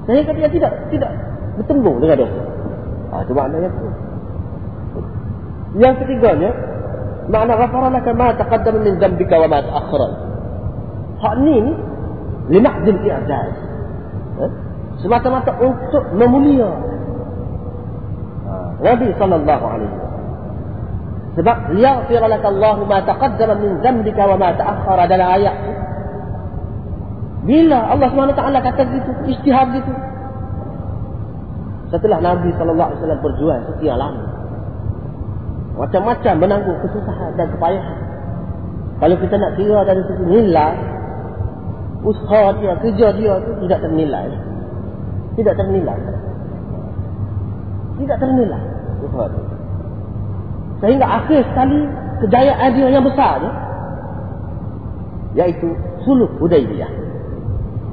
Sehingga 0.05 0.31
dia 0.35 0.49
tidak 0.51 0.71
tidak 0.91 1.11
bertembung 1.57 1.97
dengan 2.03 2.25
dosa. 2.25 2.43
Ha, 3.13 3.15
itu 3.23 3.33
makna 3.33 3.57
yang 3.61 3.73
kedua. 3.73 3.93
Yang 5.73 5.95
ketiganya, 6.05 6.51
makna 7.29 7.53
ghafara 7.57 7.87
laka 7.93 8.11
ma 8.13 8.27
taqaddama 8.35 8.79
min 8.83 8.93
dhanbika 8.99 9.35
wa 9.37 9.47
ma 9.47 9.59
ta'akhkhara. 9.63 10.07
Hak 11.23 11.33
ni 11.41 11.57
limahdil 12.51 12.99
i'zaz. 12.99 13.55
Ha? 14.37 14.45
Semata-mata 15.01 15.57
untuk 15.57 16.03
memulia 16.13 16.67
ha. 16.67 16.92
Nabi 18.83 19.07
sallallahu 19.15 19.65
alaihi. 19.65 20.03
Sebab 21.33 21.57
liyaghfir 21.73 22.21
laka 22.21 22.47
Allah 22.51 22.77
ma 22.85 22.99
taqaddama 23.01 23.57
min 23.57 23.81
dhanbika 23.81 24.21
wa 24.21 24.37
ma 24.37 24.53
ta'akhkhara 24.53 25.09
dalam 25.09 25.27
ayat 25.33 25.55
Bila 27.43 27.89
Allah 27.89 28.07
SWT 28.07 28.39
kata 28.39 28.81
gitu, 28.87 29.11
istihad 29.27 29.75
gitu, 29.75 29.91
setelah 31.91 32.23
Nabi 32.23 32.55
sallallahu 32.55 32.87
alaihi 32.87 32.99
wasallam 33.03 33.19
berjuang 33.19 33.61
sekian 33.67 33.99
lama. 33.99 34.23
Macam-macam 35.75 36.33
menanggung 36.39 36.79
kesusahan 36.85 37.35
dan 37.35 37.51
kepayahan. 37.51 37.99
Kalau 39.01 39.15
kita 39.19 39.35
nak 39.35 39.51
kira 39.59 39.79
dari 39.83 40.01
segi 40.07 40.23
nilai, 40.23 40.75
usaha 42.07 42.55
dia, 42.61 42.79
kerja 42.79 43.07
dia 43.17 43.33
itu 43.41 43.51
tidak 43.67 43.79
ternilai. 43.83 44.27
Tidak 45.35 45.55
ternilai. 45.57 45.99
Tidak 47.99 48.17
ternilai 48.21 48.72
dia. 49.09 49.45
Sehingga 50.83 51.07
akhir 51.07 51.41
sekali 51.51 51.79
kejayaan 52.27 52.69
dia 52.75 52.87
yang 52.91 53.03
besar 53.03 53.39
dia, 53.39 53.51
iaitu 55.43 55.71
suluh 56.03 56.29
Hudaybiyah. 56.37 56.91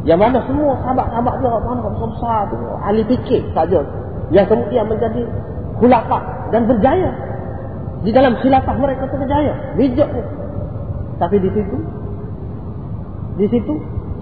Yang 0.09 0.19
mana 0.21 0.39
semua 0.49 0.81
sahabat-sahabat 0.81 1.35
dia 1.45 1.51
mana 1.61 1.81
besar-besar 1.93 2.41
tu, 2.49 2.57
ahli 2.81 3.03
fikir 3.05 3.43
saja. 3.53 3.85
Yang 4.33 4.47
kemudian 4.49 4.85
menjadi 4.89 5.23
khulafah 5.77 6.23
dan 6.55 6.65
berjaya. 6.65 7.11
Di 8.01 8.11
dalam 8.17 8.33
khilafah 8.41 8.75
mereka 8.81 9.05
tu 9.13 9.21
berjaya. 9.21 9.53
Bijak 9.77 10.09
ni. 10.09 10.23
Tapi 11.21 11.37
di 11.37 11.51
situ, 11.53 11.77
di 13.37 13.47
situ, 13.53 13.75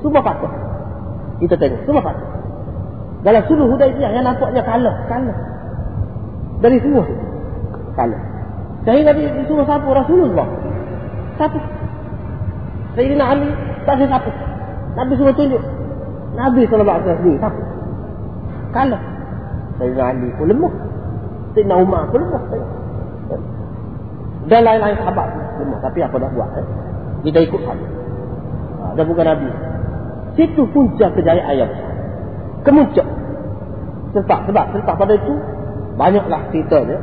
semua 0.03 0.19
patut. 0.19 0.51
Kita 1.39 1.55
tengok. 1.55 1.87
Semua 1.87 2.03
patut. 2.03 2.27
Dalam 3.23 3.43
suluh 3.47 3.71
Hudaibiyah 3.71 4.11
yang 4.19 4.27
nampaknya 4.27 4.63
kalah. 4.67 4.97
Kalah. 5.07 5.39
Dari 6.59 6.77
semua. 6.83 7.05
Kalah. 7.95 8.23
Sehingga 8.83 9.13
di, 9.15 9.25
disuruh 9.43 9.67
siapa? 9.67 9.87
Rasulullah. 9.87 10.47
Siapa? 11.39 11.59
Sayyidina 12.99 13.25
Ali 13.25 13.51
tak 13.87 13.95
ada 13.99 14.05
siapa. 14.07 14.31
Nabi 14.99 15.13
suruh 15.15 15.35
tunjuk. 15.35 15.63
Nabi 16.35 16.67
SAW 16.67 17.03
sendiri. 17.05 17.39
Siapa? 17.39 17.61
Kalah. 18.75 19.03
Sayyidina 19.79 20.05
Ali 20.15 20.29
pun 20.35 20.47
lemah. 20.51 20.75
Sayyidina 21.55 21.75
Umar 21.79 22.03
pun 22.11 22.23
lemah. 22.23 22.43
Dan 24.49 24.61
lain-lain 24.65 24.97
sahabat 24.99 25.29
lemah. 25.61 25.79
Tapi 25.85 25.99
apa 26.03 26.17
dah 26.19 26.31
buat? 26.33 26.51
Eh? 26.59 26.67
Kita 27.29 27.39
ikut 27.43 27.61
saja. 27.67 27.87
Ha, 28.79 28.95
dan 28.95 29.05
bukan 29.11 29.27
Nabi. 29.27 29.49
Situ 30.39 30.63
punca 30.71 31.07
kejayaan 31.13 31.55
yang 31.55 31.71
besar. 31.71 31.93
Kemuncak. 32.63 33.07
Sebab, 34.15 34.41
sebab, 34.49 34.65
sebab 34.73 34.95
pada 34.95 35.15
itu, 35.19 35.35
banyaklah 35.99 36.41
cerita 36.55 36.79
dia. 36.87 36.99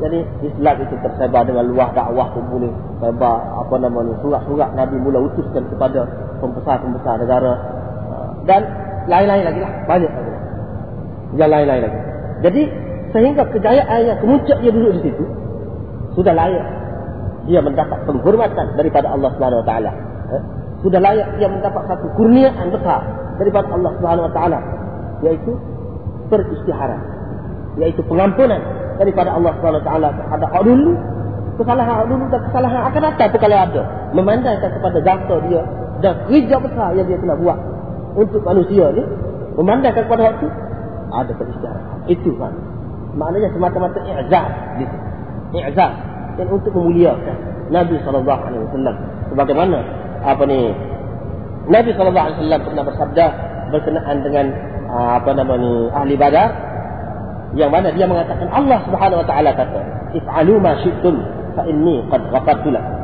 Jadi 0.00 0.18
Islam 0.48 0.76
itu 0.80 0.96
tersebar 1.04 1.44
dengan 1.44 1.68
luah 1.70 1.92
dakwah 1.92 2.32
pun 2.32 2.44
boleh 2.48 2.72
sebar 3.04 3.36
apa 3.62 3.74
nama 3.76 4.00
ni 4.00 4.16
surat-surat 4.24 4.72
Nabi 4.72 4.96
mula 4.96 5.28
utuskan 5.28 5.68
kepada 5.68 6.08
pembesar-pembesar 6.40 7.20
negara. 7.20 7.52
Ha, 8.08 8.14
dan 8.48 8.64
lain-lain 9.06 9.44
lagi 9.44 9.60
lah. 9.60 9.72
Banyak 9.84 10.10
lagi 10.10 10.32
yang 11.36 11.50
lain-lain 11.52 11.82
lagi. 11.84 12.00
Jadi 12.48 12.62
sehingga 13.12 13.44
kejayaan 13.52 14.00
yang 14.08 14.18
kemuncak 14.24 14.58
dia 14.64 14.72
duduk 14.72 14.92
di 14.98 15.12
situ 15.12 15.24
sudah 16.16 16.32
layak 16.32 16.66
dia 17.44 17.60
mendapat 17.60 18.00
penghormatan 18.08 18.66
daripada 18.80 19.12
Allah 19.12 19.30
Subhanahu 19.36 19.60
Wa 19.62 19.68
Taala. 19.68 19.92
Ha, 20.32 20.36
sudah 20.80 21.00
layak 21.04 21.28
dia 21.36 21.48
mendapat 21.52 21.82
satu 21.92 22.08
kurniaan 22.16 22.72
besar 22.72 23.04
daripada 23.36 23.68
Allah 23.68 23.92
Subhanahu 24.00 24.26
Wa 24.26 24.32
Taala 24.32 24.58
yaitu 25.20 25.52
peristiharan 26.32 27.19
yaitu 27.80 28.04
pengampunan 28.04 28.60
daripada 29.00 29.32
Allah 29.32 29.56
SWT 29.58 29.88
terhadap 29.88 30.48
hak 30.52 30.62
dulu. 30.68 30.92
Kesalahan 31.56 31.92
hak 31.92 32.06
dulu 32.08 32.24
dan 32.28 32.40
kesalahan 32.48 32.80
akan 32.88 33.00
datang 33.08 33.30
kalau 33.36 33.58
ada. 33.58 33.82
Memandangkan 34.12 34.70
kepada 34.76 34.98
jasa 35.00 35.34
dia 35.48 35.62
dan 36.00 36.14
kerja 36.28 36.56
besar 36.60 36.96
yang 36.96 37.06
dia 37.08 37.18
telah 37.20 37.36
buat 37.36 37.58
untuk 38.16 38.42
manusia 38.42 38.90
ni 38.96 39.04
memandangkan 39.54 40.02
kepada 40.08 40.22
hak 40.32 40.34
tu 40.40 40.48
ada 41.10 41.32
peristiharaan 41.36 42.00
itu 42.08 42.30
kan 42.40 42.52
maknanya 43.14 43.50
semata-mata 43.52 43.98
i'zaz 44.06 44.50
gitu 44.80 44.96
i'zaz 45.58 45.94
dan 46.38 46.46
untuk 46.48 46.72
memuliakan 46.74 47.36
Nabi 47.70 47.98
SAW 48.02 48.26
sebagaimana 49.30 49.78
apa 50.24 50.42
ni 50.46 50.74
Nabi 51.70 51.90
SAW 51.94 52.14
pernah 52.66 52.84
bersabda 52.86 53.26
berkenaan 53.70 54.16
dengan 54.26 54.46
ah, 54.90 55.22
apa 55.22 55.30
nama 55.36 55.54
ni 55.58 55.72
ahli 55.92 56.14
badar 56.18 56.48
yang 57.58 57.70
mana 57.70 57.90
dia 57.90 58.06
mengatakan 58.06 58.46
Allah 58.50 58.78
Subhanahu 58.86 59.20
wa 59.22 59.26
taala 59.26 59.50
kata 59.54 59.80
if'alu 60.14 60.54
ma 60.62 60.72
syi'tum 60.82 61.14
fa 61.58 61.62
inni 61.66 61.98
qad 62.06 62.22
ghafartu 62.30 62.68
lakum 62.70 62.96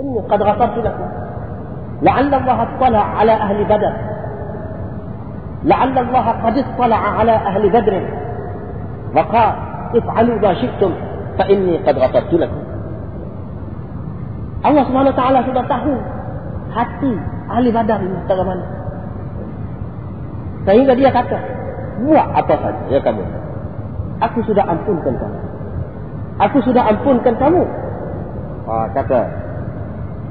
inni 0.00 0.20
qad 0.28 0.40
ghafartu 0.44 0.80
lakum 0.84 1.08
la'alla 2.04 2.34
Allah 2.44 2.58
attala 2.68 3.00
ala 3.20 3.34
ahli 3.48 3.62
badr 3.64 3.92
la'alla 5.64 6.00
Allah 6.04 6.26
qad 6.44 6.54
attala 6.60 6.96
ala 6.96 7.34
ahli 7.48 7.68
badr 7.72 7.94
wa 9.16 9.22
qala 9.32 9.52
if'alu 9.96 10.32
ma 10.40 10.50
syi'tum 10.60 10.92
fa 11.40 11.44
inni 11.48 11.80
qad 11.84 11.96
ghafartu 11.96 12.36
lakum 12.36 12.62
Allah 14.60 14.84
Subhanahu 14.84 15.12
wa 15.16 15.18
taala 15.18 15.40
sudah 15.48 15.64
tahu 15.64 15.92
hati 16.70 17.12
ahli 17.50 17.68
badar 17.72 17.98
ini 18.04 18.18
bagaimana 18.28 18.64
sehingga 20.68 20.92
dia 20.94 21.10
kata 21.10 21.59
buat 22.04 22.26
apa 22.36 22.54
saja 22.60 22.82
ya 22.88 23.00
kamu. 23.00 23.22
Aku 24.20 24.38
sudah 24.44 24.64
ampunkan 24.68 25.14
kamu. 25.16 25.38
Aku 26.40 26.58
sudah 26.64 26.82
ampunkan 26.88 27.34
kamu. 27.36 27.62
Ha, 28.68 28.74
kata 28.96 29.18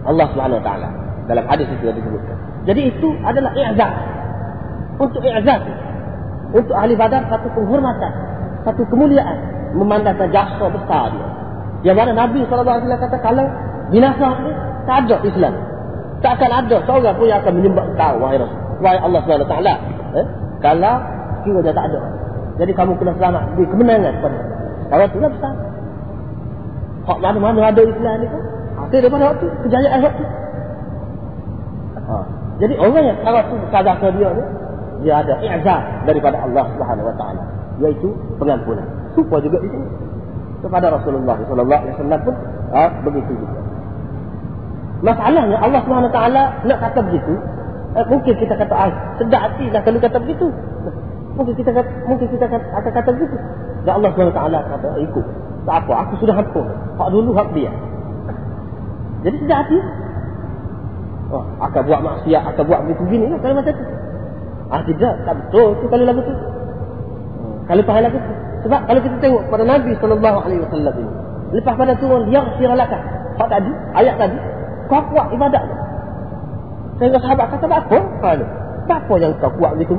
Allah 0.06 0.28
Taala 0.34 0.90
dalam 1.30 1.46
hadis 1.46 1.68
itu 1.70 1.84
yang 1.90 1.98
disebutkan. 1.98 2.38
Jadi 2.66 2.82
itu 2.90 3.08
adalah 3.26 3.54
i'zaz. 3.54 3.94
Untuk 5.00 5.22
i'zaz 5.24 5.64
untuk 6.50 6.74
ahli 6.74 6.98
badar 6.98 7.30
satu 7.30 7.46
penghormatan, 7.54 8.10
satu 8.66 8.82
kemuliaan 8.90 9.38
memandangkan 9.78 10.34
jasa 10.34 10.66
besar 10.66 11.14
dia. 11.14 11.28
Yang 11.86 11.96
mana 12.02 12.12
Nabi 12.26 12.42
SAW 12.50 12.90
kata 12.90 13.18
kalau 13.22 13.46
binasa 13.94 14.28
ini 14.42 14.52
tak 14.90 14.98
ada 15.06 15.18
Islam. 15.22 15.54
Tak 16.20 16.32
akan 16.42 16.52
ada 16.66 16.78
seorang 16.84 17.16
pun 17.16 17.26
yang 17.30 17.40
akan 17.46 17.54
menyembah 17.62 17.86
kau 17.96 18.16
wahai 18.20 18.42
Rasul. 18.42 18.60
Wahai 18.84 19.00
Allah 19.00 19.22
SWT. 19.24 19.56
Eh? 20.20 20.26
Kalau 20.60 20.96
kira 21.46 21.60
dia 21.64 21.74
tak 21.74 21.86
ada. 21.92 22.00
Jadi 22.60 22.72
kamu 22.76 22.92
kena 23.00 23.14
selamat 23.16 23.44
di 23.56 23.64
kemenangan 23.68 24.14
pada. 24.20 24.40
Kalau 24.90 25.06
tu 25.14 25.18
lah 25.22 25.32
besar. 25.32 25.54
Hak 27.08 27.18
mana-mana 27.24 27.60
ada 27.72 27.82
Islam 27.82 28.16
ni 28.22 28.28
kan? 28.28 28.44
Ada 28.80 28.96
daripada 29.00 29.24
waktu 29.34 29.48
kejayaan 29.66 30.00
waktu. 30.04 30.24
Ha. 32.10 32.16
Jadi 32.60 32.74
orang 32.76 33.06
yang 33.06 33.20
kalau 33.24 33.42
tu 33.48 33.56
sadar 33.72 33.96
ke 34.02 34.08
dia 34.20 34.30
ni, 34.36 34.44
dia 35.06 35.14
ada 35.24 35.34
i'zah 35.40 35.80
daripada 36.04 36.38
Allah 36.44 36.66
Subhanahu 36.76 37.08
Wa 37.08 37.16
Taala, 37.16 37.44
iaitu 37.80 38.10
pengampunan. 38.36 38.88
Supaya 39.16 39.40
juga 39.40 39.58
itu 39.64 39.80
kepada 40.60 40.92
Rasulullah 40.92 41.40
Wasallam 41.40 42.20
pun 42.28 42.36
ha, 42.76 42.92
begitu 43.08 43.32
juga. 43.32 43.60
Masalahnya 45.00 45.58
Allah 45.64 45.80
Subhanahu 45.88 46.12
Wa 46.12 46.16
Taala 46.20 46.44
nak 46.68 46.78
kata 46.84 47.00
begitu, 47.08 47.34
eh, 47.96 48.06
mungkin 48.12 48.34
kita 48.36 48.54
kata 48.60 48.74
ah, 48.76 48.92
sedap 49.16 49.42
hati 49.48 49.72
dah 49.72 49.82
kalau 49.82 50.00
kata 50.04 50.18
begitu. 50.20 50.52
Mungkin 51.40 51.56
kita 51.56 51.72
kata, 51.72 51.88
mungkin 52.04 52.28
kita 52.36 52.46
akan 52.52 52.92
kata 52.92 53.10
begitu. 53.16 53.38
Dan 53.88 54.04
Allah 54.04 54.12
SWT 54.12 54.44
kata, 54.76 54.88
ikut. 55.08 55.26
Tak 55.64 55.76
apa, 55.88 55.94
aku 56.04 56.14
sudah 56.20 56.36
hampun. 56.36 56.68
Hak 57.00 57.10
dulu, 57.16 57.32
hak 57.32 57.56
dia. 57.56 57.72
Jadi 59.24 59.36
tidak 59.48 59.58
hati. 59.64 59.80
Oh, 61.32 61.44
akan 61.64 61.82
buat 61.88 62.02
maksiat, 62.04 62.44
akan 62.44 62.64
buat 62.68 62.80
begitu 62.84 63.04
gini. 63.08 63.26
Ya, 63.32 63.38
kalau 63.40 63.56
macam 63.56 63.72
tu. 63.72 63.86
Ah, 64.68 64.82
tidak, 64.84 65.14
tak 65.24 65.34
betul. 65.40 65.68
Itu 65.80 65.86
kali 65.88 66.04
lagu 66.04 66.22
tu. 66.28 66.34
Hmm, 66.36 67.56
kali 67.72 67.82
pahala 67.88 68.12
lagu 68.12 68.20
tu. 68.20 68.34
Sebab 68.68 68.80
kalau 68.84 69.00
kita 69.00 69.16
tengok 69.24 69.44
pada 69.48 69.64
Nabi 69.64 69.92
SAW 69.96 70.20
ini. 71.00 71.12
Lepas 71.56 71.74
pada 71.80 71.94
turun, 72.04 72.28
yang 72.28 72.52
siralakan. 72.60 73.00
Hak 73.40 73.48
tadi, 73.48 73.72
ayat 73.96 74.20
tadi. 74.20 74.38
Kau 74.92 75.00
kuat 75.08 75.32
ibadat. 75.32 75.64
Sehingga 77.00 77.24
sahabat 77.24 77.48
kata, 77.56 77.66
apa? 77.72 77.98
Kalau. 78.20 78.48
Apa 78.92 79.14
yang 79.22 79.32
kau 79.40 79.54
kuat 79.56 79.80
begitu? 79.80 79.96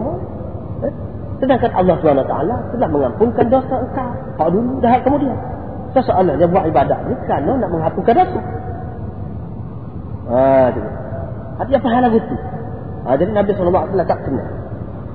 Eh? 0.85 0.93
Sedangkan 1.41 1.73
Allah 1.73 1.97
SWT 2.05 2.35
telah 2.77 2.89
mengampunkan 2.93 3.47
dosa 3.49 3.75
engkau. 3.81 4.11
Hak 4.37 4.49
dulu, 4.53 4.77
dah 4.85 5.01
kemudian. 5.01 5.37
Soalannya 5.91 6.47
buat 6.47 6.65
ibadat 6.71 7.01
ni 7.11 7.15
kerana 7.27 7.59
nak 7.59 7.71
menghapuskan 7.73 8.15
dosa. 8.15 8.41
Ha, 10.31 10.71
Hati 11.59 11.73
apa 11.75 11.89
hal 11.91 12.05
itu? 12.15 12.37
Ha, 13.05 13.09
jadi 13.19 13.31
Nabi 13.35 13.51
SAW 13.57 13.91
tak 14.07 14.21
kena. 14.23 14.45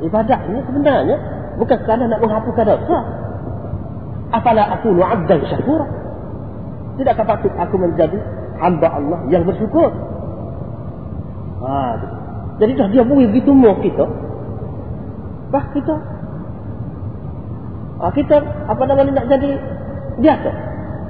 Ibadat 0.04 0.40
ni 0.52 0.60
sebenarnya 0.68 1.16
bukan 1.62 1.78
kerana 1.88 2.04
nak 2.12 2.20
menghapuskan 2.20 2.66
dosa. 2.68 2.98
Apalah 4.36 4.76
aku 4.76 4.92
nu'abdan 4.92 5.40
syakura. 5.48 5.88
Tidakkah 7.00 7.24
patut 7.24 7.54
aku 7.56 7.76
menjadi 7.80 8.20
hamba 8.60 8.88
Allah 9.00 9.20
yang 9.32 9.48
bersyukur? 9.48 9.94
Ha, 11.64 11.72
jadi 12.60 12.72
dah 12.76 12.88
dia 12.92 13.04
bui 13.08 13.30
begitu 13.32 13.56
mau 13.56 13.80
kita. 13.80 14.04
Bah 15.54 15.72
kita 15.72 16.15
Ha, 18.06 18.14
kita 18.14 18.38
apa 18.70 18.84
namanya 18.86 19.18
nak 19.18 19.34
jadi 19.34 19.50
biasa. 20.22 20.52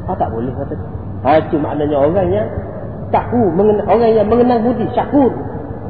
Ha, 0.07 0.15
tak 0.15 0.31
boleh 0.31 0.47
kata. 0.55 0.75
Ha, 1.27 1.43
itu 1.43 1.59
maknanya 1.59 1.99
orang 1.99 2.31
yang 2.31 2.47
tahu, 3.11 3.51
mengenal, 3.51 3.83
orang 3.91 4.15
yang 4.15 4.27
mengenal 4.31 4.63
budi, 4.63 4.87
syakur. 4.95 5.27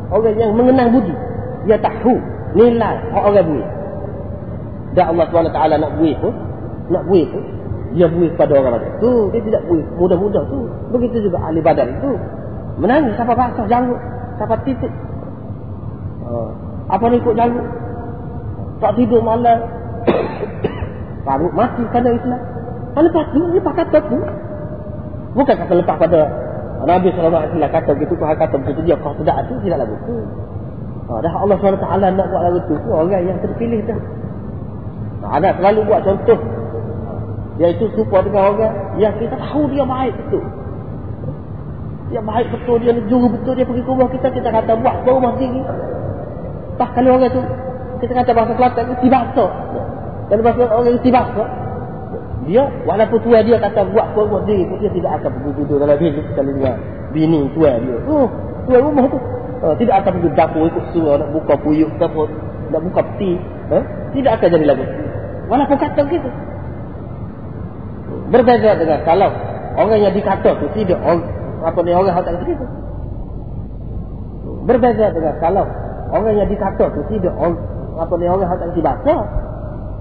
Orang 0.09 0.33
yang 0.33 0.57
mengenal 0.57 0.89
budi. 0.89 1.13
Dia 1.69 1.77
tahu 1.77 2.17
nilai 2.57 2.97
orang 3.13 3.45
bui. 3.45 3.61
Dan 4.97 5.13
Allah 5.13 5.29
SWT 5.29 5.61
nak 5.77 5.93
bui 6.01 6.17
pun, 6.17 6.33
nak 6.89 7.03
bui 7.05 7.21
pun, 7.29 7.43
dia 7.93 8.09
bui 8.09 8.25
kepada 8.33 8.65
orang 8.65 8.81
lain. 8.81 8.93
Tu, 8.97 9.11
dia 9.29 9.41
tidak 9.45 9.61
bui 9.69 9.85
mudah-mudah 10.01 10.41
tu. 10.49 10.65
Begitu 10.89 11.29
juga 11.29 11.37
ahli 11.45 11.61
badan 11.61 12.01
itu. 12.01 12.17
Menangis, 12.81 13.13
siapa 13.13 13.37
basah 13.37 13.69
janggut, 13.69 14.01
siapa 14.41 14.57
titik. 14.65 14.89
Ha, 16.25 16.33
apa 16.97 17.05
ni 17.13 17.21
ikut 17.21 17.35
janggut? 17.37 17.67
Tak 18.81 18.97
tidur 18.97 19.21
malam. 19.21 19.61
Faruk 21.25 21.53
mati 21.57 21.81
kerana 21.89 22.13
Islam. 22.13 22.41
Ha, 22.93 22.97
lepas 23.01 23.25
tu, 23.33 23.41
lepas 23.51 23.73
kata 23.73 23.97
tu. 24.07 24.17
Bukan 25.35 25.55
kata 25.57 25.73
lepas 25.73 25.97
pada 25.99 26.21
Nabi 26.85 27.09
SAW 27.11 27.49
kata 27.59 27.91
begitu, 27.97 28.13
Tuhan 28.15 28.37
kata 28.37 28.55
begitu, 28.61 28.79
dia 28.85 28.95
kau 29.01 29.11
tidak 29.19 29.49
tu, 29.49 29.57
tidak 29.65 29.83
lagu 29.83 29.97
tu. 30.05 30.15
Ha, 31.09 31.19
dah 31.25 31.33
Allah 31.33 31.57
SWT 31.57 31.85
nak 32.13 32.27
buat 32.29 32.41
lagu 32.45 32.59
tu, 32.61 32.73
orang 32.93 33.25
yang 33.25 33.37
terpilih 33.41 33.81
dah. 33.89 33.99
Ha, 35.25 35.41
ada 35.41 35.57
selalu 35.57 35.79
buat 35.89 36.01
contoh. 36.05 36.39
Iaitu 37.55 37.87
supaya 37.95 38.21
dengan 38.27 38.51
orang 38.51 38.75
yang 38.99 39.15
kita 39.17 39.35
tahu 39.39 39.65
dia 39.71 39.83
baik 39.87 40.13
betul. 40.13 40.43
Dia 42.13 42.21
baik 42.21 42.47
betul, 42.53 42.77
dia 42.85 42.93
juru 43.09 43.27
betul, 43.33 43.53
dia 43.57 43.65
pergi 43.65 43.81
ke 43.81 43.89
rumah 43.89 44.09
kita, 44.13 44.27
kita 44.29 44.49
kata 44.53 44.71
buat 44.77 44.95
baru 45.07 45.17
rumah 45.17 45.33
tinggi. 45.41 45.63
Tak 46.75 46.89
kalau 46.93 47.17
orang 47.17 47.31
tu 47.31 47.41
kita 48.03 48.11
kata 48.11 48.31
bahasa 48.35 48.53
Kelantan 48.53 48.85
bahasa. 49.07 49.45
Kalau 50.25 50.41
bahasa 50.41 50.63
orang 50.65 50.95
itu 50.97 51.09
bahasa. 51.13 51.43
Dia 52.45 52.61
walaupun 52.85 53.19
tua 53.25 53.41
dia 53.41 53.57
kata 53.57 53.89
buat 53.89 54.13
apa 54.13 54.21
buat 54.21 54.45
diri 54.45 54.69
dia 54.77 54.89
tidak 54.93 55.11
akan 55.17 55.29
pergi 55.33 55.51
duduk 55.57 55.77
dalam 55.81 55.97
bilik 55.97 56.25
kalau 56.37 56.51
dengan 56.53 56.75
bini 57.09 57.41
tua 57.57 57.71
dia. 57.81 57.97
Oh, 58.05 58.29
tua 58.69 58.77
rumah 58.85 59.05
tu. 59.09 59.17
Uh, 59.65 59.73
tidak 59.81 60.05
akan 60.05 60.11
pergi 60.21 60.29
dapur 60.37 60.69
ikut 60.69 60.85
suruh 60.93 61.17
nak 61.17 61.29
buka 61.33 61.57
puyuk 61.57 61.89
ke 61.97 62.05
apa, 62.05 62.23
nak 62.69 62.81
buka 62.85 63.01
peti. 63.01 63.33
Eh? 63.73 63.83
Tidak 64.13 64.31
akan 64.37 64.47
jadi 64.51 64.65
lagu. 64.67 64.85
Walaupun 65.49 65.77
kata 65.77 65.99
begitu. 66.05 66.29
Berbeza 68.29 68.71
dengan 68.77 68.99
kalau 69.05 69.29
orang 69.77 69.99
yang 70.01 70.13
dikata 70.13 70.49
tu 70.57 70.65
tidak 70.77 70.99
orang, 71.01 71.25
apa 71.65 71.79
ni 71.81 71.91
orang 71.93 72.13
hak 72.13 72.23
tak 72.25 72.41
begitu. 72.45 72.65
Berbeza 74.65 75.05
dengan 75.13 75.33
kalau 75.41 75.65
orang 76.13 76.33
yang 76.37 76.49
dikata 76.49 76.85
tu 76.93 77.01
tidak 77.09 77.33
orang, 77.37 77.57
apa 77.97 78.13
ni 78.21 78.25
orang 78.29 78.49
hak 78.49 78.57
tak 78.61 78.69
bahasa. 78.81 79.15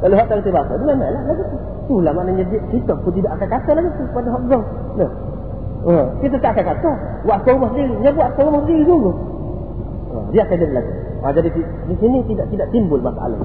Kalau 0.02 0.14
hak 0.18 0.26
tak 0.26 0.50
bahasa, 0.50 0.72
dia 0.74 0.86
memanglah 0.90 1.22
lagu 1.28 1.42
tu. 1.46 1.56
Itulah 1.84 2.12
maknanya 2.16 2.44
kita 2.72 2.92
pun 2.96 3.12
tidak 3.12 3.30
akan 3.36 3.48
kata 3.52 3.70
lagi 3.76 3.90
tu 3.94 4.02
pada 4.10 4.28
hak 4.32 4.42
gong. 4.48 4.64
Nah. 4.96 5.12
Uh, 5.84 6.08
kita 6.24 6.40
tak 6.40 6.56
akan 6.56 6.64
kata 6.72 6.90
buat 7.28 7.44
rumah 7.44 7.68
sendiri, 7.76 7.92
dia 8.00 8.08
buat 8.16 8.32
rumah 8.40 8.64
sendiri 8.64 8.88
dulu. 8.88 9.12
Uh, 10.16 10.24
dia 10.32 10.40
akan 10.48 10.56
jadi 10.56 10.72
lagi. 10.80 10.92
Uh, 11.20 11.32
jadi 11.36 11.48
di, 11.52 11.60
di 11.60 11.94
sini 12.00 12.18
tidak 12.24 12.46
tidak 12.48 12.66
timbul 12.72 13.00
masalah. 13.04 13.36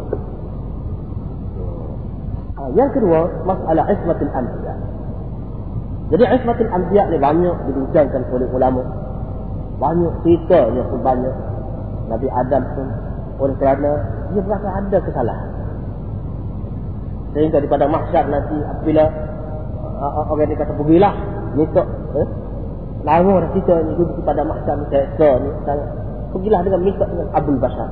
Uh, 2.55 2.69
yang 2.79 2.87
kedua, 2.95 3.27
masalah 3.43 3.83
ismatul 3.91 4.31
anbiya. 4.31 4.73
Jadi 6.15 6.23
ismatul 6.31 6.71
anbiya 6.71 7.03
ni 7.11 7.17
banyak 7.19 7.55
dibincangkan 7.67 8.23
oleh 8.31 8.47
ulama. 8.55 8.87
Banyak 9.75 10.13
ceritanya 10.23 10.81
pun 10.87 10.99
banyak. 11.03 11.35
Nabi 12.07 12.27
Adam 12.31 12.63
pun 12.71 12.87
oleh 13.43 13.55
kerana 13.59 13.91
dia 14.31 14.41
berasa 14.47 14.69
ada 14.79 14.97
kesalahan. 15.03 15.48
Sehingga 17.33 17.61
daripada 17.61 17.85
mahsyar 17.85 18.25
nanti 18.25 18.57
apabila 18.57 19.03
uh, 20.01 20.09
uh, 20.25 20.31
orang 20.33 20.49
ni 20.49 20.55
kata 20.57 20.73
pergilah. 20.73 21.13
Minta 21.53 21.81
eh? 22.17 22.27
lama 23.05 23.41
dah 23.41 23.49
kita 23.55 23.73
ni 23.85 23.91
duduk 23.95 24.21
pada 24.25 24.41
mahsyar 24.43 24.75
ni 24.81 24.85
seksa 24.89 25.29
ni 25.39 25.49
sangat. 25.63 25.89
Pergilah 26.29 26.61
dengan 26.61 26.81
minta 26.85 27.05
dengan 27.09 27.27
Abdul 27.33 27.57
Bashar. 27.57 27.89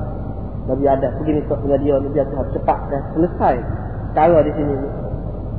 Nabi 0.70 0.84
ada 0.84 1.10
pergi 1.18 1.32
minta 1.42 1.54
dengan 1.58 1.78
dia 1.80 1.94
ni 1.98 2.08
biar 2.12 2.26
Tuhan 2.30 2.46
cepat 2.54 2.78
dan 2.92 3.00
selesai 3.16 3.56
cara 4.14 4.38
di 4.46 4.52
sini 4.54 4.74
ni. 4.78 4.88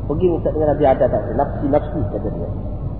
Pergi 0.08 0.28
minta 0.32 0.50
dengan 0.54 0.68
Nabi 0.76 0.84
ada 0.88 1.06
tak 1.08 1.22
nafsi 1.36 1.66
nafsi 1.68 2.00
kata 2.14 2.30
dia. 2.30 2.50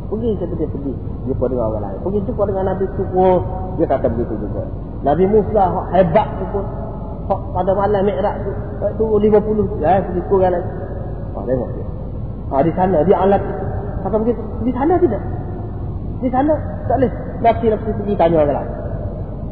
Pergi 0.10 0.30
kata 0.42 0.54
dia 0.58 0.68
pergi 0.68 0.94
pun 1.38 1.48
dengan 1.48 1.66
orang 1.70 1.84
lain. 1.86 2.00
Pergi 2.02 2.20
jumpa 2.28 2.44
dengan 2.50 2.66
Nabi 2.76 2.86
tu 2.98 3.04
oh, 3.14 3.40
dia 3.78 3.86
kata 3.88 4.06
begitu 4.12 4.34
juga. 4.42 4.64
Nabi 5.00 5.24
Musa 5.32 5.64
hebat 5.96 6.28
tu 6.40 6.46
pun 6.52 6.66
pada 7.30 7.72
malam 7.78 8.02
Mi'raj 8.06 8.36
tu 8.42 8.52
tu 8.98 9.06
50 9.22 9.84
ya 9.84 10.02
pergi 10.02 10.22
kurang 10.26 10.52
lagi 10.58 10.70
ha 11.36 11.40
tengok 11.46 11.70
dia. 11.78 11.86
Ha 12.50 12.56
di 12.66 12.72
sana 12.74 12.98
dia 13.06 13.18
alat. 13.22 13.44
Kata 14.02 14.16
begitu? 14.18 14.42
Di 14.66 14.72
sana 14.74 14.94
tidak. 14.98 15.22
Di 16.24 16.30
sana 16.34 16.54
tak 16.90 16.98
boleh. 16.98 17.12
Nabi 17.40 17.66
Nabi 17.70 17.90
pergi 17.94 18.14
tanya 18.18 18.42
lain 18.44 18.70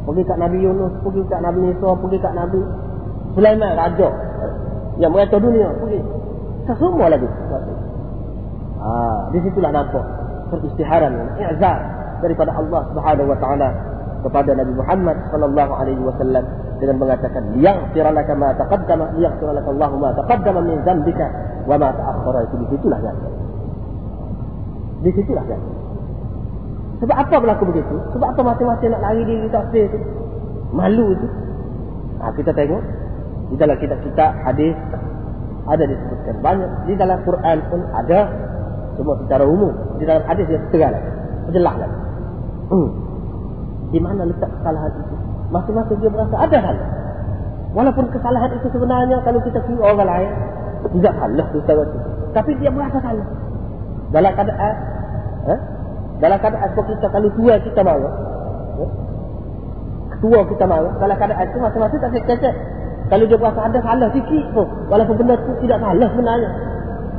pergi 0.08 0.22
kat 0.24 0.38
Nabi 0.40 0.58
Yunus 0.64 0.92
pergi 1.04 1.20
kat 1.28 1.40
Nabi 1.44 1.60
Isa 1.68 1.90
pergi 2.00 2.18
kat 2.18 2.32
Nabi 2.32 2.60
Sulaiman 3.36 3.72
raja. 3.76 4.08
Yang 4.98 5.12
mereka 5.14 5.36
dunia 5.38 5.68
pergi. 5.78 6.00
Semua 6.68 7.06
lagi. 7.08 7.28
Ha 8.82 8.90
di 9.32 9.38
situlah 9.44 9.70
nampak 9.72 10.04
peristiharan 10.48 11.12
i'zar 11.36 11.78
daripada 12.24 12.50
Allah 12.56 12.82
Subhanahu 12.90 13.28
wa 13.30 13.38
taala 13.38 13.68
kepada 14.24 14.50
Nabi 14.56 14.72
Muhammad 14.74 15.16
sallallahu 15.30 15.72
alaihi 15.76 16.02
wasallam 16.02 16.44
dengan 16.78 16.96
mengatakan 17.02 17.42
liyaghfira 17.58 18.10
laka 18.14 18.32
ma 18.38 18.54
taqaddama 18.54 19.14
liyaghfira 19.18 19.52
laka 19.54 19.68
Allah 19.74 19.90
ma 19.98 20.10
taqaddama 20.14 20.60
min 20.62 20.78
dhanbika 20.86 21.26
wa 21.66 21.76
ma 21.76 21.90
ta'akhkhara. 21.90 22.38
Itu 22.50 22.54
disitulah 22.66 23.00
kan 23.02 23.16
disitulah 24.98 25.44
kan 25.46 25.60
sebab 26.98 27.14
apa 27.14 27.34
berlaku 27.38 27.70
begitu? 27.70 27.94
Sebab 28.14 28.26
apa 28.34 28.40
masing-masing 28.42 28.90
nak 28.90 29.02
lari 29.06 29.22
diri 29.22 29.46
takfir 29.54 29.86
itu 29.86 29.98
malu 30.74 31.14
itu 31.14 31.26
ha, 32.18 32.34
kita 32.34 32.50
tengok. 32.50 32.82
Di 33.48 33.56
dalam 33.56 33.76
kitab-kitab 33.80 34.30
hadis 34.44 34.74
ada 35.70 35.84
disebutkan 35.86 36.36
banyak. 36.42 36.70
Di 36.90 36.94
dalam 36.98 37.22
Quran 37.22 37.58
pun 37.70 37.80
ada. 37.94 38.20
Semua 38.98 39.14
secara 39.22 39.46
umum. 39.46 39.70
Di 40.02 40.04
dalam 40.10 40.26
hadis 40.26 40.44
dia 40.50 40.58
setengah 40.58 40.90
lagi 40.90 41.10
jelas 41.54 41.74
lagi. 41.80 41.98
Hmm. 42.68 42.90
di 43.88 43.96
mana 43.96 44.28
letak 44.28 44.52
kesalahan 44.60 44.92
itu 44.92 45.16
masing-masing 45.48 45.98
dia 46.00 46.10
berasa 46.12 46.36
ada 46.36 46.58
hal. 46.60 46.76
Walaupun 47.72 48.04
kesalahan 48.12 48.50
itu 48.56 48.68
sebenarnya 48.72 49.16
kalau 49.24 49.40
kita 49.44 49.60
kira 49.64 49.82
orang 49.92 50.08
lain 50.08 50.30
tidak 50.98 51.12
salah 51.20 51.46
tu 51.52 51.58
itu. 51.60 51.98
Tapi 52.32 52.50
dia 52.60 52.70
berasa 52.72 52.98
salah. 53.00 53.28
Dalam 54.08 54.32
keadaan 54.32 54.74
eh? 55.52 55.60
dalam 56.18 56.38
keadaan 56.40 56.68
seperti 56.72 56.92
kita 56.96 57.08
kalau 57.12 57.28
tua 57.36 57.54
kita 57.60 57.80
marah. 57.84 58.14
Eh? 58.80 58.90
Tua 60.20 60.40
kita 60.48 60.64
marah. 60.64 60.92
Dalam 60.96 61.16
keadaan 61.16 61.44
itu 61.44 61.58
masing-masing 61.60 62.00
tak 62.00 62.10
cek 62.40 62.54
Kalau 63.08 63.24
dia 63.24 63.38
berasa 63.40 63.60
ada 63.64 63.78
salah 63.80 64.08
sikit 64.12 64.44
pun. 64.52 64.68
Walaupun 64.88 65.14
benda 65.20 65.36
itu 65.36 65.52
tidak 65.64 65.78
salah 65.80 66.08
sebenarnya. 66.12 66.50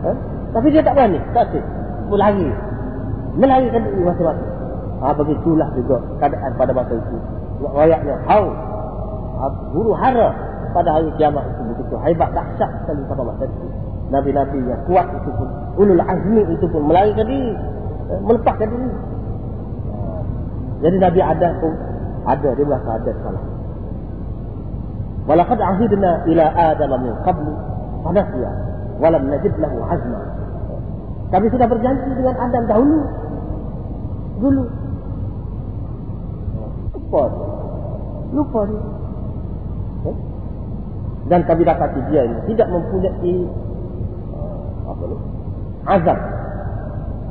Eh? 0.05 0.17
Tapi 0.49 0.67
dia 0.73 0.81
tak 0.81 0.93
berani. 0.97 1.19
Tak 1.33 1.45
cek. 1.53 1.63
Melari. 2.09 2.49
Melarikan 3.37 3.81
diri 3.85 4.01
masing-masing. 4.01 4.49
Ha, 4.99 5.15
begitulah 5.15 5.69
juga 5.79 6.03
keadaan 6.19 6.51
pada 6.59 6.75
masa 6.75 6.91
itu 6.91 7.38
rakyatnya 7.63 8.15
hau 8.27 8.45
huru 9.75 9.93
hara. 9.95 10.29
Pada 10.69 11.01
hari 11.01 11.09
kiamat 11.17 11.41
itu 11.49 11.61
begitu 11.73 11.97
hebat 11.97 12.29
dahsyat 12.29 12.69
sekali 12.85 13.01
pada 13.09 13.25
masa 13.25 13.49
itu 13.49 13.67
Nabi-Nabi 14.13 14.59
yang 14.69 14.81
kuat 14.85 15.09
itu 15.17 15.29
pun 15.33 15.49
ulul 15.81 15.97
azmi 15.97 16.45
itu 16.45 16.65
pun 16.69 16.81
melarikan 16.85 17.25
diri. 17.25 17.57
Eh, 18.13 18.19
melepaskan 18.21 18.69
diri. 18.69 18.89
Jadi 20.85 20.95
Nabi 21.01 21.19
ada 21.25 21.49
pun 21.57 21.73
ada 22.29 22.49
dia 22.53 22.65
merasa 22.69 23.01
ada 23.01 23.11
salah 23.25 23.43
walaqad 25.29 25.61
ahidna 25.61 26.11
ila 26.25 26.45
adam 26.73 26.91
min 27.01 27.13
qabl 27.25 27.45
fanasiya 28.05 28.51
walam 29.01 29.23
najid 29.29 29.53
lahu 29.57 29.77
azma. 29.89 30.21
Kami 31.29 31.45
sudah 31.53 31.69
berjanji 31.69 32.09
dengan 32.17 32.35
Adam 32.41 32.63
dahulu. 32.65 32.99
Dulu 34.41 34.63
lupa 37.08 37.22
dia. 37.30 37.48
Lupa 38.34 38.60
dia. 38.68 38.82
Eh? 40.10 40.16
Dan 41.24 41.40
kami 41.48 41.62
dapati 41.64 42.00
dia 42.12 42.28
ini 42.28 42.36
tidak 42.52 42.68
mempunyai 42.68 43.34
uh, 44.36 44.92
apa 44.92 45.02
ni? 45.08 45.16
Azam. 45.88 46.18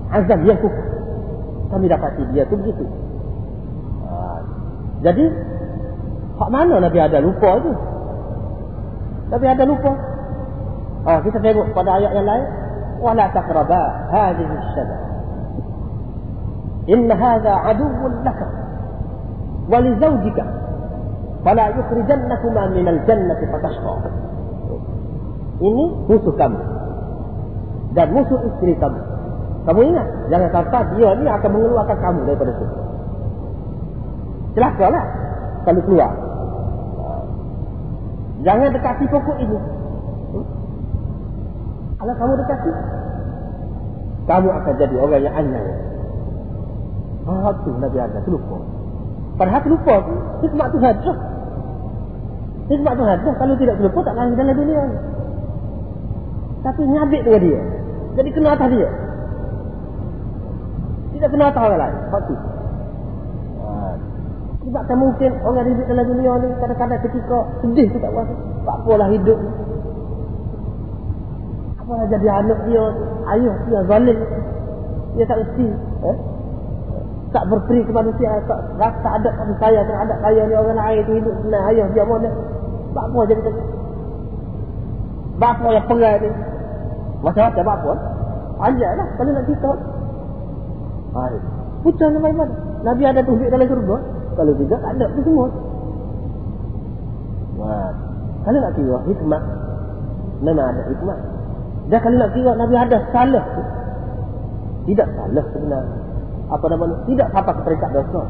Azam 0.09 0.39
yang 0.49 0.57
kukuh. 0.57 0.87
Kami 1.69 1.85
dapati 1.85 2.23
dia 2.33 2.47
itu 2.47 2.55
begitu. 2.57 2.85
Uh, 4.07 4.39
jadi, 5.05 5.25
hak 6.41 6.49
mana 6.49 6.81
Nabi 6.81 6.97
ada 6.97 7.21
lupa 7.21 7.61
itu? 7.61 7.71
Nabi 9.29 9.45
ada 9.45 9.63
lupa. 9.69 9.93
Uh, 11.03 11.19
kita 11.21 11.37
tengok 11.37 11.69
pada 11.77 12.01
ayat 12.01 12.17
yang 12.17 12.25
lain. 12.25 12.63
ولا 13.03 13.27
تقربا 13.27 14.07
هذه 14.09 14.47
الشجرة 14.59 14.99
إن 16.89 17.11
هذا 17.11 17.49
عدو 17.49 18.07
لك 18.23 18.47
ولزوجك 19.71 20.45
فلا 21.45 21.67
يخرجنكما 21.67 22.67
من 22.67 22.87
الجنة 22.87 23.39
فتشقى 23.51 23.95
ini 25.63 25.85
musuh 26.11 26.33
kamu 26.35 26.59
dan 27.95 28.11
musuh 28.11 28.41
istri 28.51 28.75
kamu 28.75 28.99
kamu 29.63 29.79
ingat 29.95 30.07
jangan 30.27 30.49
sampai 30.51 30.83
dia 30.97 31.09
ni 31.15 31.25
akan 31.29 31.49
mengeluarkan 31.55 31.97
kamu 32.03 32.19
daripada 32.27 32.51
surga 32.57 32.81
celakalah 34.57 35.05
kalau 35.63 35.81
keluar 35.87 36.11
jangan 38.43 38.75
dekati 38.75 39.05
pokok 39.07 39.37
ini 39.39 39.57
kalau 42.01 42.13
kamu 42.17 42.33
dekati 42.43 42.71
kamu 44.27 44.47
akan 44.51 44.73
jadi 44.75 44.95
orang 44.99 45.21
yang 45.23 45.35
anyai 45.37 45.83
Ah, 47.23 47.55
tu 47.63 47.71
Nabi 47.79 47.97
Adam, 48.03 48.19
terlupa. 48.27 48.59
Padahal 49.38 49.62
terlupa 49.62 49.94
tu, 50.02 50.14
hikmat 50.42 50.66
tu. 50.74 50.78
Hikmat 52.68 52.94
Tuhan 53.00 53.16
tu, 53.24 53.30
kalau 53.40 53.54
tidak 53.56 53.74
terlupa 53.80 54.00
tak 54.04 54.14
lari 54.18 54.36
dalam 54.36 54.54
dunia 54.58 54.82
ni. 54.92 54.96
Tapi 56.60 56.82
nyabik 56.84 57.22
dengan 57.24 57.40
dia. 57.40 57.60
Jadi 58.18 58.28
kena 58.34 58.52
atas 58.52 58.68
dia. 58.74 58.88
Tidak 61.16 61.28
kena 61.32 61.44
atas 61.48 61.62
orang 61.64 61.80
lain. 61.80 61.96
Sebab 64.68 64.82
tak 64.84 64.96
mungkin 65.00 65.32
orang 65.48 65.64
hidup 65.64 65.86
dalam 65.88 66.04
dunia 66.12 66.32
ni 66.44 66.48
kadang-kadang 66.60 67.00
ketika 67.08 67.38
sedih 67.64 67.88
tu 67.88 67.98
tak 68.04 68.12
kuasa. 68.12 68.34
Tak 68.68 68.74
apalah 68.84 69.08
hidup 69.08 69.38
ni. 69.40 69.50
Apalah 71.80 72.04
jadi 72.12 72.28
anak 72.28 72.58
dia, 72.68 72.84
ayah 73.32 73.56
dia 73.64 73.80
zalim. 73.88 74.18
Dia 75.16 75.24
tak 75.24 75.38
mesti. 75.40 75.66
Eh? 76.04 76.16
Tak 77.28 77.44
berperi 77.52 77.84
kepada 77.84 78.08
manusia 78.08 78.40
tak 78.48 78.60
rasa 78.80 79.08
ada 79.20 79.28
kasih 79.36 79.56
sayang 79.60 79.84
terhadap 79.84 80.18
saya 80.24 80.42
ni 80.48 80.54
orang 80.56 80.80
lain 80.80 81.00
tu 81.04 81.12
hidup 81.12 81.34
senang 81.44 81.64
ayah 81.68 81.86
dia 81.92 82.04
mana 82.08 82.30
Apa 82.98 83.20
jadi 83.28 83.42
tadi? 83.44 83.62
Bapa 85.38 85.68
yang 85.70 85.86
perai 85.86 86.18
ni. 86.18 86.30
Macam-macam 87.22 87.62
bapa. 87.62 87.92
Panjang 88.58 88.94
lah. 88.98 89.06
Kalau 89.14 89.30
nak 89.30 89.44
cerita. 89.46 89.70
Hai. 91.14 91.36
Pucat 91.86 92.10
sampai 92.10 92.34
mana? 92.34 92.54
Nabi 92.82 93.02
ada 93.06 93.22
tunjuk 93.22 93.46
dalam 93.46 93.70
surga. 93.70 93.96
Kalau 94.34 94.52
tidak, 94.58 94.78
tak 94.82 94.92
ada. 94.98 95.06
Itu 95.14 95.20
semua. 95.22 95.46
Wah. 97.58 97.90
Kalau 98.42 98.58
nak 98.58 98.72
kira 98.74 98.98
hikmah. 99.06 99.42
Memang 100.42 100.66
ada 100.74 100.82
hikmah. 100.90 101.18
Dan 101.86 101.98
kalau 102.02 102.16
nak 102.18 102.30
kira 102.34 102.50
Nabi 102.58 102.74
ada 102.74 102.98
salah. 103.14 103.46
Tidak 104.90 105.08
salah 105.14 105.44
sebenarnya. 105.54 106.07
Apa 106.48 106.64
nama 106.72 106.84
Tidak 107.04 107.28
apa 107.32 107.50
keterikat 107.62 107.90
dosa. 107.92 108.22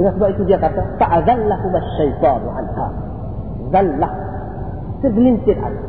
Dengan 0.00 0.12
sebab 0.16 0.28
itu 0.32 0.42
dia 0.48 0.56
kata, 0.56 0.80
Fa'azallahu 0.96 1.66
masyaitanu 1.68 2.48
anha. 2.48 2.86
Zallah. 3.68 4.12
Segelintir 5.04 5.56
ada. 5.60 5.80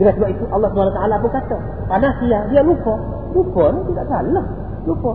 Dengan 0.00 0.12
sebab 0.16 0.28
itu 0.32 0.44
Allah 0.48 0.68
SWT 0.72 1.00
pun 1.20 1.30
kata, 1.32 1.56
Panas 1.92 2.14
dia, 2.24 2.60
lupa. 2.64 2.94
Lupa 3.36 3.64
ni 3.76 3.80
tidak 3.92 4.06
salah. 4.08 4.44
Lupa. 4.88 5.12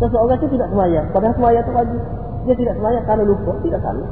Seseorang 0.00 0.36
itu 0.40 0.48
tidak 0.56 0.68
semayang. 0.72 1.06
Padahal 1.12 1.34
semayang 1.36 1.62
itu 1.64 1.72
wajib. 1.72 2.00
Dia 2.44 2.54
tidak 2.56 2.74
semayang 2.76 3.02
kerana 3.08 3.22
lupa. 3.24 3.52
Tidak 3.64 3.80
salah. 3.80 4.08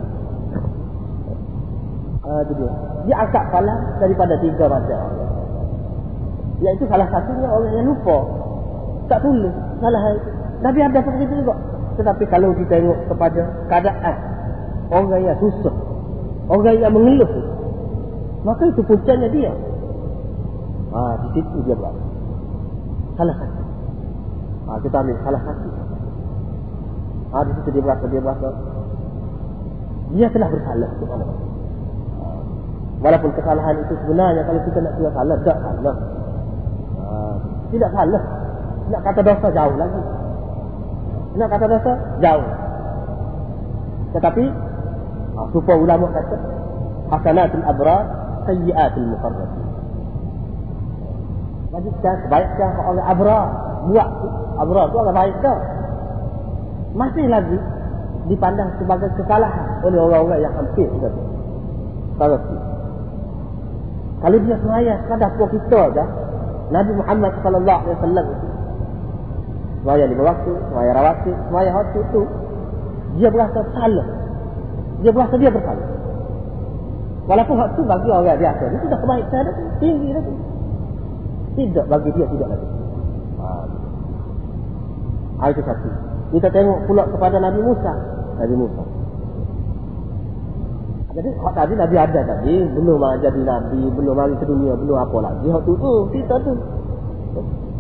Uh, 2.29 2.41
itu 2.45 2.53
dia. 2.61 2.73
Dia 3.09 3.17
angkat 3.25 3.45
daripada 4.01 4.35
tiga 4.41 4.65
macam 4.69 4.97
orang. 5.01 5.29
Iaitu 6.59 6.85
salah 6.91 7.09
satunya 7.09 7.49
orang 7.49 7.73
yang 7.73 7.87
lupa. 7.89 8.19
Tak 9.07 9.21
tulis. 9.23 9.55
Salah 9.79 10.03
itu. 10.13 10.31
Nabi 10.59 10.79
ada 10.83 10.99
seperti 10.99 11.25
itu 11.31 11.35
juga. 11.47 11.55
Tetapi 11.99 12.25
kalau 12.31 12.55
kita 12.55 12.79
tengok 12.79 12.99
kepada 13.11 13.43
keadaan 13.67 14.17
orang 14.91 15.23
yang 15.23 15.39
susah, 15.43 15.75
orang 16.47 16.79
yang 16.79 16.95
mengeluh, 16.95 17.31
maka 18.47 18.63
itu 18.71 18.83
puncanya 18.87 19.27
dia. 19.31 19.51
Ah, 20.95 21.15
di 21.21 21.29
situ 21.39 21.57
dia 21.67 21.75
berada. 21.75 22.01
Salah 23.19 23.35
satu. 23.35 23.63
Ah, 24.71 24.79
kita 24.81 24.97
ambil 25.03 25.17
salah 25.27 25.43
satu. 25.43 25.69
Ah, 27.35 27.43
di 27.45 27.53
situ 27.61 27.69
dia 27.77 27.83
berasa, 27.83 28.05
dia 28.09 28.21
berasa. 28.23 28.49
Dia 30.15 30.29
telah 30.33 30.49
bersalah. 30.49 30.91
Ah, 32.23 32.41
walaupun 33.05 33.31
kesalahan 33.35 33.75
itu 33.85 33.95
sebenarnya 34.07 34.43
kalau 34.47 34.61
kita 34.65 34.79
nak 34.81 34.93
kira 34.97 35.11
salah, 35.13 35.37
tak 35.45 35.59
salah. 35.61 35.97
Ah, 37.03 37.35
tidak 37.75 37.91
salah. 37.91 38.23
Nak 38.89 39.01
kata 39.05 39.21
dosa 39.21 39.49
jauh 39.53 39.77
lagi. 39.77 40.03
Nak 41.37 41.49
kata 41.53 41.67
dosa? 41.69 41.93
Jauh. 42.25 42.49
Tetapi 44.17 44.45
ha, 45.37 45.41
supaya 45.53 45.77
ulama 45.77 46.07
kata 46.09 46.37
hasanatul 47.13 47.65
abrar 47.69 48.03
sayyiatul. 48.49 49.13
Jadi 51.69 51.89
kita 52.01 52.13
kebaikan 52.25 52.73
orang 52.81 53.07
abrar 53.07 53.45
buat 53.93 54.09
abrar 54.57 54.85
tu 54.89 54.97
orang 54.97 55.17
baik 55.17 55.37
dah. 55.45 55.59
Masih 56.97 57.29
lagi 57.29 57.59
dipandang 58.33 58.73
sebagai 58.81 59.13
kesalahan 59.21 59.85
oleh 59.85 60.01
orang-orang 60.01 60.41
yang 60.41 60.55
hampir 60.57 60.89
sudah 60.89 61.13
tu. 61.13 61.23
Kalau 62.17 62.39
kalau 64.19 64.39
dia 64.43 64.57
semayang 64.59 64.99
sekadar 65.07 65.31
puak 65.39 65.51
kita 65.55 65.83
dah 65.95 66.09
Nabi 66.75 66.93
Muhammad 66.99 67.33
alaihi 67.87 67.97
wasallam 68.03 68.27
semaya 69.89 70.05
lima 70.05 70.21
waktu, 70.21 70.53
semaya 70.69 70.91
rawatib, 71.01 71.37
semaya 71.49 71.71
waktu 71.73 71.97
itu 71.97 72.21
dia 73.17 73.33
berasa 73.33 73.61
salah. 73.73 74.09
Dia 75.01 75.11
berasa 75.17 75.35
dia 75.41 75.49
bersalah. 75.49 75.89
Walaupun 77.25 77.57
waktu 77.57 77.81
bagi 77.89 78.09
orang 78.13 78.37
biasa 78.37 78.63
itu 78.69 78.77
sudah 78.85 78.99
kebaikan 79.01 79.49
dah 79.49 79.55
tinggi 79.81 80.13
dah 80.13 80.25
Tidak 81.57 81.85
bagi 81.89 82.11
dia 82.21 82.27
tidak 82.29 82.49
lagi. 82.53 82.69
Ha. 85.41 85.45
Itu 85.57 85.63
satu. 85.65 85.89
Kita 86.37 86.49
tengok 86.53 86.79
pula 86.85 87.09
kepada 87.09 87.41
Nabi 87.41 87.61
Musa. 87.65 87.93
Nabi 88.45 88.55
Musa. 88.61 88.85
Jadi 91.17 91.33
hak 91.33 91.53
tadi 91.57 91.73
Nabi 91.81 91.97
ada 91.97 92.21
tadi, 92.29 92.55
belum 92.77 93.01
jadi 93.25 93.41
Nabi, 93.41 93.81
belum 93.89 94.13
mari 94.13 94.37
ke 94.37 94.45
dunia, 94.45 94.77
belum 94.77 95.01
apa 95.01 95.33
lagi. 95.33 95.49
Hak 95.49 95.65
tu 95.65 95.73
tu, 95.81 95.93
kita 96.13 96.37
tu. 96.45 96.53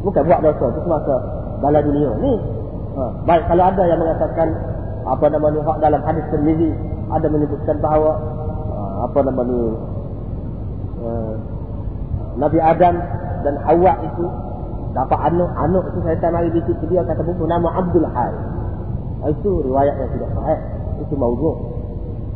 Bukan 0.09 0.25
buat 0.25 0.41
dosa, 0.41 0.73
tu 0.73 0.81
semasa 0.89 1.39
dalam 1.63 1.83
dunia 1.83 2.11
ni. 2.23 2.35
Ha. 2.99 3.03
Baik 3.27 3.45
kalau 3.47 3.65
ada 3.71 3.83
yang 3.87 3.99
mengatakan 4.03 4.49
apa 5.07 5.25
nama 5.31 5.47
ni 5.55 5.59
dalam 5.81 6.01
hadis 6.03 6.25
Tirmizi 6.35 6.71
ada 7.09 7.27
menyebutkan 7.31 7.77
bahawa 7.81 8.19
ha, 8.75 8.81
apa 9.09 9.19
nama 9.23 9.41
ni 9.47 9.61
ha, 11.01 11.11
Nabi 12.39 12.59
Adam 12.59 12.95
dan 13.47 13.55
Hawa 13.65 13.93
itu 14.03 14.27
dapat 14.93 15.19
anak 15.31 15.51
anak 15.63 15.85
itu 15.95 15.99
saya 16.03 16.17
tak 16.19 16.33
mari 16.35 16.51
bisik 16.51 16.75
dia 16.91 17.07
kata 17.07 17.23
buku 17.23 17.45
nama 17.47 17.69
Abdul 17.79 18.07
Hai. 18.09 18.33
Ha, 19.19 19.25
itu 19.35 19.51
riwayat 19.67 19.95
yang 19.99 20.11
tidak 20.15 20.31
sahih. 20.35 20.61
Itu 21.03 21.15
maudhu. 21.19 21.55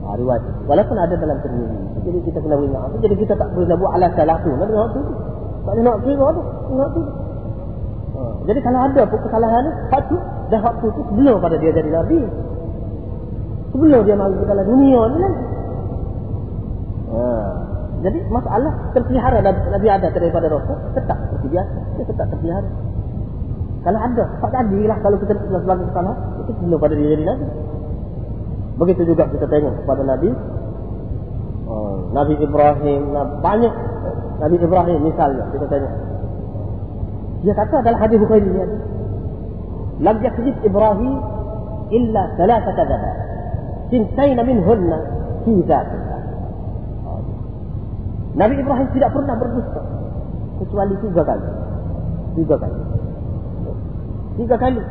Ha, 0.02 0.18
riwayat. 0.18 0.42
Walaupun 0.66 0.96
ada 0.98 1.14
dalam 1.14 1.38
Tirmizi. 1.42 1.78
Jadi 2.02 2.18
kita 2.26 2.38
kena 2.42 2.58
ingat. 2.58 2.98
Jadi 2.98 3.14
kita 3.18 3.34
tak 3.38 3.48
boleh 3.54 3.76
buat 3.78 3.92
ala 3.94 4.10
salah 4.18 4.36
tu. 4.42 4.50
Nak 4.50 4.68
tu. 4.68 5.02
Tak 5.62 5.72
boleh 5.78 5.84
nak 5.86 5.96
kira 6.02 6.26
tu. 6.34 6.42
Nak 6.74 6.88
tu. 6.90 7.02
Jadi 8.42 8.58
kalau 8.58 8.80
ada 8.90 9.02
pun 9.06 9.18
kesalahan 9.22 9.64
waktu 9.94 10.16
dah 10.50 10.60
waktu 10.60 10.84
itu 10.90 11.00
sebelum 11.10 11.36
pada 11.38 11.56
dia 11.62 11.70
jadi 11.70 11.90
Nabi. 11.94 12.20
Sebelum 13.72 14.00
dia 14.02 14.16
mari 14.18 14.34
ke 14.34 14.44
dalam 14.44 14.66
dunia 14.66 15.00
ni 15.08 15.18
lagi. 15.22 15.42
Ha. 17.12 17.24
Jadi 18.02 18.18
masalah 18.34 18.72
terpelihara 18.98 19.38
Nabi 19.46 19.86
ada 19.86 20.10
daripada 20.10 20.50
Rasul 20.50 20.74
tetap 20.98 21.16
seperti 21.22 21.46
biasa. 21.54 21.76
Dia 21.94 22.04
tetap 22.10 22.26
terpelihara. 22.34 22.70
Kalau 23.82 23.98
ada, 23.98 24.24
tak 24.38 24.50
jadilah 24.54 24.98
kalau 25.02 25.16
kita 25.22 25.32
sebagai 25.38 25.86
kesalahan. 25.90 26.18
Itu 26.42 26.50
sebelum 26.58 26.78
pada 26.82 26.94
dia 26.98 27.08
jadi 27.14 27.24
Nabi. 27.24 27.46
Begitu 28.82 29.02
juga 29.06 29.30
kita 29.30 29.46
tengok 29.46 29.86
kepada 29.86 30.02
Nabi. 30.02 30.30
Oh, 31.70 32.10
Nabi 32.10 32.34
Ibrahim, 32.42 33.02
banyak 33.38 33.74
Nabi 34.42 34.56
Ibrahim 34.58 34.98
misalnya 35.06 35.46
kita 35.54 35.66
tengok 35.70 36.11
kata 37.50 37.82
adalah 37.82 37.98
hadis 38.06 38.22
Bukhari 38.22 38.46
ni. 38.46 38.62
Lam 40.02 40.16
yakzib 40.22 40.54
Ibrahim 40.62 41.18
illa 41.90 42.22
thalathah 42.38 42.74
kadzaba. 42.78 43.10
Sintain 43.90 44.38
minhunna 44.46 44.98
fi 45.42 45.52
zatillah. 45.66 46.20
Nabi 48.38 48.54
Ibrahim 48.62 48.88
tidak 48.94 49.10
pernah 49.10 49.34
berdusta 49.36 49.82
kecuali 50.62 50.94
tiga 51.02 51.22
kali. 51.26 51.48
Tiga 52.38 52.56
kali. 52.56 52.80
Tiga 54.38 54.56
kali 54.56 54.82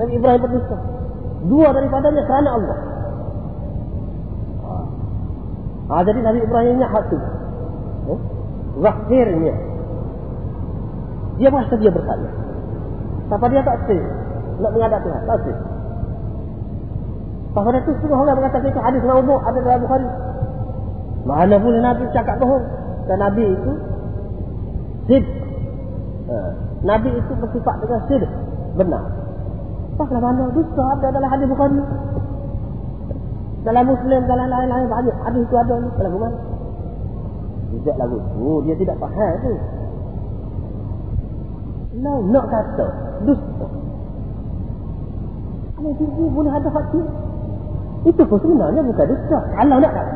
Nabi 0.00 0.12
Ibrahim 0.16 0.40
berdusta. 0.40 0.76
Dua 1.44 1.68
daripadanya 1.76 2.22
kerana 2.24 2.50
Allah. 2.56 2.78
Ah, 5.92 6.00
jadi 6.08 6.24
Nabi 6.24 6.40
Ibrahimnya 6.40 6.88
hati. 6.88 7.18
Eh? 8.08 8.20
Zahirnya 8.80 9.71
dia 11.40 11.48
merasa 11.48 11.74
dia 11.80 11.90
bersalah. 11.92 12.32
Siapa 13.28 13.46
dia 13.48 13.62
tak 13.64 13.76
sih 13.88 14.00
nak 14.60 14.70
menghadap 14.76 15.00
Tuhan, 15.02 15.22
tak 15.24 15.38
sih. 15.48 15.56
Pada 17.52 17.76
itu 17.76 17.92
semua 18.00 18.24
orang 18.24 18.36
mengatakan 18.40 18.68
itu 18.72 18.80
hadis 18.80 19.02
maudhu 19.04 19.36
ada 19.44 19.58
dalam 19.60 19.80
Bukhari. 19.84 20.08
Mana 21.28 21.56
boleh 21.60 21.80
Nabi 21.84 22.04
cakap 22.16 22.40
bohong? 22.40 22.64
Dan 23.06 23.16
Nabi 23.20 23.44
itu 23.44 23.72
sid. 25.06 25.24
Ha. 26.32 26.36
Nabi 26.80 27.12
itu 27.12 27.32
bersifat 27.36 27.76
dengan 27.84 28.00
sid. 28.08 28.22
Benar. 28.80 29.04
Pasal 30.00 30.18
mana 30.24 30.48
dusta 30.56 30.84
ada 30.96 31.12
dalam 31.12 31.28
hadis 31.28 31.46
Bukhari. 31.52 31.80
Dalam 33.62 33.84
Muslim, 33.86 34.20
dalam 34.26 34.46
lain-lain 34.48 34.88
banyak 34.88 35.16
hadis 35.28 35.42
itu 35.44 35.56
ada 35.60 35.74
dalam 35.76 36.12
Bukhari. 36.16 36.38
Tidak 37.72 37.96
lagu. 38.00 38.16
Oh, 38.40 38.64
dia 38.64 38.76
tidak 38.80 38.96
faham 38.96 39.32
tu. 39.44 39.52
Nah, 41.92 42.18
nak 42.32 42.44
kata 42.48 42.86
dusta. 43.28 43.66
Kalau 45.76 45.92
tinggi 46.00 46.24
boleh 46.32 46.48
ada 46.48 46.70
hati. 46.72 47.00
Itu 48.08 48.22
pun 48.24 48.38
sebenarnya 48.40 48.80
bukan 48.80 49.06
dusta. 49.12 49.38
Kalau 49.52 49.76
nak 49.76 49.92
kata. 49.92 50.14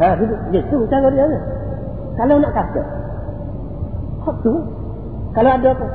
Ha, 0.00 0.06
itu, 0.16 0.34
itu 0.56 0.76
cara 0.88 1.08
dia. 1.12 1.26
Kalau 2.16 2.36
nak 2.40 2.52
kata. 2.56 2.82
Hak 4.24 4.36
tu. 4.40 4.54
Kalau 5.36 5.50
ada 5.52 5.68
apa? 5.76 5.86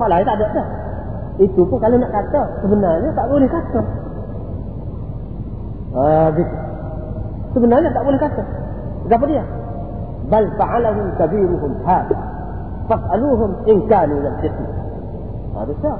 Hak 0.00 0.08
lain 0.08 0.24
tak 0.24 0.36
ada 0.40 0.46
dah. 0.56 0.66
Itu 1.36 1.60
pun 1.68 1.76
kalau 1.76 2.00
nak 2.00 2.12
kata. 2.16 2.40
Sebenarnya 2.64 3.10
tak 3.12 3.26
boleh 3.28 3.48
kata. 3.52 3.80
Ha, 5.96 6.02
gitu. 6.32 6.56
Sebenarnya 7.52 7.92
tak 7.92 8.04
boleh 8.08 8.20
kata. 8.20 8.42
Kenapa 9.04 9.24
dia? 9.28 9.44
Bal 10.32 10.48
fa'alahu 10.56 11.00
kabiruhum 11.20 11.72
hadha. 11.84 12.35
Fas'aluhum 12.86 13.50
in 13.66 13.78
kanu 13.90 14.16
yaqtatu. 14.22 14.64
Ha. 15.56 15.92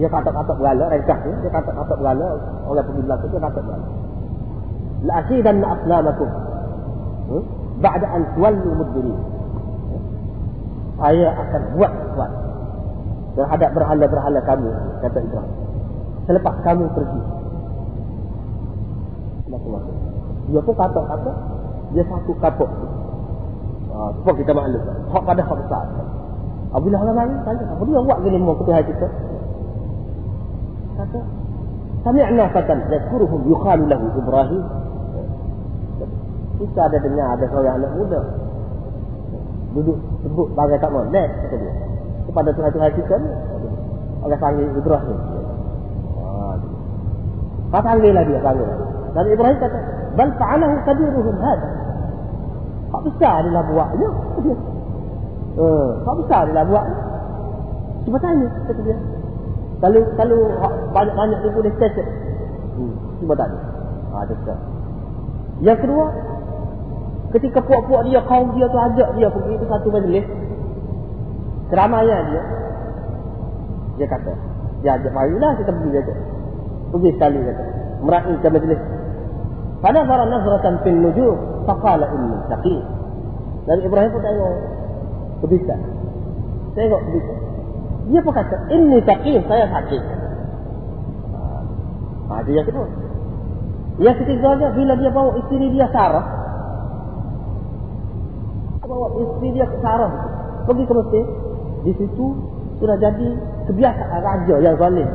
Dia 0.00 0.08
kata-kata 0.08 0.52
berala, 0.56 0.88
rengkah 0.88 1.18
ni, 1.28 1.32
dia 1.44 1.50
kata-kata 1.52 1.92
berala, 1.98 2.26
orang 2.64 2.84
pergi 2.88 3.02
belakang 3.04 3.28
dia 3.28 3.40
kata 3.42 3.60
berala. 3.60 3.86
La 5.04 5.12
akidan 5.20 5.56
asnamakum. 5.60 6.30
Hmm? 7.28 7.44
Ba'da 7.84 8.06
an 8.08 8.22
tuwallu 8.36 8.70
mudbirin. 8.80 9.18
Saya 11.00 11.28
akan 11.32 11.62
buat 11.76 11.92
sesuatu 11.96 12.40
terhadap 13.36 13.70
berhala-berhala 13.72 14.40
kamu, 14.44 14.70
kata 15.04 15.18
Ibrahim. 15.20 15.54
Selepas 16.28 16.54
kamu 16.64 16.84
pergi. 16.96 17.20
Dia 20.50 20.60
pun 20.64 20.74
kata-kata, 20.74 21.32
dia 21.92 22.04
satu 22.08 22.32
kapok. 22.40 22.70
Ha, 24.00 24.08
sebab 24.16 24.34
kita 24.40 24.56
maklum. 24.56 24.80
Hak 25.12 25.22
pada 25.28 25.44
hak 25.44 25.56
besar. 25.60 25.84
Apabila 26.72 26.96
orang 27.04 27.16
lain 27.20 27.36
tanya, 27.44 27.68
apa 27.68 27.82
dia 27.84 28.00
buat 28.00 28.18
gini 28.24 28.36
mau 28.40 28.56
ketuhan 28.56 28.80
kita? 28.88 29.06
Kata, 30.96 31.20
Sami'na 32.00 32.48
fatan 32.48 32.80
yazkuruhum 32.88 33.44
yukhalu 33.44 33.84
lahu 33.92 34.08
Ibrahim. 34.16 34.64
Kita 36.64 36.80
ada 36.88 36.96
dengar 36.96 37.28
ada 37.36 37.44
seorang 37.52 37.76
anak 37.76 37.92
muda. 37.92 38.20
Duduk 39.76 39.98
sebut 40.24 40.48
bagai 40.56 40.80
tak 40.80 40.92
molek 40.92 41.28
kata 41.44 41.56
dia. 41.60 41.72
Kepada 42.24 42.48
Tuhan-Tuhan 42.56 42.90
kita 42.96 43.14
ni. 43.20 43.30
Oleh 44.24 44.38
panggil 44.40 44.68
Ibrahim. 44.72 45.18
Apa 47.70 47.78
panggil 47.84 48.12
lagi 48.16 48.32
dia 48.32 48.42
panggil. 48.42 48.68
Dan 49.12 49.24
Ibrahim 49.28 49.56
kata, 49.60 49.78
"Bal 50.16 50.30
fa'alahu 50.40 50.74
kabiruhum 50.88 51.36
hada." 51.36 51.68
Hak 52.90 53.02
besar 53.06 53.32
adalah 53.46 53.62
buatnya. 53.70 54.08
Dia. 54.44 54.56
Eh, 55.50 55.90
hak 56.06 56.14
besar 56.24 56.46
adalah 56.46 56.62
buatnya. 56.62 56.98
Cuba 58.06 58.18
tanya 58.22 58.48
kata 58.64 58.80
dia. 58.86 58.96
Kalau 59.82 60.00
kalau 60.16 60.38
banyak-banyak 60.94 61.38
dia 61.42 61.52
boleh 61.52 61.72
cacat. 61.76 62.06
Hmm, 62.78 62.94
cuba 63.20 63.34
tanya. 63.34 63.58
Ha, 64.14 64.24
dia 64.30 64.54
Yang 65.60 65.78
kedua, 65.84 66.06
ketika 67.36 67.60
puak-puak 67.66 68.02
dia, 68.08 68.20
kaum 68.24 68.54
dia 68.56 68.66
tu 68.70 68.78
ajak 68.78 69.08
dia 69.18 69.28
pergi 69.28 69.54
ke 69.58 69.66
satu 69.68 69.88
majlis. 69.92 70.26
Keramaian 71.68 72.22
dia. 72.30 72.42
Dia 74.00 74.06
kata, 74.06 74.32
dia 74.80 74.90
ajak 74.96 75.12
marilah 75.12 75.52
kita 75.60 75.70
pergi 75.74 75.90
kata. 75.98 76.14
Pergi 76.94 77.10
sekali 77.18 77.38
kata. 77.42 77.64
Meraih 78.00 78.36
ke 78.38 78.48
majlis. 78.48 78.80
Pada 79.80 80.00
para 80.04 80.24
nazratan 80.28 80.74
fil 80.84 80.98
nujum, 81.00 81.36
faqala 81.70 82.06
inni 82.10 82.36
saqim. 82.50 82.82
Dan 83.70 83.76
Ibrahim 83.86 84.10
pun 84.10 84.22
tengok. 84.26 84.54
Berbisa. 85.46 85.76
Tengok 86.74 87.00
berbisa. 87.06 87.34
Dia 88.10 88.20
pun 88.26 88.32
kata, 88.34 88.56
ini 88.74 88.98
sakit, 89.06 89.40
saya 89.46 89.70
sakit. 89.70 90.02
Ha, 92.26 92.32
itu 92.42 92.50
yang 92.58 92.66
kedua. 92.66 92.86
Yang 94.02 94.16
ketiga 94.24 94.48
dia, 94.58 94.70
bila 94.74 94.92
dia 94.98 95.10
bawa 95.14 95.30
isteri 95.38 95.66
dia 95.70 95.86
Sarah. 95.94 96.26
Bawa 98.82 99.06
isteri 99.22 99.48
dia 99.54 99.66
ke 99.70 99.76
Sarah. 99.78 100.12
Pergi 100.66 100.84
ke 100.88 100.94
Mesir. 100.94 101.24
Di 101.86 101.92
situ 101.94 102.26
sudah 102.82 102.96
jadi 102.98 103.28
kebiasaan 103.70 104.20
raja 104.24 104.54
yang 104.58 104.74
zalim. 104.80 105.08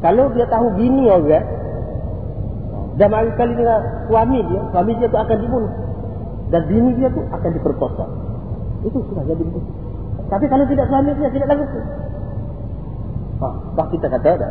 Kalau 0.00 0.32
dia 0.32 0.48
tahu 0.48 0.72
bini 0.74 1.06
orang, 1.12 1.59
dan 3.00 3.08
mari 3.08 3.32
kali 3.32 3.56
dengan 3.56 3.80
suami 4.12 4.44
dia, 4.44 4.60
suami 4.76 4.92
dia 5.00 5.08
tu 5.08 5.16
akan 5.16 5.36
dibunuh. 5.40 5.72
Dan 6.52 6.68
bini 6.68 7.00
dia 7.00 7.08
tu 7.08 7.24
akan 7.32 7.50
diperkosa. 7.56 8.04
Itu 8.84 9.00
sudah 9.08 9.24
jadi 9.24 9.40
begitu. 9.40 9.72
Tapi 10.28 10.44
kalau 10.52 10.68
tidak 10.68 10.84
suami 10.92 11.16
dia 11.16 11.32
tidak 11.32 11.48
lagu 11.48 11.64
tu. 11.64 11.80
Ha, 13.40 13.48
bah 13.72 13.86
kita 13.88 14.04
kata 14.04 14.28
ada. 14.36 14.48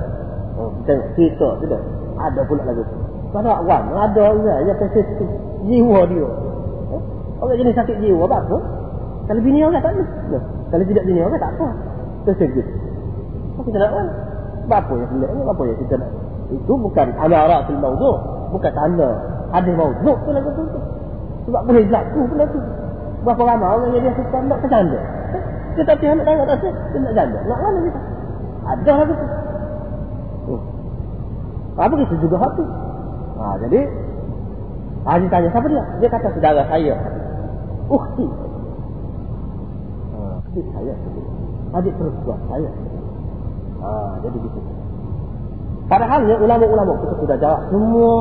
Oh, 0.57 0.73
kita 0.81 0.97
cerita 1.13 1.61
tidak. 1.61 1.77
Ada 2.17 2.41
pula 2.49 2.73
tu. 2.73 2.83
Pada 3.29 3.61
awam 3.61 3.93
ada 3.93 4.21
orang 4.33 4.65
yang 4.65 4.77
tersesak 4.81 5.29
jiwa 5.69 6.09
dia. 6.09 6.25
Eh? 6.97 7.01
Orang 7.45 7.53
jenis 7.53 7.77
sakit 7.77 8.01
jiwa 8.01 8.25
apa? 8.25 8.57
Kalau 9.29 9.41
bini 9.45 9.61
orang 9.61 9.77
tak 9.77 9.93
ada. 9.93 10.39
Kalau 10.73 10.83
tidak 10.89 11.05
bini 11.05 11.21
orang 11.21 11.37
tak 11.37 11.53
apa. 11.53 11.67
Tersesak. 12.25 12.65
Apa 12.65 13.59
kita 13.61 13.77
nak 13.77 13.91
buat? 13.93 14.09
Apa 14.73 14.93
yang 14.97 15.09
nak 15.21 15.31
Apa 15.53 15.61
yang 15.69 15.77
kita 15.81 15.93
nak 16.01 16.09
Itu 16.49 16.73
bukan 16.77 17.07
amaratul 17.21 17.77
mawdu' 17.77 18.38
Bukan 18.49 18.71
tanda 18.73 19.09
Hadis 19.53 19.73
mawdu' 19.77 20.17
tu 20.25 20.29
lagu 20.33 20.49
tu 20.53 20.63
Sebab 21.49 21.61
boleh 21.65 21.83
jatuh 21.89 22.25
pula 22.29 22.45
tu 22.49 22.59
Berapa 23.25 23.41
ramai 23.43 23.67
orang 23.67 23.91
yang 23.97 24.03
dia 24.09 24.13
suka 24.15 24.37
nak 24.47 24.59
kecanda 24.63 24.99
tetapi 25.79 26.03
anak 26.11 26.25
tengok 26.27 26.47
tak 26.51 26.59
dia 26.59 26.97
nak 26.99 27.13
janda. 27.15 27.39
Nak 27.47 27.59
mana 27.63 27.79
kita? 27.87 27.99
Ada 28.67 28.91
lagi 28.99 29.13
tu. 29.15 29.27
Oh. 30.51 30.61
Apa 31.79 31.93
kita 31.95 32.15
juga 32.19 32.35
hati? 32.43 32.65
Ha, 33.39 33.43
jadi, 33.63 33.79
Haji 34.99 35.27
tanya, 35.31 35.47
siapa 35.47 35.67
dia? 35.71 35.83
Dia 36.03 36.09
kata 36.11 36.27
saudara 36.35 36.61
saya. 36.67 36.93
Ukti. 37.87 38.27
Ha, 40.11 40.19
adik 40.51 40.65
saya. 40.75 40.93
Adik 41.79 41.93
perempuan 41.95 42.39
saya. 42.51 42.69
Ha, 43.79 43.89
jadi 44.27 44.37
gitu. 44.43 44.59
Padahalnya 45.89 46.37
ulama-ulama 46.37 47.01
kita 47.01 47.13
sudah 47.17 47.37
jawab 47.41 47.61
semua 47.73 48.13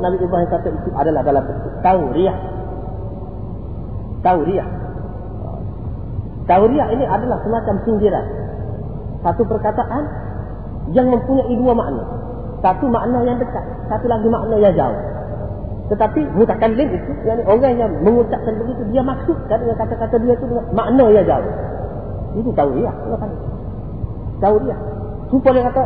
Nabi 0.00 0.16
Ibrahim 0.24 0.48
kata 0.48 0.68
itu 0.72 0.88
adalah 0.96 1.20
dalam 1.20 1.44
bentuk 1.44 1.72
tauriah. 1.84 2.36
Tauriah. 4.24 4.68
Tauriah 6.48 6.86
ini 6.96 7.04
adalah 7.04 7.36
semacam 7.44 7.76
sindiran. 7.84 8.26
Satu 9.20 9.44
perkataan 9.44 10.02
yang 10.96 11.12
mempunyai 11.12 11.52
dua 11.60 11.76
makna. 11.76 12.04
Satu 12.64 12.88
makna 12.88 13.20
yang 13.28 13.36
dekat, 13.36 13.64
satu 13.92 14.08
lagi 14.08 14.28
makna 14.32 14.56
yang 14.56 14.72
jauh. 14.72 15.00
Tetapi 15.92 16.20
mutakallim 16.32 16.88
itu, 16.88 17.12
yani 17.28 17.44
orang 17.44 17.76
yang 17.76 17.92
mengucapkan 18.00 18.54
begitu, 18.64 18.80
dia 18.96 19.04
maksudkan 19.04 19.60
dengan 19.60 19.76
kata-kata 19.76 20.16
dia 20.24 20.32
itu 20.40 20.44
dengan 20.48 20.64
makna 20.72 21.04
yang 21.12 21.26
jauh. 21.28 21.52
Itu 22.40 22.48
tauriah. 22.56 22.94
Tauriah. 24.40 24.78
Supaya 25.28 25.52
dia 25.60 25.64
kata, 25.68 25.82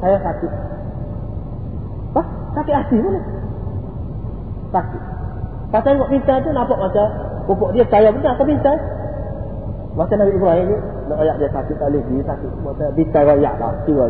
saya 0.00 0.16
sakit. 0.20 0.52
Hah? 2.16 2.26
Sakit 2.56 2.74
hati 2.74 2.96
mana? 2.98 3.20
Sakit. 4.72 5.02
Pas 5.70 5.82
tengok 5.86 6.10
pintar 6.10 6.42
tu 6.42 6.50
nampak 6.50 6.78
macam 6.80 7.06
pupuk 7.46 7.70
dia 7.76 7.86
saya 7.86 8.10
benar 8.10 8.34
ke 8.34 8.42
pintar? 8.42 8.76
Masa 9.94 10.14
Nabi 10.18 10.34
Ibrahim 10.34 10.66
ni, 10.70 10.78
nak 11.10 11.18
ayat 11.18 11.34
dia 11.42 11.50
sakit 11.50 11.74
tak 11.78 11.88
boleh, 11.90 12.02
dia 12.06 12.22
sakit. 12.22 12.50
Masa 12.62 12.84
bitar 12.94 13.22
rakyat 13.26 13.54
lah, 13.58 13.74
kira. 13.86 14.06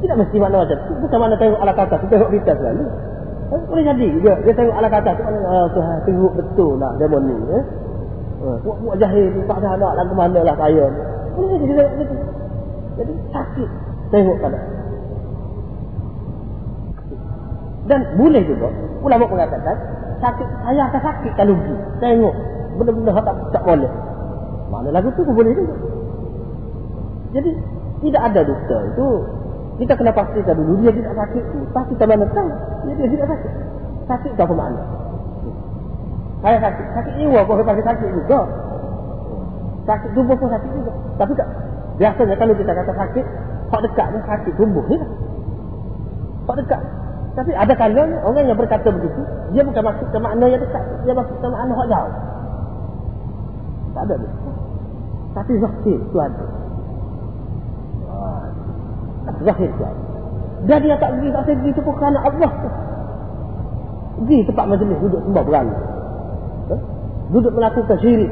Tidak 0.00 0.16
mesti 0.16 0.36
makna 0.40 0.64
macam 0.64 0.78
tu. 0.88 0.94
Bukan 1.04 1.18
mana 1.20 1.34
tengok 1.36 1.60
ala 1.60 1.72
kata, 1.76 1.94
kita 2.00 2.12
tengok 2.16 2.32
bitar 2.32 2.54
selalu. 2.56 2.84
Eh, 3.52 3.62
boleh 3.68 3.84
jadi 3.84 4.08
dia, 4.24 4.34
dia 4.40 4.54
tengok 4.56 4.76
ala 4.80 4.88
kata 4.88 5.10
tu 5.12 5.22
ah, 5.28 5.66
Tuhan, 5.76 5.96
teruk 6.08 6.32
betul 6.40 6.72
lah 6.80 6.92
demon 6.96 7.22
ni. 7.28 7.36
Eh? 7.36 7.64
Uh, 8.42 8.56
buat 8.64 8.98
jahil, 8.98 9.30
tak 9.46 9.62
ada 9.62 9.78
anak 9.78 9.92
lagu 9.94 10.14
mana 10.18 10.40
lah 10.42 10.56
saya 10.58 10.84
ni. 10.88 11.00
Boleh 11.36 11.56
jadi 11.60 11.64
tengok 11.76 11.92
gitu. 12.00 12.14
Jadi 12.96 13.12
sakit, 13.30 13.68
tengok 14.10 14.36
pada. 14.40 14.58
Dan 17.90 18.00
boleh 18.14 18.42
juga, 18.46 18.70
ulama 19.02 19.26
mengatakan, 19.26 19.74
sakit, 20.22 20.48
saya 20.62 20.82
akan 20.86 21.02
sakit 21.02 21.32
kalau 21.34 21.58
pergi. 21.58 21.74
Tengok, 21.98 22.34
benda-benda 22.78 23.20
tak, 23.22 23.36
tak 23.50 23.62
boleh. 23.66 23.90
Mana 24.70 24.88
lagu 24.88 25.10
tu 25.12 25.26
pun 25.26 25.34
boleh 25.36 25.52
juga. 25.52 25.74
Jadi 27.32 27.50
tidak 28.04 28.22
ada 28.32 28.40
dusta 28.44 28.76
itu. 28.92 29.08
Kita 29.80 29.92
kena 29.96 30.12
pastikan 30.12 30.54
dulu 30.56 30.84
dia 30.84 30.92
tidak 30.92 31.16
sakit 31.16 31.44
tu. 31.48 31.58
Pasti 31.72 31.92
kita 31.96 32.04
mana 32.04 32.28
tahu 32.28 32.48
dia, 32.86 32.92
dia 32.96 33.08
tidak 33.08 33.28
sakit. 33.34 33.52
Sakit 34.08 34.32
tak 34.36 34.46
apa 34.48 34.54
makna. 34.54 34.82
Saya 36.44 36.56
sakit. 36.60 36.86
Sakit 36.92 37.12
jiwa 37.18 37.40
pun 37.44 37.64
pasti 37.64 37.82
sakit 37.82 38.08
juga. 38.12 38.40
Sakit 39.88 40.10
tubuh 40.12 40.36
pun 40.36 40.48
sakit 40.52 40.70
juga. 40.76 40.92
Tapi 41.18 41.32
tak. 41.34 41.48
Biasanya 41.96 42.34
kalau 42.36 42.54
kita 42.56 42.72
kata 42.72 42.92
sakit, 42.96 43.26
hak 43.72 43.80
dekat 43.80 44.06
ni 44.12 44.18
sakit 44.28 44.52
tubuh 44.56 44.84
ni. 44.88 44.98
Hak 46.48 46.56
dekat. 46.64 46.82
Tapi 47.32 47.50
ada 47.56 47.72
kalanya 47.72 48.20
orang 48.28 48.44
yang 48.44 48.58
berkata 48.60 48.92
begitu, 48.92 49.20
dia 49.56 49.64
bukan 49.64 49.82
maksud 49.88 50.06
ke 50.12 50.18
makna 50.20 50.44
yang 50.52 50.60
dekat. 50.60 50.84
Dia 51.08 51.16
maksud 51.16 51.36
ke 51.40 51.46
makna 51.48 51.72
hak 51.72 51.88
jauh. 51.88 52.14
Tak 53.92 54.02
ada 54.08 54.14
dia. 54.20 54.30
Tapi 55.32 55.52
zahir 55.56 55.96
itu 55.96 56.18
ada. 56.20 56.44
Zahir 59.40 59.68
itu 59.72 59.82
ada. 59.82 60.02
Dan 60.62 60.78
dia 60.84 60.96
tak 61.00 61.10
pergi, 61.16 61.28
tak 61.32 61.42
pergi 61.48 61.68
itu 61.72 61.80
pun 61.80 61.94
kerana 61.96 62.18
Allah. 62.20 62.52
Pergi 64.20 64.38
tempat 64.46 64.64
majlis, 64.68 64.98
duduk 65.00 65.20
sembah 65.24 65.44
berani. 65.48 65.74
Duduk 67.32 67.52
melakukan 67.56 67.96
syirik. 68.04 68.28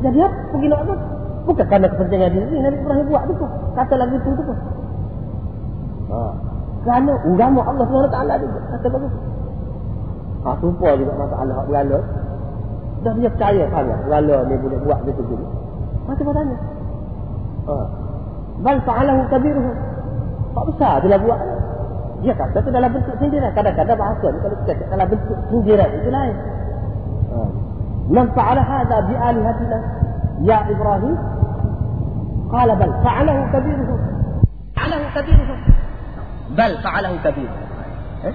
Jadi 0.00 0.18
apa? 0.22 0.38
Pergi 0.54 0.66
nak 0.70 0.80
apa? 0.86 0.94
Bukan 1.44 1.64
kerana 1.66 1.86
kepentingan 1.90 2.30
diri. 2.32 2.56
Nabi 2.62 2.76
Ibrahim 2.80 3.06
buat 3.10 3.22
itu 3.26 3.34
pun. 3.34 3.50
Kata 3.74 3.94
lagi 3.98 4.16
itu 4.16 4.30
pun. 4.30 4.58
Ha 6.14 6.53
kerana 6.84 7.12
ugama 7.24 7.64
Allah 7.64 7.84
SWT 7.88 8.18
juga. 8.44 8.60
Kata 8.76 8.86
bagus. 8.92 9.12
Ha, 10.44 10.48
sumpah 10.60 10.92
juga 11.00 11.12
masalah 11.16 11.54
hak 11.56 11.66
berala. 11.72 11.98
Dah 13.00 13.12
dia 13.16 13.30
percaya 13.32 13.64
sangat. 13.72 13.98
Berala 14.04 14.36
dia 14.44 14.56
boleh 14.60 14.78
buat 14.84 14.98
dia 15.08 15.16
tu. 15.16 15.24
Macam 16.04 16.24
mana? 16.28 16.54
Ha. 17.64 17.74
Bal 18.60 18.78
fa'alahu 18.84 19.20
kabiruhu. 19.32 19.72
Tak 20.52 20.64
besar 20.68 20.94
dia 21.00 21.16
lah 21.16 21.20
buat. 21.24 21.40
Dia 22.20 22.36
kata 22.36 22.56
tu 22.60 22.68
dalam 22.68 22.92
bentuk 22.92 23.16
sindiran. 23.16 23.52
Kadang-kadang 23.56 23.96
bahasa 23.96 24.26
ni 24.28 24.38
kalau 24.44 24.56
cakap 24.68 24.86
dalam 24.92 25.06
bentuk 25.08 25.38
sindiran 25.48 25.88
itu 25.88 26.10
lain. 26.12 26.36
Ha. 27.32 27.38
Man 28.12 28.26
fa'ala 28.36 28.60
hadha 28.60 28.96
bi'alihatina. 29.08 29.78
Ya 30.44 30.60
Ibrahim. 30.68 31.16
Qala 32.52 32.76
bal 32.76 32.92
fa'alahu 33.00 33.40
kabiruhu. 33.48 33.94
Fa'alahu 34.76 35.06
kabiruhu 35.16 35.73
bal 36.54 36.72
fa'alahu 36.80 37.16
kabir. 37.22 37.50
Eh? 38.24 38.34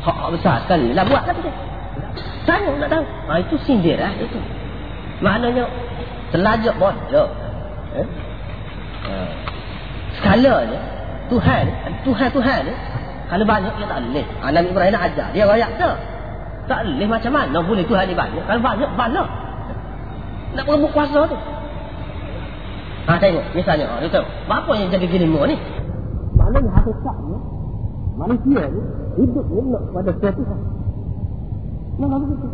hak 0.00 0.28
besar 0.32 0.56
sekali. 0.64 0.96
Lah 0.96 1.04
buat 1.04 1.22
lah 1.28 1.34
dia 1.36 1.52
sayang 2.48 2.76
nak 2.80 2.88
tahu. 2.88 3.04
Ha, 3.04 3.32
itu 3.40 3.54
sindir 3.64 3.96
lah 4.00 4.12
itu. 4.16 4.38
Maknanya 5.20 5.64
selajak 6.32 6.74
bodoh 6.80 7.28
eh? 7.96 8.06
Ha. 9.06 9.14
skala 10.20 10.54
je. 10.66 10.78
Tuhan 11.30 11.64
Tuhan 12.02 12.28
Tuhan 12.34 12.62
eh? 12.66 12.78
kalau 13.30 13.46
banyak 13.46 13.70
dia 13.78 13.86
tak 13.86 14.02
boleh 14.02 14.26
Anam 14.42 14.62
ha, 14.66 14.70
Ibrahim 14.74 14.92
nak 14.98 15.04
ajar 15.06 15.26
dia 15.30 15.46
rakyat 15.46 15.70
tak 15.78 15.94
tak 16.66 16.80
boleh 16.82 17.06
macam 17.06 17.32
mana 17.34 17.58
boleh 17.62 17.84
Tuhan 17.86 18.04
ni 18.06 18.14
banyak? 18.14 18.44
Kalau 18.46 18.62
banyak 18.62 18.90
banyak. 18.94 19.28
Nak 20.54 20.64
merebut 20.66 20.90
kuasa 20.94 21.20
tu. 21.26 21.36
Ha 23.06 23.18
tengok 23.18 23.44
misalnya 23.54 23.86
ha, 23.90 24.02
tu. 24.02 24.22
Apa 24.50 24.70
yang 24.78 24.90
jadi 24.90 25.06
gini 25.06 25.26
mu 25.26 25.46
ni? 25.46 25.58
Maknanya 26.50 26.82
hakikatnya 26.82 27.38
manusia 28.18 28.62
ni 28.74 28.82
hidup 29.22 29.46
ni 29.54 29.62
nak 29.70 29.82
pada 29.94 30.10
sesuatu 30.18 30.42
Tuhan. 30.42 30.60
Nah, 32.02 32.18
begitu. 32.18 32.48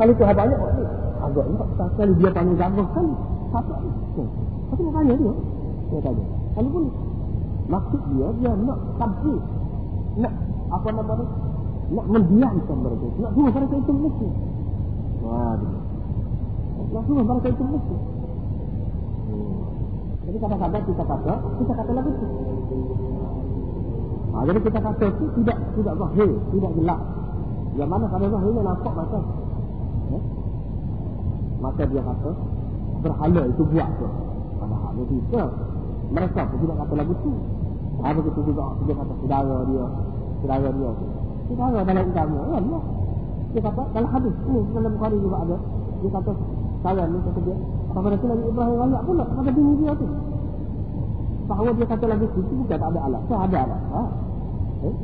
Kalau 0.00 0.12
Tuhan 0.16 0.32
banyak 0.40 0.56
orang 0.56 0.76
ni 0.80 0.84
agak 1.20 1.44
ni 1.52 1.56
tak 1.76 1.88
sekali 1.92 2.12
dia 2.16 2.30
panggil 2.32 2.56
gabung 2.56 2.88
sekali. 2.88 3.12
Satu 3.52 3.72
ni. 3.76 4.24
Tapi 4.72 4.80
nak 4.88 4.92
tanya 4.96 5.14
dia. 5.20 5.32
Dia 5.92 5.98
tanya. 6.00 6.24
Kalau 6.56 6.68
boleh. 6.72 6.94
Maksud 7.68 8.00
dia 8.08 8.26
dia 8.40 8.52
nak 8.56 8.78
sampai 8.96 9.36
nak 10.16 10.34
apa 10.72 10.88
nama 10.96 11.12
ni? 11.12 11.26
Nak 11.92 12.06
mendiamkan 12.08 12.76
mereka. 12.80 13.06
Nak 13.20 13.30
suruh 13.36 13.52
mereka 13.52 13.74
itu 13.76 13.92
mesti. 13.92 14.28
Wah. 15.28 15.54
Nak 16.88 17.02
suruh 17.04 17.20
mereka 17.20 17.48
itu 17.52 17.64
mesti. 17.68 17.96
Hmm. 19.28 19.60
Jadi 20.24 20.36
kadang-kadang 20.40 20.84
kita 20.88 21.04
kata, 21.04 21.34
kita 21.60 21.72
kata 21.76 21.92
lagi 21.92 22.12
tu. 22.16 22.26
Ha, 24.32 24.36
jadi 24.48 24.58
kita 24.64 24.78
kata 24.80 25.04
itu 25.12 25.24
tidak 25.40 25.58
tidak 25.76 25.94
zahir, 26.00 26.30
tidak 26.56 26.72
jelas. 26.80 27.00
Yang 27.76 27.88
mana 27.88 28.04
pada 28.08 28.26
zahirnya 28.32 28.62
nampak 28.64 28.92
macam. 28.96 29.22
Ya? 30.08 30.20
Maka 31.60 31.82
dia 31.84 32.02
kata, 32.02 32.30
berhala 33.04 33.42
itu 33.44 33.62
buat 33.68 33.88
tu. 34.00 34.08
Padahal 34.56 34.92
dia 34.96 35.04
tidak. 35.08 35.48
Mereka 36.12 36.40
pun 36.48 36.56
tidak 36.64 36.76
kata 36.80 36.92
lagu 36.96 37.14
tu. 37.20 37.32
Ha, 38.00 38.06
begitu 38.16 38.40
juga 38.48 38.64
dia 38.88 38.94
kata 38.96 39.12
saudara 39.20 39.56
dia. 39.68 39.84
Saudara 40.40 40.68
dia 40.72 40.90
tu. 40.96 41.06
Saudara 41.52 41.78
dalam 41.84 42.04
agama. 42.08 42.40
Ya, 42.40 42.58
ya. 42.60 42.80
Dia 43.52 43.60
kata 43.68 43.82
dalam 43.92 44.10
hadis. 44.16 44.34
Ini 44.48 44.60
dalam 44.72 44.90
Bukhari 44.96 45.16
juga 45.20 45.36
ada. 45.44 45.56
Dia 46.00 46.10
kata 46.10 46.32
saya 46.82 47.02
ni 47.04 47.18
kata 47.20 47.40
dia. 47.44 47.56
Apa 47.92 48.08
itu 48.08 48.26
lagi 48.26 48.44
Ibrahim 48.48 48.76
Raya 48.80 48.98
pula. 49.04 49.24
Kata 49.28 49.50
bini 49.52 49.72
dia 49.76 49.92
tu. 49.92 50.06
Bahawa 51.50 51.68
dia 51.74 51.86
kata 51.86 52.04
lagi 52.06 52.26
tu. 52.32 52.40
Itu 52.42 52.54
bukan 52.62 52.78
tak 52.78 52.88
ada 52.92 53.00
alat. 53.06 53.22
Saya 53.26 53.40
ada 53.46 53.58
alat. 53.66 53.80
Ha? 53.92 54.02
Eh? 54.86 54.96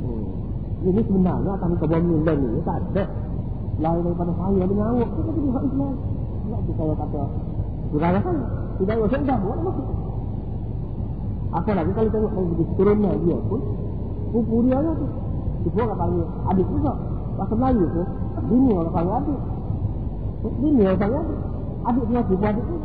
Hmm. 0.00 0.24
Ini 0.90 1.00
sebenarnya 1.04 1.50
akan 1.60 1.70
kebanyakan 1.78 2.22
dan 2.26 2.36
ini 2.40 2.60
tak 2.66 2.76
ada. 2.80 3.04
Lain 3.80 4.00
daripada 4.04 4.32
saya 4.36 4.62
dengan 4.66 4.86
awak. 4.92 5.08
Dia 5.10 5.22
kata 5.24 5.40
dia 5.40 5.60
Islam. 5.64 5.94
Tidak 6.40 6.74
saya 6.76 6.94
kata. 6.98 7.22
Saudara 7.90 8.18
saya. 8.22 8.44
Tidak 8.80 8.94
ada 8.96 9.06
saya 9.08 9.22
dah 9.24 9.38
buat. 9.40 9.58
Apa 11.50 11.70
lagi 11.74 11.90
kalau 11.98 12.10
tengok 12.14 12.30
dari 12.30 12.46
segi 12.54 12.64
turunnya 12.78 13.10
dia 13.26 13.38
pun 13.50 13.60
Pupu 14.30 14.62
dia 14.62 14.78
lah 14.78 14.94
tu 14.94 15.06
Pupu 15.66 15.78
orang 15.82 15.98
panggil 15.98 16.26
adik 16.46 16.66
juga 16.70 16.92
Bahasa 17.34 17.54
Melayu 17.58 17.84
tu 17.90 18.02
Bini 18.46 18.70
orang 18.70 18.94
panggil 18.94 19.14
adik 19.18 19.40
Bini 20.62 20.80
orang 20.86 21.00
panggil 21.02 21.18
adik 21.18 21.38
Adik 21.90 22.04
dia 22.06 22.20
pupu 22.22 22.44
adik 22.46 22.64
tu 22.70 22.76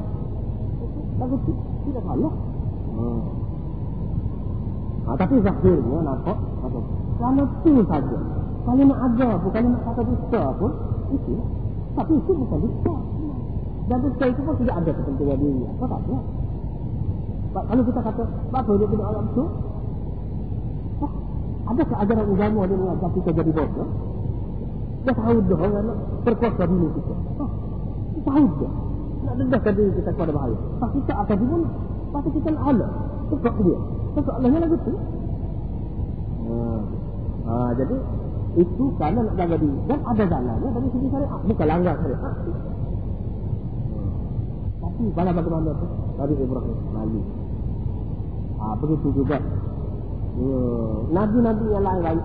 Bagus 1.21 1.41
tu 1.45 1.53
Tidak 1.85 2.03
salah 2.03 2.33
hmm. 2.97 3.21
ha, 5.05 5.09
Tapi 5.15 5.35
zahirnya 5.45 5.97
nampak 6.01 6.37
apa? 6.65 6.79
Kerana 7.21 7.43
tu 7.61 7.73
saja 7.85 8.19
Kalau 8.65 8.83
nak 8.89 8.99
ajar 9.11 9.33
pun 9.39 9.49
Kalau 9.53 9.69
nak 9.69 9.81
kata 9.87 10.01
dusta 10.03 10.43
pun 10.57 10.71
Itu 11.13 11.33
Tapi 11.93 12.11
itu 12.17 12.31
bukan 12.33 12.59
dusta 12.65 12.95
Dan 13.85 13.97
dusta 14.01 14.25
itu 14.27 14.41
pun 14.41 14.55
tidak 14.59 14.75
ada 14.81 14.91
kepentingan 14.91 15.37
diri 15.37 15.63
Apa 15.69 15.85
tak 15.87 16.01
ada 16.09 16.17
kalau 17.55 17.83
kita 17.87 17.99
kata, 18.03 18.23
apa 18.51 18.71
dia 18.75 18.87
tidak 18.91 19.07
orang 19.07 19.25
itu? 19.31 19.43
Adakah 21.65 21.97
ajaran 22.03 22.27
agama 22.35 22.61
dia 22.67 22.77
mengajar 22.77 23.09
kita 23.15 23.29
jadi 23.31 23.51
bodoh? 23.55 23.89
Dia 25.07 25.13
tahu 25.15 25.37
dah 25.47 25.59
orang 25.63 25.85
nak 25.87 25.97
perkuasa 26.27 26.63
diri 26.67 26.87
kita. 26.99 27.15
Dia 28.11 28.21
tahu 28.27 28.45
dah. 28.59 28.73
Nak 29.25 29.35
dedahkan 29.41 29.73
diri 29.73 29.91
kita 29.97 30.09
kepada 30.13 30.31
bahaya. 30.31 30.57
Tapi 30.79 30.95
kita 31.03 31.13
akan 31.17 31.35
dibunuh. 31.41 31.71
Tapi 32.13 32.27
kita 32.37 32.47
nak 32.53 32.63
halau. 32.69 32.91
Tekak 33.33 33.55
dia. 33.65 33.77
Soalnya 34.15 34.57
lagi 34.61 34.77
tu. 34.85 34.93
Hmm. 36.45 36.79
Ha, 37.45 37.53
jadi, 37.75 37.95
itu 38.55 38.83
kerana 39.01 39.19
nak 39.25 39.35
jaga 39.35 39.55
diri. 39.57 39.77
Dan 39.89 39.99
ada 40.05 40.23
jalannya 40.23 40.69
dari 40.69 40.87
segi 40.93 41.07
syariat. 41.09 41.39
Bukan 41.41 41.67
langgar 41.67 41.95
syariat. 41.99 42.33
Hmm. 43.89 44.11
Tapi, 44.79 45.03
pada 45.11 45.31
bagaimana 45.33 45.69
tu? 45.73 45.87
Nabi 46.21 46.33
Ibrahim. 46.37 46.77
Lalu. 46.93 47.21
Ha, 48.61 48.65
begitu 48.79 49.07
juga. 49.11 49.37
Hmm. 50.35 50.95
Nabi-nabi 51.15 51.65
yang 51.71 51.83
lain 51.83 52.01
lain 52.03 52.21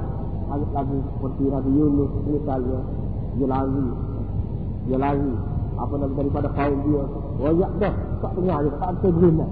lagi 0.50 0.98
seperti 1.14 1.44
Nabi 1.46 1.70
Yunus 1.78 2.10
misalnya 2.26 2.80
dia 3.38 3.46
lari 3.46 3.86
dia 4.90 4.98
lari 4.98 5.32
apa 5.80 5.94
nama 5.96 6.12
daripada 6.12 6.48
kaum 6.52 6.78
dia? 6.84 7.04
Royak 7.40 7.72
dah. 7.80 7.94
Tak 8.20 8.32
dengar 8.36 8.58
dia. 8.62 8.72
Tak 8.76 8.88
ada 8.92 9.08
guna 9.08 9.46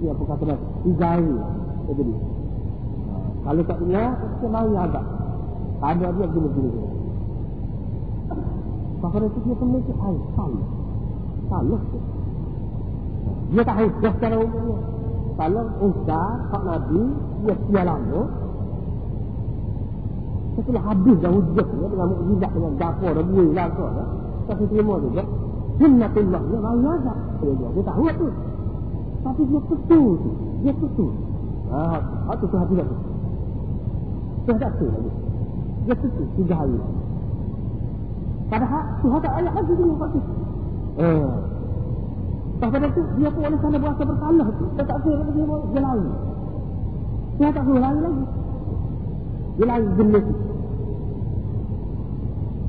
dia 0.00 0.12
apa 0.12 0.22
kata 0.28 0.44
dia? 0.44 0.56
Hari 1.00 1.32
jadi 1.86 2.02
ha, 2.02 3.14
kalau 3.46 3.62
tak 3.64 3.78
dia 3.86 4.04
lari 4.42 4.74
agak. 4.76 5.04
Tak 5.80 5.90
ada 5.96 6.06
dia 6.16 6.26
gini 6.34 6.48
gini 6.56 6.68
gini 6.72 6.88
Pasal 8.96 9.28
itu 9.28 9.38
dia 9.44 9.54
mesti 9.60 9.92
air, 9.92 10.20
salah. 10.34 10.66
Salah. 11.52 11.82
Dia 13.52 13.62
tahu 13.62 13.86
dah 14.02 14.12
secara 14.18 14.36
umumnya. 14.40 14.78
Kalau 15.36 15.64
Isa, 15.84 16.22
Pak 16.48 16.62
Nabi, 16.64 17.02
dia 17.44 17.54
setia 17.60 17.82
lama. 17.84 18.22
Setelah 20.56 20.82
habis 20.88 21.16
dah 21.20 21.28
hujahnya 21.28 21.86
dengan 21.92 22.06
mukjizat 22.08 22.50
dengan 22.56 22.72
dapur 22.80 23.12
dan 23.12 23.24
buih 23.28 23.50
lah 23.52 23.68
kau. 23.76 23.88
Ya. 24.46 24.54
Tapi 24.54 24.62
terima 24.70 24.94
juga. 25.02 25.22
Sunnatullah, 25.76 26.42
dia 26.46 26.58
raya 26.62 26.92
tak. 27.02 27.16
Dia, 27.42 27.50
dia, 27.52 27.68
dia 27.74 27.82
tahu 27.82 28.06
tu. 28.14 28.28
Tapi 29.26 29.42
dia 29.42 29.60
betul 29.66 30.08
tu. 30.22 30.30
Dia 30.62 30.72
betul. 30.72 31.10
Ah, 31.66 31.98
ha, 31.98 32.32
tu 32.38 32.46
tu 32.46 32.56
hati 32.56 32.74
tak 32.78 32.86
tu. 32.86 32.96
Dia 34.46 34.54
tak 34.54 34.70
tu 34.78 34.86
lagi. 34.86 35.10
Dia 35.90 35.94
betul, 35.98 36.26
tiga 36.38 36.54
hari. 36.54 36.78
Padahal 38.46 38.82
Tuhan 39.02 39.18
tak 39.18 39.32
ayat 39.34 39.52
lagi 39.58 39.72
dia. 39.74 40.06
Eh, 40.96 41.28
Bahkan 42.56 42.88
itu 42.88 43.02
dia 43.20 43.28
pun 43.28 43.42
oleh 43.44 43.58
kerana 43.60 43.78
berasa 43.82 44.02
bersalah 44.06 44.48
tu. 44.56 44.64
Dia 44.80 44.84
tak 44.88 44.98
kira 45.04 45.24
dia, 45.28 45.44
dia 45.44 45.80
lari. 45.84 46.08
Dia 47.36 47.48
tak 47.52 47.62
kira 47.68 47.78
lari 47.84 48.00
lagi. 48.00 48.24
Dia 49.60 49.64
lari 49.68 49.86
jenis 50.00 50.24
tu. 50.24 50.34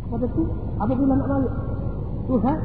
Pada 0.07 0.25
itu, 0.27 0.43
apabila 0.79 1.13
nak 1.15 1.27
balik. 1.29 1.53
Tuhan, 2.27 2.57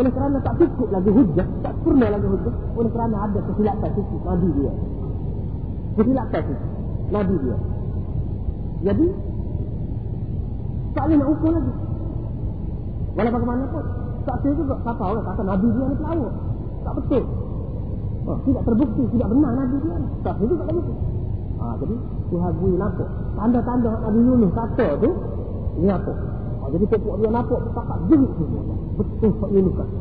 oleh 0.00 0.10
kerana 0.16 0.36
tak 0.40 0.54
cukup 0.56 0.88
lagi 0.88 1.10
hujah. 1.12 1.46
Tak 1.60 1.74
pernah 1.84 2.08
lagi 2.08 2.26
hujah. 2.26 2.54
Oleh 2.72 2.90
kerana 2.90 3.16
ada 3.28 3.38
kesilapan 3.52 3.90
sisi 3.92 4.16
Nabi 4.24 4.48
dia. 4.56 4.72
Kesilapan 6.00 6.42
sisi 6.48 6.66
Nabi 7.12 7.34
dia. 7.44 7.56
Jadi, 8.80 9.06
tak 10.96 11.04
boleh 11.04 11.16
nak 11.20 11.28
ukur 11.36 11.50
lagi. 11.52 11.72
Walau 13.10 13.30
bagaimanapun, 13.34 13.84
tak 14.24 14.36
saya 14.40 14.52
juga 14.56 14.74
kata 14.86 15.02
orang 15.04 15.24
kata 15.26 15.42
Nabi 15.44 15.66
dia 15.68 15.84
ni 15.84 15.96
pelawak. 16.00 16.34
Tak 16.80 16.92
betul. 16.96 17.24
Oh, 18.24 18.38
tidak 18.46 18.62
terbukti, 18.64 19.02
tidak 19.16 19.28
benar 19.28 19.52
Nabi 19.52 19.76
dia. 19.84 19.96
Tak 20.24 20.34
itu 20.40 20.54
tak 20.56 20.66
betul. 20.72 20.96
Ha, 21.60 21.64
jadi 21.76 21.96
Tuhan 22.32 22.52
bui 22.56 22.72
nampak. 22.80 23.10
Tanda-tanda 23.36 23.92
Nabi 24.00 24.20
Yunus 24.24 24.52
kata 24.56 24.86
tu, 24.96 25.10
ini 25.76 25.88
apa? 25.92 26.12
Jadi 26.70 26.84
pokok 26.86 27.14
dia 27.18 27.28
nampak, 27.34 27.60
tak 27.74 27.98
jerit 28.08 28.30
tu. 28.38 28.44
Betul 29.00 29.30
Pak 29.42 29.50
Yunus 29.50 29.74
kata. 29.74 29.96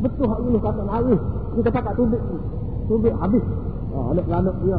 Betul 0.00 0.24
Pak 0.24 0.38
Yunus 0.40 0.62
kata, 0.64 0.82
Nabi, 0.88 1.16
kita 1.60 1.68
tak 1.68 1.94
tubik 1.96 2.22
tu. 2.24 2.36
Habis. 3.20 3.44
Ha, 3.90 3.98
anak-anak 4.14 4.56
dia, 4.64 4.78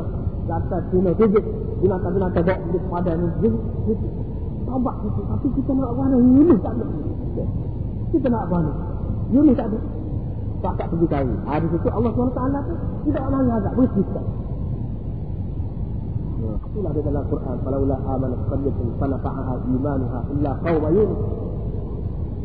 datang 0.50 0.84
sini 0.90 1.12
tubik. 1.16 1.46
Binatang-binatang 1.82 2.44
bawa 2.46 2.70
di 2.70 2.80
padan 2.90 3.16
ni. 3.18 3.28
Jerit. 3.42 4.00
Tambah 4.66 4.96
itu. 5.06 5.22
Tapi 5.26 5.48
kita 5.58 5.72
nak 5.78 5.92
buat 5.98 6.10
Yunus 6.14 6.60
tak 6.62 6.74
ada. 6.78 6.86
Kita 8.12 8.28
nak 8.30 8.44
buat 8.50 8.66
Yunus 9.32 9.56
tak 9.58 9.68
ada 9.70 9.80
tak 10.62 10.74
tak 10.78 10.88
pergi 10.94 11.08
cari. 11.10 11.34
Ha, 11.50 11.52
di 11.58 11.68
situ 11.74 11.90
Allah 11.90 12.12
SWT 12.14 12.42
tu 12.70 12.76
tidak 13.10 13.24
nak 13.34 13.58
azab. 13.58 13.74
Bersih 13.76 14.06
di 16.42 17.02
dalam 17.06 17.24
Quran. 17.30 17.58
Falaulah 17.62 18.00
aman 18.10 18.32
qaryatun 18.50 18.88
fanafa'aha 18.98 19.54
imanuha 19.70 20.20
illa 20.34 20.52
qawma 20.66 20.90
yunus. 20.90 21.22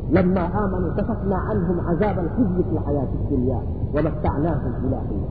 لما 0.07 0.45
آمنوا 0.65 0.91
كشفنا 0.95 1.37
عنهم 1.37 1.81
عذاب 1.81 2.19
الخزي 2.19 2.63
في 2.63 2.79
الحياة 2.79 3.09
الدنيا 3.15 3.61
ومتعناهم 3.95 4.73
إلى 4.87 4.99
حين 5.03 5.25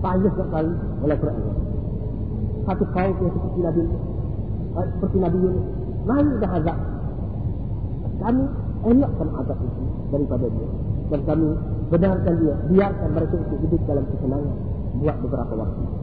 Banyak 0.00 0.32
sekali 0.32 0.72
oleh 1.04 1.16
Quran 1.20 1.44
Satu 2.64 2.84
kaum 2.96 3.12
yang 3.20 3.32
seperti 3.36 3.60
Nabi 3.60 3.82
eh, 3.84 4.86
Seperti 4.96 5.16
Nabi 5.20 5.38
Yunus 5.44 5.66
Lalu 6.08 6.32
dah 6.40 6.52
azab 6.56 6.78
Kami 8.24 8.44
elakkan 8.88 9.28
azab 9.44 9.58
itu 9.60 9.82
daripada 10.08 10.46
dia 10.48 10.68
Dan 11.12 11.20
kami 11.28 11.48
benarkan 11.92 12.34
dia 12.40 12.54
Biarkan 12.72 13.08
mereka 13.12 13.34
itu 13.44 13.54
hidup 13.60 13.82
dalam 13.84 14.04
kesenangan 14.08 14.56
Buat 15.04 15.16
beberapa 15.20 15.52
waktu 15.52 15.99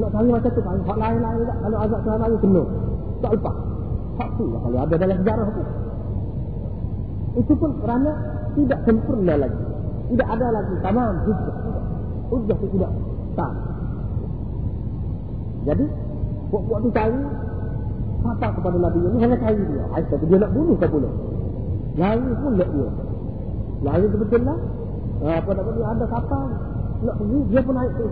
Nak 0.00 0.10
tahu 0.16 0.32
macam 0.32 0.50
tu 0.56 0.62
Hak 0.64 0.96
lain-lain 0.96 1.42
tak 1.44 1.56
Kalau 1.60 1.78
azab 1.84 2.00
Tuhan 2.08 2.18
lain 2.24 2.36
penuh 2.40 2.66
Tak 3.20 3.30
lepas. 3.36 3.56
Hak 4.16 4.30
tu 4.40 4.44
lah 4.48 4.60
kalau 4.64 4.78
ada 4.80 4.94
dalam 4.96 5.16
sejarah 5.20 5.46
itu 5.52 5.62
Itu 7.44 7.52
pun 7.60 7.70
kerana 7.84 8.10
Tidak 8.56 8.80
sempurna 8.88 9.34
lagi. 9.36 9.62
Tidak 10.08 10.28
ada 10.32 10.46
lagi. 10.56 10.74
Tamam 10.80 11.12
Hujjah 11.28 11.56
Hujjah 12.32 12.56
itu 12.56 12.66
tidak. 12.80 12.92
Tak. 13.36 13.52
Jadi 15.68 15.84
Puak-puak 16.48 16.78
tu 16.80 16.90
cari 16.96 17.20
Apa 18.24 18.46
kepada 18.56 18.76
Nabi 18.80 19.00
ini 19.04 19.16
Hanya 19.20 19.36
cari 19.36 19.62
dia. 19.68 19.84
Aisyah 20.00 20.16
tu 20.16 20.26
dia 20.32 20.38
nak 20.40 20.50
bunuh 20.56 20.76
ke 20.80 20.86
pula? 20.88 21.10
Lari 22.00 22.30
pun 22.40 22.52
dia. 22.56 22.88
Lari 23.84 24.04
tu 24.08 24.16
betul 24.16 24.42
lah 24.48 24.58
Apa 25.28 25.50
nak 25.52 25.64
dia 25.76 25.84
ada 25.92 26.04
kapal 26.08 26.44
Nak 27.04 27.14
pergi 27.20 27.38
Dia 27.52 27.60
pun 27.60 27.74
naik 27.76 27.92
tu 28.00 28.08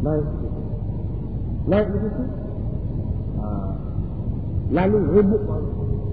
Naik. 0.00 0.26
Naik 1.68 1.86
di 1.92 1.98
situ 2.00 2.24
ha. 3.36 3.46
Lalu 4.72 4.98
rebut 5.12 5.42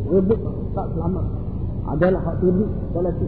Rebut 0.07 0.39
tak 0.75 0.87
selamat. 0.91 1.25
Adalah 1.87 2.21
hak 2.23 2.35
tuduh 2.43 2.67
Kalau 2.91 3.11
tu 3.15 3.27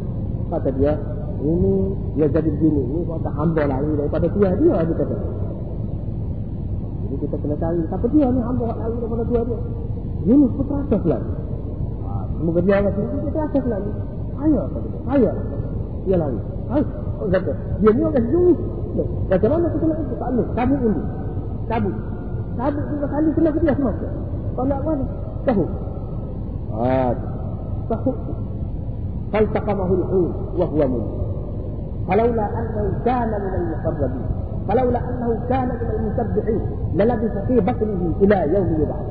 Kata 0.51 0.69
dia 0.75 0.93
Ini 1.39 1.73
dia 2.19 2.27
jadi 2.27 2.49
begini. 2.51 2.81
Ini 2.91 2.99
kau 3.07 3.19
tak 3.23 3.33
hamba 3.39 3.63
lari 3.63 3.91
daripada 3.95 4.27
dia. 4.27 4.49
Dia 4.59 4.75
dia 4.83 4.95
kata. 4.99 5.15
Jadi 7.07 7.15
kita 7.23 7.35
kena 7.39 7.55
cari 7.55 7.81
Siapa 7.87 8.07
dia 8.11 8.27
ni 8.27 8.39
hamba 8.43 8.67
lari 8.75 8.95
daripada 8.99 9.23
dia 9.31 9.41
dia 9.47 9.59
Ini 10.27 10.45
putra 10.59 10.79
lah 11.07 11.21
ha. 12.03 12.11
Semoga 12.35 12.59
dia 12.67 12.75
akan 12.83 12.91
sini 12.99 13.29
akan 13.31 13.63
lagi. 13.71 13.91
Ayah 14.39 14.65
kata 14.67 14.87
Ayah. 15.07 15.35
Dia 16.03 16.15
lari. 16.19 16.39
Ayah. 16.75 16.91
Oh, 17.19 17.27
kata, 17.27 17.51
dia 17.83 17.91
ni 17.91 17.99
orang 17.99 18.15
sejauh 18.15 18.78
فكمان 19.29 19.67
كنت 19.67 19.83
ما 19.83 19.93
كنت 19.95 20.19
تعلم 20.19 20.45
تعبوا 20.55 20.77
عندي. 20.77 20.99
تعبوا 21.69 21.91
تعبوا 22.57 22.81
بخلي 23.01 23.31
كنا 23.35 23.51
في 23.51 23.59
الناس 23.59 23.79
ماشي 23.79 24.07
طلع 24.57 24.77
واحد 24.85 25.05
سهو 25.45 25.65
عاد 26.73 27.17
آه. 27.17 27.95
سهو 27.95 28.13
فالتقمه 29.33 29.93
الحوت 29.93 30.35
وهو 30.57 30.87
ملك 30.87 31.09
فلولا 32.07 32.45
أنه 32.59 32.93
كان 33.05 33.29
من 33.29 33.53
المقربين. 33.55 34.25
فلولا 34.67 34.99
أنه 35.09 35.39
كان 35.49 35.67
من 35.67 35.89
المسبحين 35.99 36.61
للبث 36.95 37.45
في 37.47 37.59
بطنه 37.59 38.13
إلى 38.21 38.53
يوم 38.55 38.67
يبعث. 38.81 39.09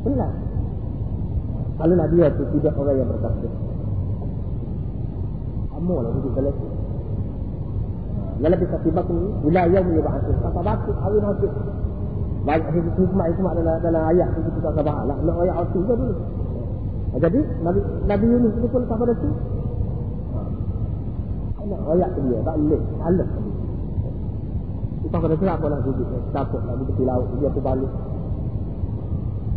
Allah. 0.00 0.32
Kalau 1.76 1.94
Nabi 1.96 2.24
itu 2.24 2.44
tidak 2.56 2.74
orang 2.76 2.96
yang 2.96 3.08
bertakwa. 3.08 3.50
Kamu 5.76 5.94
lah 6.00 6.12
itu 6.12 6.28
salah 6.36 6.54
bisa 8.40 8.76
tiba 8.80 9.04
ni, 9.04 9.20
bila 9.44 9.68
yang 9.68 9.84
dia 9.84 10.00
bahasa, 10.00 10.32
kata 10.32 10.60
batu, 10.64 10.90
hari 10.96 11.18
nanti. 11.20 11.48
Baik, 12.40 12.64
hari 12.72 12.80
itu 12.80 12.90
hikmah 13.04 13.26
itu 13.28 13.40
dalam, 13.44 13.76
dalam 13.84 14.02
ayat 14.16 14.28
itu 14.32 14.48
kita 14.56 14.68
kata 14.72 14.80
bahalah. 14.80 15.16
Nak 15.20 15.36
ayat 15.44 15.56
itu 15.68 15.76
juga 15.84 15.94
dulu. 16.00 16.14
Jadi, 17.20 17.40
Nabi, 17.60 17.80
Nabi 18.08 18.24
Yunus 18.32 18.54
itu 18.56 18.66
pun 18.72 18.82
pada 18.88 19.12
itu. 19.12 19.28
Nak 21.68 21.80
ayat 21.92 22.10
dia, 22.16 22.38
tak 22.40 22.54
boleh. 22.56 22.80
Salah. 22.96 23.28
Kita 25.00 25.16
pada 25.20 25.34
itu 25.36 25.44
apa 25.44 25.66
nak 25.68 25.80
hidup. 25.84 26.08
Capuk 26.32 26.62
lagi 26.64 26.84
tepi 26.88 27.02
laut, 27.04 27.28
dia 27.36 27.50
pun 27.52 27.60
balik. 27.60 27.92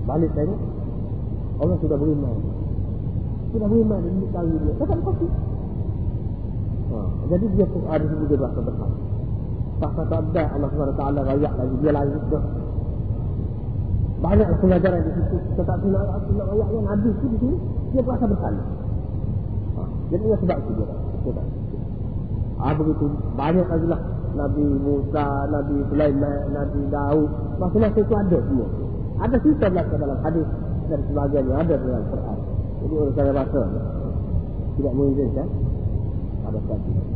Balik 0.03 0.31
tengok. 0.35 0.60
Allah 1.64 1.77
sudah 1.80 1.95
beriman. 1.95 2.35
Sudah 3.55 3.68
beriman, 3.72 3.99
dia 4.03 4.27
tahu 4.35 4.47
dia. 4.60 4.73
Tak 4.76 4.91
ada 4.91 5.01
kopi. 5.07 5.27
Ha. 6.93 6.99
Jadi 7.33 7.45
dia 7.57 7.65
ada 7.89 8.05
sini 8.05 8.23
dia 8.29 8.37
berasa 8.37 8.59
besar. 8.61 8.91
Tak 9.81 9.91
ada 9.97 10.43
Allah 10.53 10.69
SWT 10.69 11.03
rayak 11.25 11.53
lagi. 11.57 11.75
Dia 11.81 11.91
lagi 11.91 12.13
itu. 12.13 12.37
Banyak 14.21 14.47
pengajaran 14.61 15.01
di 15.03 15.11
situ. 15.17 15.37
Tetapi 15.57 15.85
nak 15.89 16.01
ayat 16.05 16.31
nak 16.37 16.47
rayak 16.53 16.69
yang 16.69 16.85
Nabi 16.85 17.09
itu 17.09 17.25
di 17.33 17.37
sini. 17.41 17.57
Dia 17.97 18.01
berasa 18.05 18.25
besar. 18.29 18.53
Ha. 18.53 19.81
Jadi 20.13 20.23
dia 20.23 20.37
sebab 20.37 20.57
itu 20.61 20.71
dia. 20.77 20.87
Ah 22.63 22.71
ha, 22.71 22.75
begitu 22.79 23.05
banyak 23.35 23.65
lagi 23.67 23.87
lah 23.91 24.01
Nabi 24.37 24.63
Musa, 24.63 25.27
Nabi 25.49 25.75
Sulaiman, 25.89 26.41
Nabi 26.53 26.81
Daud. 26.93 27.29
Masa-masa 27.59 27.99
itu 27.99 28.13
ada 28.13 28.37
semua. 28.39 28.67
Ada 29.19 29.35
cerita 29.41 29.65
belakang 29.67 29.99
dalam 29.99 30.19
hadis 30.21 30.47
dan 30.87 30.99
sebagainya 31.09 31.53
ada 31.59 31.75
dalam 31.75 32.03
Quran. 32.07 32.37
Jadi 32.83 32.93
orang 32.93 33.13
saya 33.17 33.31
rasa 33.33 33.61
tidak 34.73 34.93
mengizinkan 34.97 35.47
ada 36.53 36.61
satu. 36.69 37.12